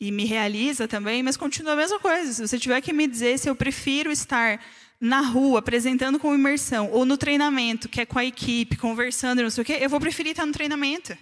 e 0.00 0.10
me 0.10 0.24
realiza 0.24 0.88
também, 0.88 1.22
mas 1.22 1.36
continua 1.36 1.72
a 1.72 1.76
mesma 1.76 1.98
coisa. 2.00 2.32
Se 2.32 2.46
você 2.46 2.58
tiver 2.58 2.80
que 2.80 2.92
me 2.92 3.06
dizer 3.06 3.38
se 3.38 3.48
eu 3.48 3.54
prefiro 3.54 4.10
estar 4.10 4.60
na 5.00 5.20
rua 5.20 5.58
apresentando 5.58 6.18
com 6.18 6.34
imersão 6.34 6.90
ou 6.90 7.04
no 7.04 7.16
treinamento, 7.16 7.88
que 7.88 8.00
é 8.00 8.06
com 8.06 8.18
a 8.18 8.24
equipe, 8.24 8.76
conversando, 8.76 9.42
não 9.42 9.50
sei 9.50 9.62
o 9.62 9.64
quê, 9.64 9.78
eu 9.80 9.90
vou 9.90 10.00
preferir 10.00 10.32
estar 10.32 10.46
no 10.46 10.52
treinamento. 10.52 11.16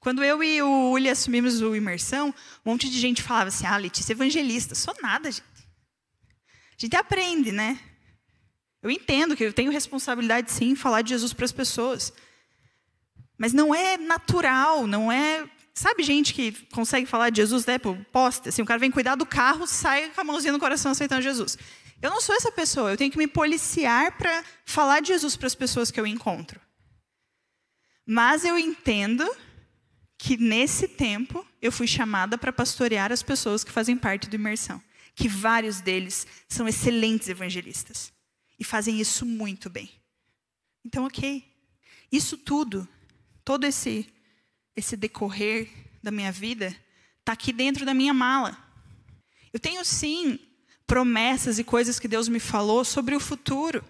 Quando 0.00 0.22
eu 0.22 0.42
e 0.42 0.62
o 0.62 0.92
Uli 0.92 1.08
assumimos 1.08 1.60
o 1.60 1.74
imersão, 1.74 2.28
um 2.64 2.70
monte 2.70 2.88
de 2.88 2.98
gente 2.98 3.22
falava 3.22 3.48
assim: 3.48 3.66
"Ah, 3.66 3.76
Letícia, 3.76 4.12
evangelista, 4.12 4.74
sou 4.74 4.94
nada, 5.02 5.30
gente". 5.30 5.42
A 5.42 6.80
gente 6.80 6.96
aprende, 6.96 7.50
né? 7.50 7.78
Eu 8.80 8.90
entendo 8.90 9.36
que 9.36 9.44
eu 9.44 9.52
tenho 9.52 9.72
responsabilidade 9.72 10.52
sim 10.52 10.70
em 10.70 10.76
falar 10.76 11.02
de 11.02 11.10
Jesus 11.10 11.32
para 11.32 11.44
as 11.44 11.52
pessoas. 11.52 12.12
Mas 13.36 13.52
não 13.52 13.74
é 13.74 13.96
natural, 13.96 14.86
não 14.86 15.10
é 15.10 15.48
Sabe 15.78 16.02
gente 16.02 16.34
que 16.34 16.50
consegue 16.72 17.06
falar 17.06 17.30
de 17.30 17.36
Jesus, 17.36 17.64
né, 17.64 17.78
por 17.78 17.96
poste, 18.06 18.48
assim, 18.48 18.60
o 18.60 18.66
cara 18.66 18.80
vem 18.80 18.90
cuidar 18.90 19.14
do 19.14 19.24
carro, 19.24 19.64
sai 19.64 20.10
com 20.10 20.20
a 20.20 20.24
mãozinha 20.24 20.52
no 20.52 20.58
coração 20.58 20.90
aceitando 20.90 21.22
Jesus. 21.22 21.56
Eu 22.02 22.10
não 22.10 22.20
sou 22.20 22.34
essa 22.34 22.50
pessoa, 22.50 22.90
eu 22.90 22.96
tenho 22.96 23.12
que 23.12 23.16
me 23.16 23.28
policiar 23.28 24.18
para 24.18 24.44
falar 24.64 24.98
de 24.98 25.06
Jesus 25.06 25.36
para 25.36 25.46
as 25.46 25.54
pessoas 25.54 25.92
que 25.92 26.00
eu 26.00 26.04
encontro. 26.04 26.60
Mas 28.04 28.44
eu 28.44 28.58
entendo 28.58 29.24
que 30.18 30.36
nesse 30.36 30.88
tempo 30.88 31.46
eu 31.62 31.70
fui 31.70 31.86
chamada 31.86 32.36
para 32.36 32.52
pastorear 32.52 33.12
as 33.12 33.22
pessoas 33.22 33.62
que 33.62 33.70
fazem 33.70 33.96
parte 33.96 34.28
do 34.28 34.34
imersão, 34.34 34.82
que 35.14 35.28
vários 35.28 35.80
deles 35.80 36.26
são 36.48 36.66
excelentes 36.66 37.28
evangelistas 37.28 38.12
e 38.58 38.64
fazem 38.64 39.00
isso 39.00 39.24
muito 39.24 39.70
bem. 39.70 39.88
Então, 40.84 41.04
OK. 41.04 41.44
Isso 42.10 42.36
tudo, 42.36 42.88
todo 43.44 43.64
esse 43.64 44.12
esse 44.78 44.96
decorrer 44.96 45.68
da 46.00 46.12
minha 46.12 46.30
vida 46.30 46.68
está 47.18 47.32
aqui 47.32 47.52
dentro 47.52 47.84
da 47.84 47.92
minha 47.92 48.14
mala. 48.14 48.56
Eu 49.52 49.58
tenho 49.58 49.84
sim 49.84 50.38
promessas 50.86 51.58
e 51.58 51.64
coisas 51.64 51.98
que 51.98 52.06
Deus 52.06 52.28
me 52.28 52.38
falou 52.38 52.84
sobre 52.84 53.16
o 53.16 53.20
futuro. 53.20 53.84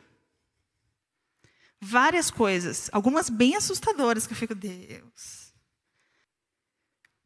Várias 1.78 2.30
coisas, 2.30 2.88
algumas 2.90 3.28
bem 3.28 3.54
assustadoras 3.54 4.26
que 4.26 4.32
eu 4.32 4.36
fico, 4.36 4.54
Deus. 4.54 5.52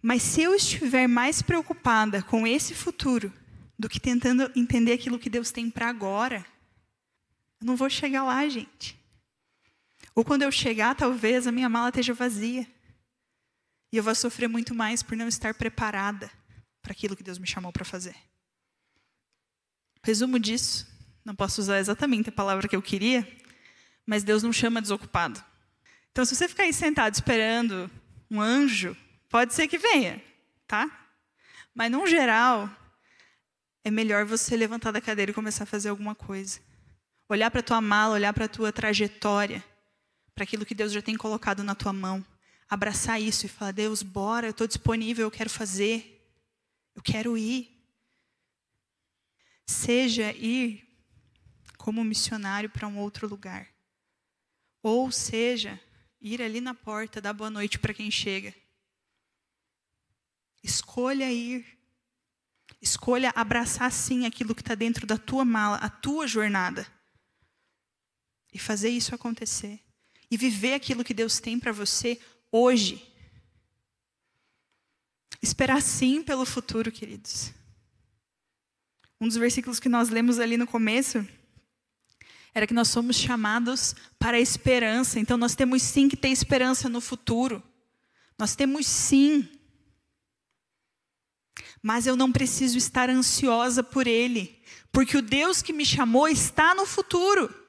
Mas 0.03 0.23
se 0.23 0.43
eu 0.43 0.57
estiver 0.57 1.07
mais 1.07 1.41
preocupada 1.41 2.21
com 2.21 2.45
esse 2.45 2.75
futuro 2.75 3.33
do 3.79 3.89
que 3.89 4.01
tentando 4.01 4.51
entender 4.57 4.93
aquilo 4.93 5.21
que 5.21 5.31
Deus 5.31 5.53
tem 5.53 5.71
para 5.71 5.89
agora, 5.89 6.45
eu 7.61 7.67
não 7.67 7.77
vou 7.77 7.89
chegar 7.89 8.25
lá, 8.25 8.47
gente. 8.49 8.99
Ou 10.17 10.25
quando 10.25 10.43
eu 10.43 10.51
chegar, 10.51 10.97
talvez 10.97 11.47
a 11.47 11.53
minha 11.53 11.69
mala 11.69 11.91
esteja 11.91 12.13
vazia. 12.13 12.67
E 13.93 13.99
eu 13.99 14.03
vou 14.03 14.15
sofrer 14.15 14.49
muito 14.49 14.75
mais 14.75 15.03
por 15.03 15.17
não 15.17 15.29
estar 15.29 15.53
preparada 15.53 16.31
para 16.81 16.93
aquilo 16.93 17.15
que 17.15 17.23
Deus 17.23 17.39
me 17.39 17.47
chamou 17.47 17.71
para 17.71 17.85
fazer. 17.85 18.17
Resumo 20.03 20.39
disso, 20.39 20.87
não 21.25 21.35
posso 21.35 21.61
usar 21.61 21.79
exatamente 21.79 22.31
a 22.31 22.33
palavra 22.33 22.67
que 22.67 22.75
eu 22.75 22.83
queria, 22.83 23.29
mas 24.07 24.25
Deus 24.25 24.43
não 24.43 24.53
chama 24.53 24.81
desocupado. 24.81 25.45
Então, 26.11 26.25
se 26.25 26.35
você 26.35 26.49
ficar 26.49 26.65
aí 26.65 26.73
sentado 26.73 27.15
esperando 27.15 27.91
um 28.31 28.41
anjo, 28.41 28.97
pode 29.29 29.53
ser 29.55 29.69
que 29.69 29.79
venha, 29.79 30.23
tá? 30.67 30.91
Mas, 31.75 31.91
no 31.91 32.07
geral, 32.07 32.69
é 33.85 33.91
melhor 33.91 34.25
você 34.25 34.57
levantar 34.57 34.91
da 34.91 35.01
cadeira 35.01 35.31
e 35.31 35.35
começar 35.35 35.65
a 35.65 35.67
fazer 35.67 35.91
alguma 35.91 36.15
coisa. 36.15 36.61
Olhar 37.29 37.51
para 37.51 37.61
a 37.61 37.65
tua 37.65 37.81
mala, 37.81 38.15
olhar 38.15 38.33
para 38.33 38.47
a 38.47 38.49
tua 38.49 38.73
trajetória, 38.73 39.63
para 40.35 40.45
aquilo 40.45 40.67
que 40.67 40.75
Deus 40.75 40.93
já 40.93 41.03
tem 41.03 41.17
colocado 41.17 41.63
na 41.63 41.75
tua 41.75 41.93
mão 41.93 42.25
abraçar 42.73 43.21
isso 43.21 43.45
e 43.45 43.51
falar: 43.51 43.73
Deus, 43.73 44.03
bora, 44.03 44.47
eu 44.47 44.53
estou 44.53 44.67
disponível, 44.67 45.27
eu 45.27 45.31
quero 45.31 45.51
fazer, 45.51 46.27
eu 46.95 47.03
quero 47.03 47.37
ir. 47.37 47.71
Seja 49.67 50.33
ir 50.33 50.89
como 51.77 52.03
missionário 52.03 52.71
para 52.71 52.89
um 52.89 52.99
outro 52.99 53.29
lugar, 53.29 53.69
ou 54.83 55.13
seja, 55.13 55.79
ir 56.19 56.41
ali 56.41 56.63
na 56.63 56.73
porta, 56.73 57.21
dar 57.21 57.35
boa 57.35 57.51
noite 57.51 57.79
para 57.79 57.93
quem 57.93 58.11
chega. 58.11 58.55
Escolha 60.63 61.31
ir. 61.31 61.79
Escolha 62.81 63.33
abraçar 63.37 63.93
sim 63.93 64.25
aquilo 64.25 64.55
que 64.55 64.63
está 64.63 64.75
dentro 64.75 65.07
da 65.07 65.19
tua 65.19 65.45
mala, 65.45 65.77
a 65.77 65.91
tua 65.91 66.27
jornada. 66.27 66.87
E 68.53 68.59
fazer 68.59 68.89
isso 68.89 69.15
acontecer. 69.15 69.81
E 70.31 70.37
viver 70.37 70.75
aquilo 70.75 71.05
que 71.05 71.13
Deus 71.13 71.39
tem 71.39 71.59
para 71.59 71.73
você 71.73 72.19
hoje. 72.53 73.11
Esperar 75.43 75.81
sim 75.83 76.23
pelo 76.23 76.45
futuro, 76.45 76.93
queridos. 76.93 77.51
Um 79.21 79.27
dos 79.27 79.37
versículos 79.37 79.81
que 79.81 79.89
nós 79.89 80.11
lemos 80.11 80.39
ali 80.39 80.57
no 80.57 80.67
começo 80.67 81.27
era 82.55 82.67
que 82.67 82.75
nós 82.75 82.89
somos 82.89 83.17
chamados 83.17 83.95
para 84.19 84.37
a 84.37 84.41
esperança. 84.41 85.19
Então 85.19 85.37
nós 85.37 85.55
temos 85.55 85.83
sim 85.83 86.09
que 86.09 86.17
ter 86.17 86.29
esperança 86.29 86.89
no 86.89 87.01
futuro. 87.01 87.63
Nós 88.39 88.55
temos 88.55 88.87
sim. 88.87 89.49
Mas 91.83 92.07
eu 92.07 92.17
não 92.17 92.31
preciso 92.31 92.77
estar 92.79 93.09
ansiosa 93.09 93.83
por 93.83 94.07
ele, 94.07 94.63
porque 94.93 95.17
o 95.17 95.23
Deus 95.23 95.63
que 95.63 95.73
me 95.73 95.85
chamou 95.85 96.29
está 96.29 96.75
no 96.75 96.87
futuro. 96.87 97.62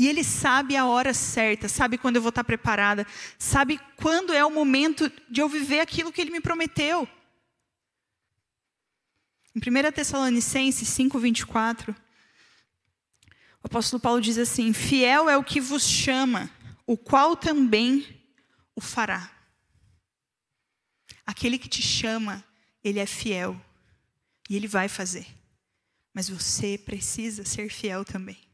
E 0.00 0.08
Ele 0.08 0.24
sabe 0.24 0.78
a 0.78 0.86
hora 0.86 1.12
certa, 1.12 1.68
sabe 1.68 1.98
quando 1.98 2.16
eu 2.16 2.22
vou 2.22 2.30
estar 2.30 2.42
preparada, 2.42 3.06
sabe 3.38 3.78
quando 3.96 4.32
é 4.32 4.42
o 4.42 4.50
momento 4.50 5.12
de 5.28 5.42
eu 5.42 5.46
viver 5.46 5.80
aquilo 5.80 6.10
que 6.10 6.22
Ele 6.22 6.30
me 6.30 6.40
prometeu. 6.40 7.06
Em 9.54 9.58
1 9.58 9.92
Tessalonicenses 9.92 10.88
5,24, 10.88 11.94
o 13.62 13.66
apóstolo 13.66 14.00
Paulo 14.00 14.22
diz 14.22 14.38
assim: 14.38 14.72
Fiel 14.72 15.28
é 15.28 15.36
o 15.36 15.44
que 15.44 15.60
vos 15.60 15.86
chama, 15.86 16.50
o 16.86 16.96
qual 16.96 17.36
também 17.36 18.24
o 18.74 18.80
fará. 18.80 19.30
Aquele 21.26 21.58
que 21.58 21.68
te 21.68 21.82
chama, 21.82 22.42
ele 22.82 23.00
é 23.00 23.06
fiel 23.06 23.60
e 24.48 24.56
ele 24.56 24.66
vai 24.66 24.88
fazer. 24.88 25.26
Mas 26.14 26.30
você 26.30 26.78
precisa 26.78 27.44
ser 27.44 27.68
fiel 27.68 28.02
também 28.02 28.49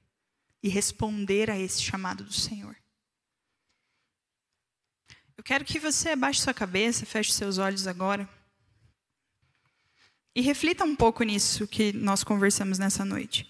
e 0.62 0.68
responder 0.68 1.50
a 1.50 1.59
esse 1.59 1.82
chamado 1.82 2.24
do 2.24 2.32
Senhor. 2.32 2.76
Eu 5.36 5.44
quero 5.44 5.64
que 5.64 5.78
você 5.78 6.11
abaixe 6.11 6.40
sua 6.40 6.54
cabeça, 6.54 7.04
feche 7.04 7.32
seus 7.32 7.59
olhos 7.59 7.86
agora. 7.86 8.28
E 10.34 10.40
reflita 10.40 10.84
um 10.84 10.96
pouco 10.96 11.22
nisso 11.22 11.66
que 11.66 11.92
nós 11.92 12.24
conversamos 12.24 12.78
nessa 12.78 13.04
noite. 13.04 13.46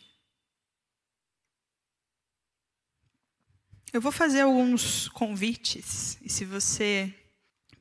Eu 3.92 4.00
vou 4.00 4.12
fazer 4.12 4.42
alguns 4.42 5.08
convites, 5.08 6.18
e 6.20 6.28
se 6.28 6.44
você. 6.44 7.14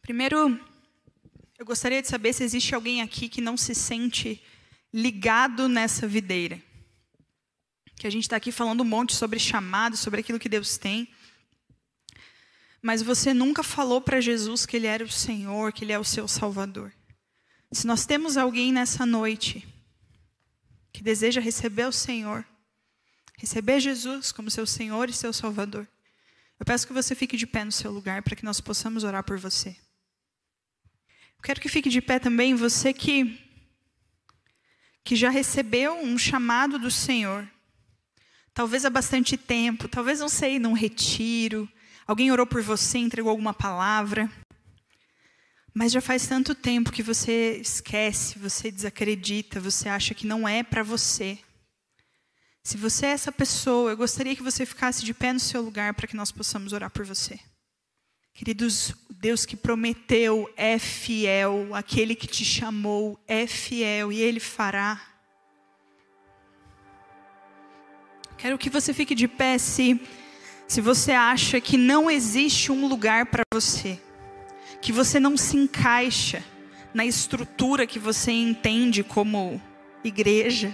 Primeiro, 0.01 0.59
eu 1.57 1.65
gostaria 1.65 2.01
de 2.01 2.07
saber 2.07 2.31
se 2.31 2.43
existe 2.43 2.73
alguém 2.73 3.01
aqui 3.01 3.27
que 3.27 3.41
não 3.41 3.57
se 3.57 3.75
sente 3.75 4.41
ligado 4.93 5.67
nessa 5.67 6.07
videira 6.07 6.61
que 7.95 8.07
a 8.07 8.09
gente 8.09 8.23
está 8.23 8.35
aqui 8.35 8.51
falando 8.51 8.81
um 8.81 8.85
monte 8.85 9.15
sobre 9.15 9.39
chamado, 9.39 9.95
sobre 9.97 10.19
aquilo 10.19 10.39
que 10.39 10.49
Deus 10.49 10.77
tem. 10.77 11.07
mas 12.81 13.01
você 13.01 13.33
nunca 13.33 13.63
falou 13.63 13.99
para 13.99 14.21
Jesus 14.21 14.65
que 14.65 14.77
Ele 14.77 14.85
era 14.85 15.03
o 15.03 15.09
Senhor, 15.09 15.73
que 15.73 15.83
Ele 15.83 15.91
é 15.91 15.97
o 15.97 16.03
seu 16.03 16.27
Salvador. 16.27 16.93
Se 17.71 17.87
nós 17.87 18.05
temos 18.05 18.37
alguém 18.37 18.71
nessa 18.71 19.05
noite 19.05 19.67
que 20.93 21.01
deseja 21.01 21.41
receber 21.41 21.87
o 21.87 21.91
Senhor, 21.91 22.45
receber 23.37 23.79
Jesus 23.79 24.31
como 24.31 24.51
seu 24.51 24.67
Senhor 24.67 25.09
e 25.09 25.13
seu 25.13 25.33
Salvador, 25.33 25.87
eu 26.59 26.65
peço 26.65 26.87
que 26.87 26.93
você 26.93 27.15
fique 27.15 27.35
de 27.35 27.45
pé 27.45 27.65
no 27.65 27.71
seu 27.71 27.91
lugar 27.91 28.21
para 28.21 28.35
que 28.35 28.45
nós 28.45 28.61
possamos 28.61 29.03
orar 29.03 29.23
por 29.23 29.37
você. 29.37 29.69
Eu 31.37 31.43
quero 31.43 31.59
que 31.59 31.67
fique 31.67 31.89
de 31.89 32.01
pé 32.01 32.19
também 32.19 32.53
você 32.55 32.93
que 32.93 33.41
que 35.03 35.15
já 35.15 35.29
recebeu 35.29 35.93
um 35.99 36.17
chamado 36.17 36.79
do 36.79 36.89
Senhor. 36.89 37.47
Talvez 38.55 38.85
há 38.85 38.89
bastante 38.89 39.35
tempo, 39.35 39.89
talvez 39.89 40.21
não 40.21 40.29
sei, 40.29 40.59
num 40.59 40.71
retiro, 40.71 41.67
alguém 42.07 42.31
orou 42.31 42.47
por 42.47 42.61
você, 42.61 42.97
entregou 42.97 43.29
alguma 43.29 43.53
palavra. 43.53 44.31
Mas 45.73 45.91
já 45.91 45.99
faz 45.99 46.25
tanto 46.25 46.55
tempo 46.55 46.89
que 46.89 47.03
você 47.03 47.57
esquece, 47.57 48.39
você 48.39 48.71
desacredita, 48.71 49.59
você 49.59 49.89
acha 49.89 50.13
que 50.13 50.25
não 50.25 50.47
é 50.47 50.63
para 50.63 50.83
você. 50.83 51.37
Se 52.63 52.77
você 52.77 53.07
é 53.07 53.09
essa 53.09 53.29
pessoa, 53.29 53.91
eu 53.91 53.97
gostaria 53.97 54.33
que 54.37 54.41
você 54.41 54.65
ficasse 54.65 55.03
de 55.03 55.13
pé 55.13 55.33
no 55.33 55.39
seu 55.39 55.61
lugar 55.61 55.93
para 55.93 56.07
que 56.07 56.15
nós 56.15 56.31
possamos 56.31 56.71
orar 56.71 56.89
por 56.89 57.05
você. 57.05 57.37
Queridos, 58.33 58.93
Deus 59.09 59.45
que 59.45 59.57
prometeu 59.57 60.49
é 60.55 60.79
fiel, 60.79 61.75
aquele 61.75 62.15
que 62.15 62.25
te 62.25 62.45
chamou 62.45 63.21
é 63.27 63.45
fiel 63.45 64.13
e 64.13 64.21
ele 64.21 64.39
fará. 64.39 65.14
Quero 68.45 68.59
que 68.59 68.69
você 68.69 68.93
fique 68.93 69.15
de 69.15 69.27
pé 69.27 69.57
se, 69.57 69.99
se 70.67 70.79
você 70.79 71.13
acha 71.13 71.59
que 71.59 71.77
não 71.77 72.11
existe 72.11 72.71
um 72.71 72.85
lugar 72.85 73.25
para 73.25 73.41
você, 73.51 73.99
que 74.79 74.91
você 74.91 75.19
não 75.19 75.35
se 75.35 75.57
encaixa 75.57 76.43
na 76.93 77.03
estrutura 77.03 77.87
que 77.87 77.97
você 77.97 78.31
entende 78.31 79.03
como 79.03 79.59
igreja 80.03 80.71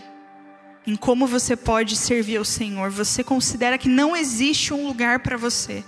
em 0.85 0.97
como 0.97 1.25
você 1.25 1.55
pode 1.55 1.95
servir 1.95 2.35
ao 2.35 2.43
Senhor. 2.43 2.89
Você 2.89 3.23
considera 3.23 3.77
que 3.77 3.87
não 3.87 4.17
existe 4.17 4.73
um 4.73 4.85
lugar 4.85 5.19
para 5.19 5.37
você. 5.37 5.81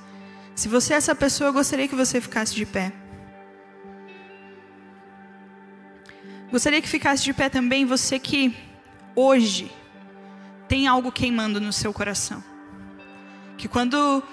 Se 0.55 0.69
você 0.69 0.93
é 0.93 0.95
essa 0.95 1.13
pessoa, 1.13 1.49
eu 1.49 1.53
gostaria 1.53 1.89
que 1.89 1.95
você 1.95 2.21
ficasse 2.21 2.55
de 2.55 2.65
pé. 2.65 2.93
Gostaria 6.49 6.81
que 6.81 6.87
ficasse 6.87 7.25
de 7.25 7.33
pé 7.33 7.49
também 7.49 7.83
você 7.83 8.17
que 8.17 8.55
hoje 9.13 9.69
tem 10.73 10.87
algo 10.87 11.11
queimando 11.11 11.61
no 11.61 11.71
seu 11.71 11.93
coração. 11.93 12.43
Que 13.59 13.67
quando 13.67 14.23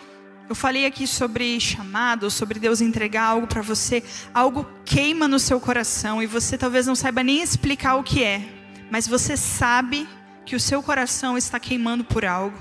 eu 0.48 0.54
falei 0.54 0.86
aqui 0.86 1.06
sobre 1.06 1.60
chamado, 1.60 2.30
sobre 2.30 2.58
Deus 2.58 2.80
entregar 2.80 3.24
algo 3.24 3.46
para 3.46 3.60
você, 3.60 4.02
algo 4.32 4.66
queima 4.86 5.28
no 5.28 5.38
seu 5.38 5.60
coração 5.60 6.22
e 6.22 6.26
você 6.26 6.56
talvez 6.56 6.86
não 6.86 6.94
saiba 6.94 7.22
nem 7.22 7.42
explicar 7.42 7.96
o 7.96 8.02
que 8.02 8.24
é, 8.24 8.42
mas 8.90 9.06
você 9.06 9.36
sabe 9.36 10.08
que 10.46 10.56
o 10.56 10.60
seu 10.60 10.82
coração 10.82 11.36
está 11.36 11.60
queimando 11.60 12.04
por 12.04 12.24
algo, 12.24 12.56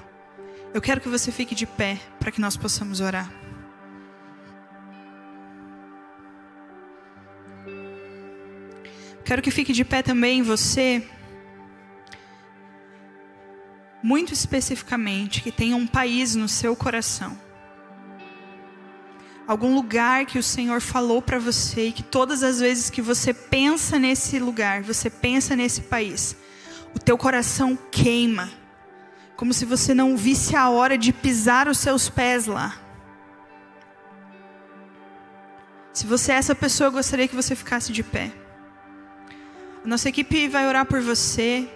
eu 0.74 0.82
quero 0.82 1.00
que 1.00 1.08
você 1.08 1.32
fique 1.32 1.56
de 1.56 1.66
pé 1.66 2.02
para 2.20 2.34
que 2.34 2.42
nós 2.42 2.58
possamos 2.58 3.00
orar. 3.00 3.32
Quero 9.24 9.42
que 9.42 9.52
fique 9.52 9.72
de 9.72 9.86
pé 9.86 10.02
também 10.02 10.42
você, 10.42 11.08
muito 14.10 14.34
especificamente, 14.34 15.44
que 15.44 15.52
tenha 15.52 15.76
um 15.76 15.86
país 15.86 16.34
no 16.34 16.50
seu 16.50 16.76
coração. 16.76 17.40
Algum 19.48 19.76
lugar 19.76 20.26
que 20.26 20.40
o 20.40 20.42
Senhor 20.42 20.82
falou 20.82 21.22
para 21.22 21.38
você 21.38 21.90
e 21.90 21.92
que 21.92 22.02
todas 22.02 22.42
as 22.42 22.60
vezes 22.60 22.90
que 22.90 23.04
você 23.04 23.32
pensa 23.36 24.00
nesse 24.00 24.40
lugar, 24.40 24.82
você 24.82 25.12
pensa 25.12 25.56
nesse 25.56 25.82
país, 25.82 26.36
o 26.96 26.98
teu 26.98 27.20
coração 27.20 27.78
queima, 27.92 28.50
como 29.38 29.54
se 29.54 29.64
você 29.64 29.94
não 29.94 30.18
visse 30.18 30.56
a 30.56 30.72
hora 30.72 30.98
de 30.98 31.14
pisar 31.14 31.68
os 31.68 31.78
seus 31.78 32.10
pés 32.10 32.48
lá. 32.48 32.82
Se 35.94 36.08
você 36.08 36.32
é 36.32 36.36
essa 36.36 36.56
pessoa, 36.56 36.88
eu 36.88 36.94
gostaria 36.94 37.28
que 37.28 37.36
você 37.36 37.56
ficasse 37.56 37.92
de 37.92 38.02
pé. 38.02 38.32
A 39.86 39.88
nossa 39.88 40.10
equipe 40.10 40.48
vai 40.48 40.68
orar 40.68 40.88
por 40.88 41.00
você, 41.00 41.70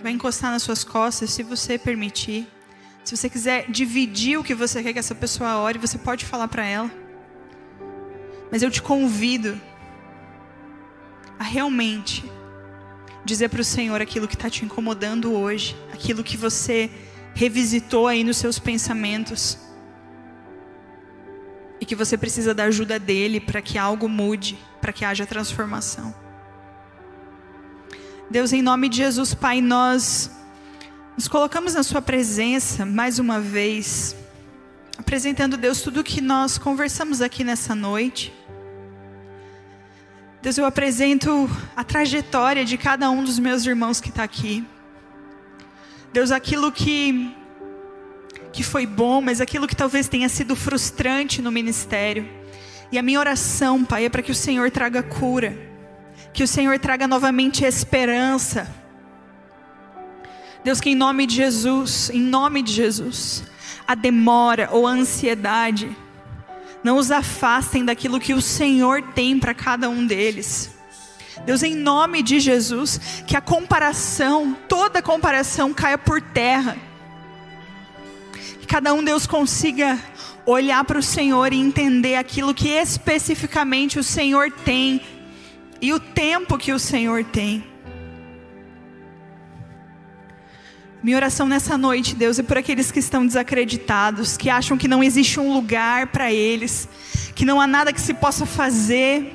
vai 0.00 0.12
encostar 0.12 0.50
nas 0.50 0.62
suas 0.62 0.84
costas, 0.84 1.30
se 1.30 1.42
você 1.42 1.78
permitir. 1.78 2.48
Se 3.04 3.16
você 3.16 3.28
quiser 3.28 3.70
dividir 3.70 4.38
o 4.38 4.44
que 4.44 4.54
você 4.54 4.82
quer 4.82 4.92
que 4.92 4.98
essa 4.98 5.14
pessoa 5.14 5.58
ore, 5.58 5.78
você 5.78 5.98
pode 5.98 6.24
falar 6.24 6.48
para 6.48 6.64
ela. 6.64 6.90
Mas 8.50 8.62
eu 8.62 8.70
te 8.70 8.82
convido 8.82 9.60
a 11.38 11.44
realmente 11.44 12.30
dizer 13.24 13.48
para 13.48 13.60
o 13.60 13.64
Senhor 13.64 14.00
aquilo 14.00 14.28
que 14.28 14.34
está 14.34 14.50
te 14.50 14.64
incomodando 14.64 15.32
hoje, 15.32 15.76
aquilo 15.92 16.24
que 16.24 16.36
você 16.36 16.90
revisitou 17.34 18.06
aí 18.06 18.24
nos 18.24 18.36
seus 18.36 18.58
pensamentos 18.58 19.58
e 21.80 21.86
que 21.86 21.94
você 21.94 22.16
precisa 22.16 22.52
da 22.52 22.64
ajuda 22.64 22.98
dele 22.98 23.40
para 23.40 23.62
que 23.62 23.78
algo 23.78 24.08
mude, 24.08 24.58
para 24.80 24.92
que 24.92 25.04
haja 25.04 25.24
transformação. 25.24 26.14
Deus, 28.30 28.52
em 28.52 28.62
nome 28.62 28.88
de 28.88 28.98
Jesus, 28.98 29.34
Pai, 29.34 29.60
nós 29.60 30.30
nos 31.16 31.26
colocamos 31.26 31.74
na 31.74 31.82
Sua 31.82 32.00
presença 32.00 32.86
mais 32.86 33.18
uma 33.18 33.40
vez, 33.40 34.14
apresentando, 34.96 35.56
Deus, 35.56 35.82
tudo 35.82 35.98
o 35.98 36.04
que 36.04 36.20
nós 36.20 36.56
conversamos 36.56 37.20
aqui 37.20 37.42
nessa 37.42 37.74
noite. 37.74 38.32
Deus, 40.40 40.56
eu 40.56 40.64
apresento 40.64 41.50
a 41.74 41.82
trajetória 41.82 42.64
de 42.64 42.78
cada 42.78 43.10
um 43.10 43.24
dos 43.24 43.36
meus 43.40 43.66
irmãos 43.66 44.00
que 44.00 44.10
está 44.10 44.22
aqui. 44.22 44.64
Deus, 46.12 46.30
aquilo 46.30 46.70
que, 46.70 47.34
que 48.52 48.62
foi 48.62 48.86
bom, 48.86 49.20
mas 49.20 49.40
aquilo 49.40 49.66
que 49.66 49.74
talvez 49.74 50.06
tenha 50.06 50.28
sido 50.28 50.54
frustrante 50.54 51.42
no 51.42 51.50
ministério. 51.50 52.28
E 52.92 52.98
a 52.98 53.02
minha 53.02 53.18
oração, 53.18 53.84
Pai, 53.84 54.04
é 54.04 54.08
para 54.08 54.22
que 54.22 54.30
o 54.30 54.36
Senhor 54.36 54.70
traga 54.70 55.02
cura, 55.02 55.69
que 56.32 56.42
o 56.42 56.48
Senhor 56.48 56.78
traga 56.78 57.06
novamente 57.06 57.64
esperança. 57.64 58.68
Deus, 60.62 60.80
que 60.80 60.90
em 60.90 60.94
nome 60.94 61.26
de 61.26 61.34
Jesus, 61.34 62.10
em 62.10 62.20
nome 62.20 62.62
de 62.62 62.72
Jesus, 62.72 63.44
a 63.86 63.94
demora 63.94 64.68
ou 64.72 64.86
a 64.86 64.90
ansiedade, 64.90 65.96
não 66.82 66.96
os 66.96 67.10
afastem 67.10 67.84
daquilo 67.84 68.20
que 68.20 68.34
o 68.34 68.42
Senhor 68.42 69.02
tem 69.14 69.38
para 69.38 69.54
cada 69.54 69.88
um 69.88 70.06
deles. 70.06 70.70
Deus, 71.44 71.62
em 71.62 71.74
nome 71.74 72.22
de 72.22 72.38
Jesus, 72.38 73.00
que 73.26 73.36
a 73.36 73.40
comparação, 73.40 74.56
toda 74.68 75.00
comparação 75.00 75.72
caia 75.72 75.96
por 75.96 76.20
terra. 76.20 76.76
Que 78.60 78.66
cada 78.66 78.92
um, 78.92 79.02
Deus, 79.02 79.26
consiga 79.26 79.98
olhar 80.44 80.84
para 80.84 80.98
o 80.98 81.02
Senhor 81.02 81.52
e 81.52 81.56
entender 81.58 82.16
aquilo 82.16 82.54
que 82.54 82.68
especificamente 82.68 83.98
o 83.98 84.04
Senhor 84.04 84.50
tem 84.50 85.02
e 85.80 85.92
o 85.92 86.00
tempo 86.00 86.58
que 86.58 86.72
o 86.72 86.78
Senhor 86.78 87.24
tem. 87.24 87.64
Minha 91.02 91.16
oração 91.16 91.48
nessa 91.48 91.78
noite, 91.78 92.14
Deus, 92.14 92.38
é 92.38 92.42
por 92.42 92.58
aqueles 92.58 92.92
que 92.92 92.98
estão 92.98 93.26
desacreditados, 93.26 94.36
que 94.36 94.50
acham 94.50 94.76
que 94.76 94.86
não 94.86 95.02
existe 95.02 95.40
um 95.40 95.54
lugar 95.54 96.08
para 96.08 96.30
eles, 96.30 96.86
que 97.34 97.46
não 97.46 97.58
há 97.58 97.66
nada 97.66 97.90
que 97.90 98.00
se 98.00 98.12
possa 98.12 98.44
fazer, 98.44 99.34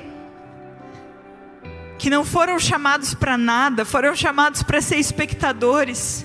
que 1.98 2.08
não 2.08 2.24
foram 2.24 2.56
chamados 2.56 3.14
para 3.14 3.36
nada, 3.36 3.84
foram 3.84 4.14
chamados 4.14 4.62
para 4.62 4.80
ser 4.80 4.98
espectadores. 4.98 6.24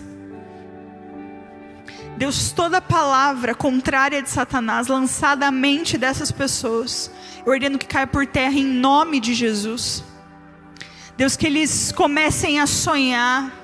Deus, 2.17 2.51
toda 2.51 2.79
palavra 2.79 3.55
contrária 3.55 4.21
de 4.21 4.29
Satanás 4.29 4.85
lançada 4.85 5.47
à 5.47 5.51
mente 5.51 5.97
dessas 5.97 6.31
pessoas, 6.31 7.09
eu 7.43 7.51
ordeno 7.51 7.79
que 7.79 7.87
caia 7.87 8.05
por 8.05 8.27
terra 8.27 8.53
em 8.53 8.63
nome 8.63 9.19
de 9.19 9.33
Jesus. 9.33 10.10
Deus, 11.21 11.37
que 11.37 11.45
eles 11.45 11.91
comecem 11.91 12.59
a 12.59 12.65
sonhar 12.65 13.55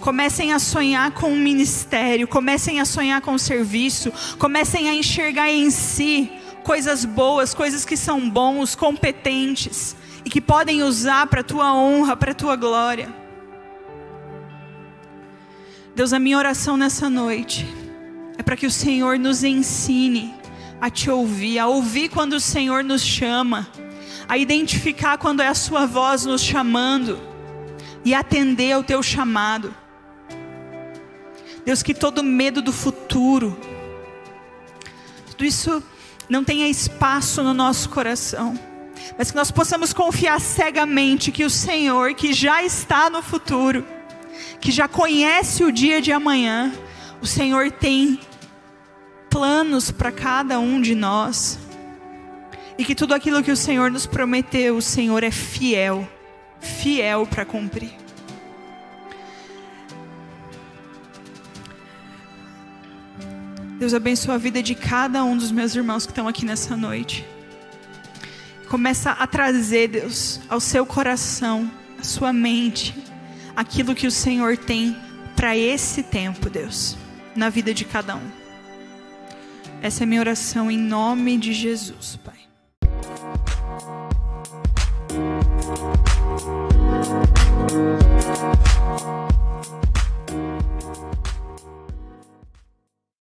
Comecem 0.00 0.54
a 0.54 0.58
sonhar 0.58 1.10
com 1.10 1.30
o 1.30 1.36
ministério, 1.36 2.26
comecem 2.26 2.80
a 2.80 2.86
sonhar 2.86 3.20
com 3.20 3.34
o 3.34 3.38
serviço, 3.38 4.10
comecem 4.38 4.88
a 4.88 4.94
enxergar 4.94 5.50
em 5.50 5.68
si 5.68 6.32
coisas 6.64 7.04
boas, 7.04 7.52
coisas 7.52 7.84
que 7.84 7.98
são 7.98 8.30
bons, 8.30 8.74
competentes 8.74 9.94
e 10.24 10.30
que 10.30 10.40
podem 10.40 10.82
usar 10.82 11.26
para 11.26 11.42
a 11.42 11.44
tua 11.44 11.74
honra, 11.74 12.16
para 12.16 12.30
a 12.30 12.34
tua 12.34 12.56
glória. 12.56 13.14
Deus, 15.94 16.14
a 16.14 16.18
minha 16.18 16.38
oração 16.38 16.78
nessa 16.78 17.10
noite 17.10 17.68
é 18.38 18.42
para 18.42 18.56
que 18.56 18.66
o 18.66 18.70
Senhor 18.70 19.18
nos 19.18 19.44
ensine 19.44 20.34
a 20.80 20.88
te 20.88 21.10
ouvir, 21.10 21.58
a 21.58 21.66
ouvir 21.66 22.08
quando 22.08 22.32
o 22.32 22.40
Senhor 22.40 22.82
nos 22.82 23.02
chama, 23.02 23.68
a 24.30 24.38
identificar 24.38 25.18
quando 25.18 25.42
é 25.42 25.48
a 25.48 25.54
Sua 25.56 25.86
voz 25.86 26.24
nos 26.24 26.40
chamando 26.40 27.18
e 28.04 28.14
atender 28.14 28.70
ao 28.70 28.84
teu 28.84 29.02
chamado. 29.02 29.74
Deus, 31.64 31.82
que 31.82 31.92
todo 31.92 32.22
medo 32.22 32.62
do 32.62 32.72
futuro, 32.72 33.58
tudo 35.32 35.44
isso 35.44 35.82
não 36.28 36.44
tenha 36.44 36.68
espaço 36.68 37.42
no 37.42 37.52
nosso 37.52 37.88
coração, 37.88 38.56
mas 39.18 39.32
que 39.32 39.36
nós 39.36 39.50
possamos 39.50 39.92
confiar 39.92 40.40
cegamente 40.40 41.32
que 41.32 41.44
o 41.44 41.50
Senhor, 41.50 42.14
que 42.14 42.32
já 42.32 42.62
está 42.62 43.10
no 43.10 43.24
futuro, 43.24 43.84
que 44.60 44.70
já 44.70 44.86
conhece 44.86 45.64
o 45.64 45.72
dia 45.72 46.00
de 46.00 46.12
amanhã, 46.12 46.72
o 47.20 47.26
Senhor 47.26 47.68
tem 47.72 48.20
planos 49.28 49.90
para 49.90 50.12
cada 50.12 50.60
um 50.60 50.80
de 50.80 50.94
nós. 50.94 51.58
E 52.80 52.84
que 52.84 52.94
tudo 52.94 53.12
aquilo 53.12 53.42
que 53.42 53.52
o 53.52 53.56
Senhor 53.56 53.90
nos 53.90 54.06
prometeu, 54.06 54.74
o 54.74 54.80
Senhor 54.80 55.22
é 55.22 55.30
fiel, 55.30 56.08
fiel 56.62 57.26
para 57.26 57.44
cumprir. 57.44 57.92
Deus 63.78 63.92
abençoe 63.92 64.34
a 64.34 64.38
vida 64.38 64.62
de 64.62 64.74
cada 64.74 65.22
um 65.22 65.36
dos 65.36 65.52
meus 65.52 65.74
irmãos 65.74 66.06
que 66.06 66.12
estão 66.12 66.26
aqui 66.26 66.46
nessa 66.46 66.74
noite. 66.74 67.22
Começa 68.66 69.10
a 69.10 69.26
trazer, 69.26 69.88
Deus, 69.88 70.40
ao 70.48 70.58
seu 70.58 70.86
coração, 70.86 71.70
à 71.98 72.02
sua 72.02 72.32
mente, 72.32 72.94
aquilo 73.54 73.94
que 73.94 74.06
o 74.06 74.10
Senhor 74.10 74.56
tem 74.56 74.96
para 75.36 75.54
esse 75.54 76.02
tempo, 76.02 76.48
Deus, 76.48 76.96
na 77.36 77.50
vida 77.50 77.74
de 77.74 77.84
cada 77.84 78.16
um. 78.16 78.40
Essa 79.82 80.04
é 80.04 80.06
minha 80.06 80.20
oração 80.20 80.70
em 80.70 80.78
nome 80.78 81.36
de 81.36 81.52
Jesus, 81.52 82.18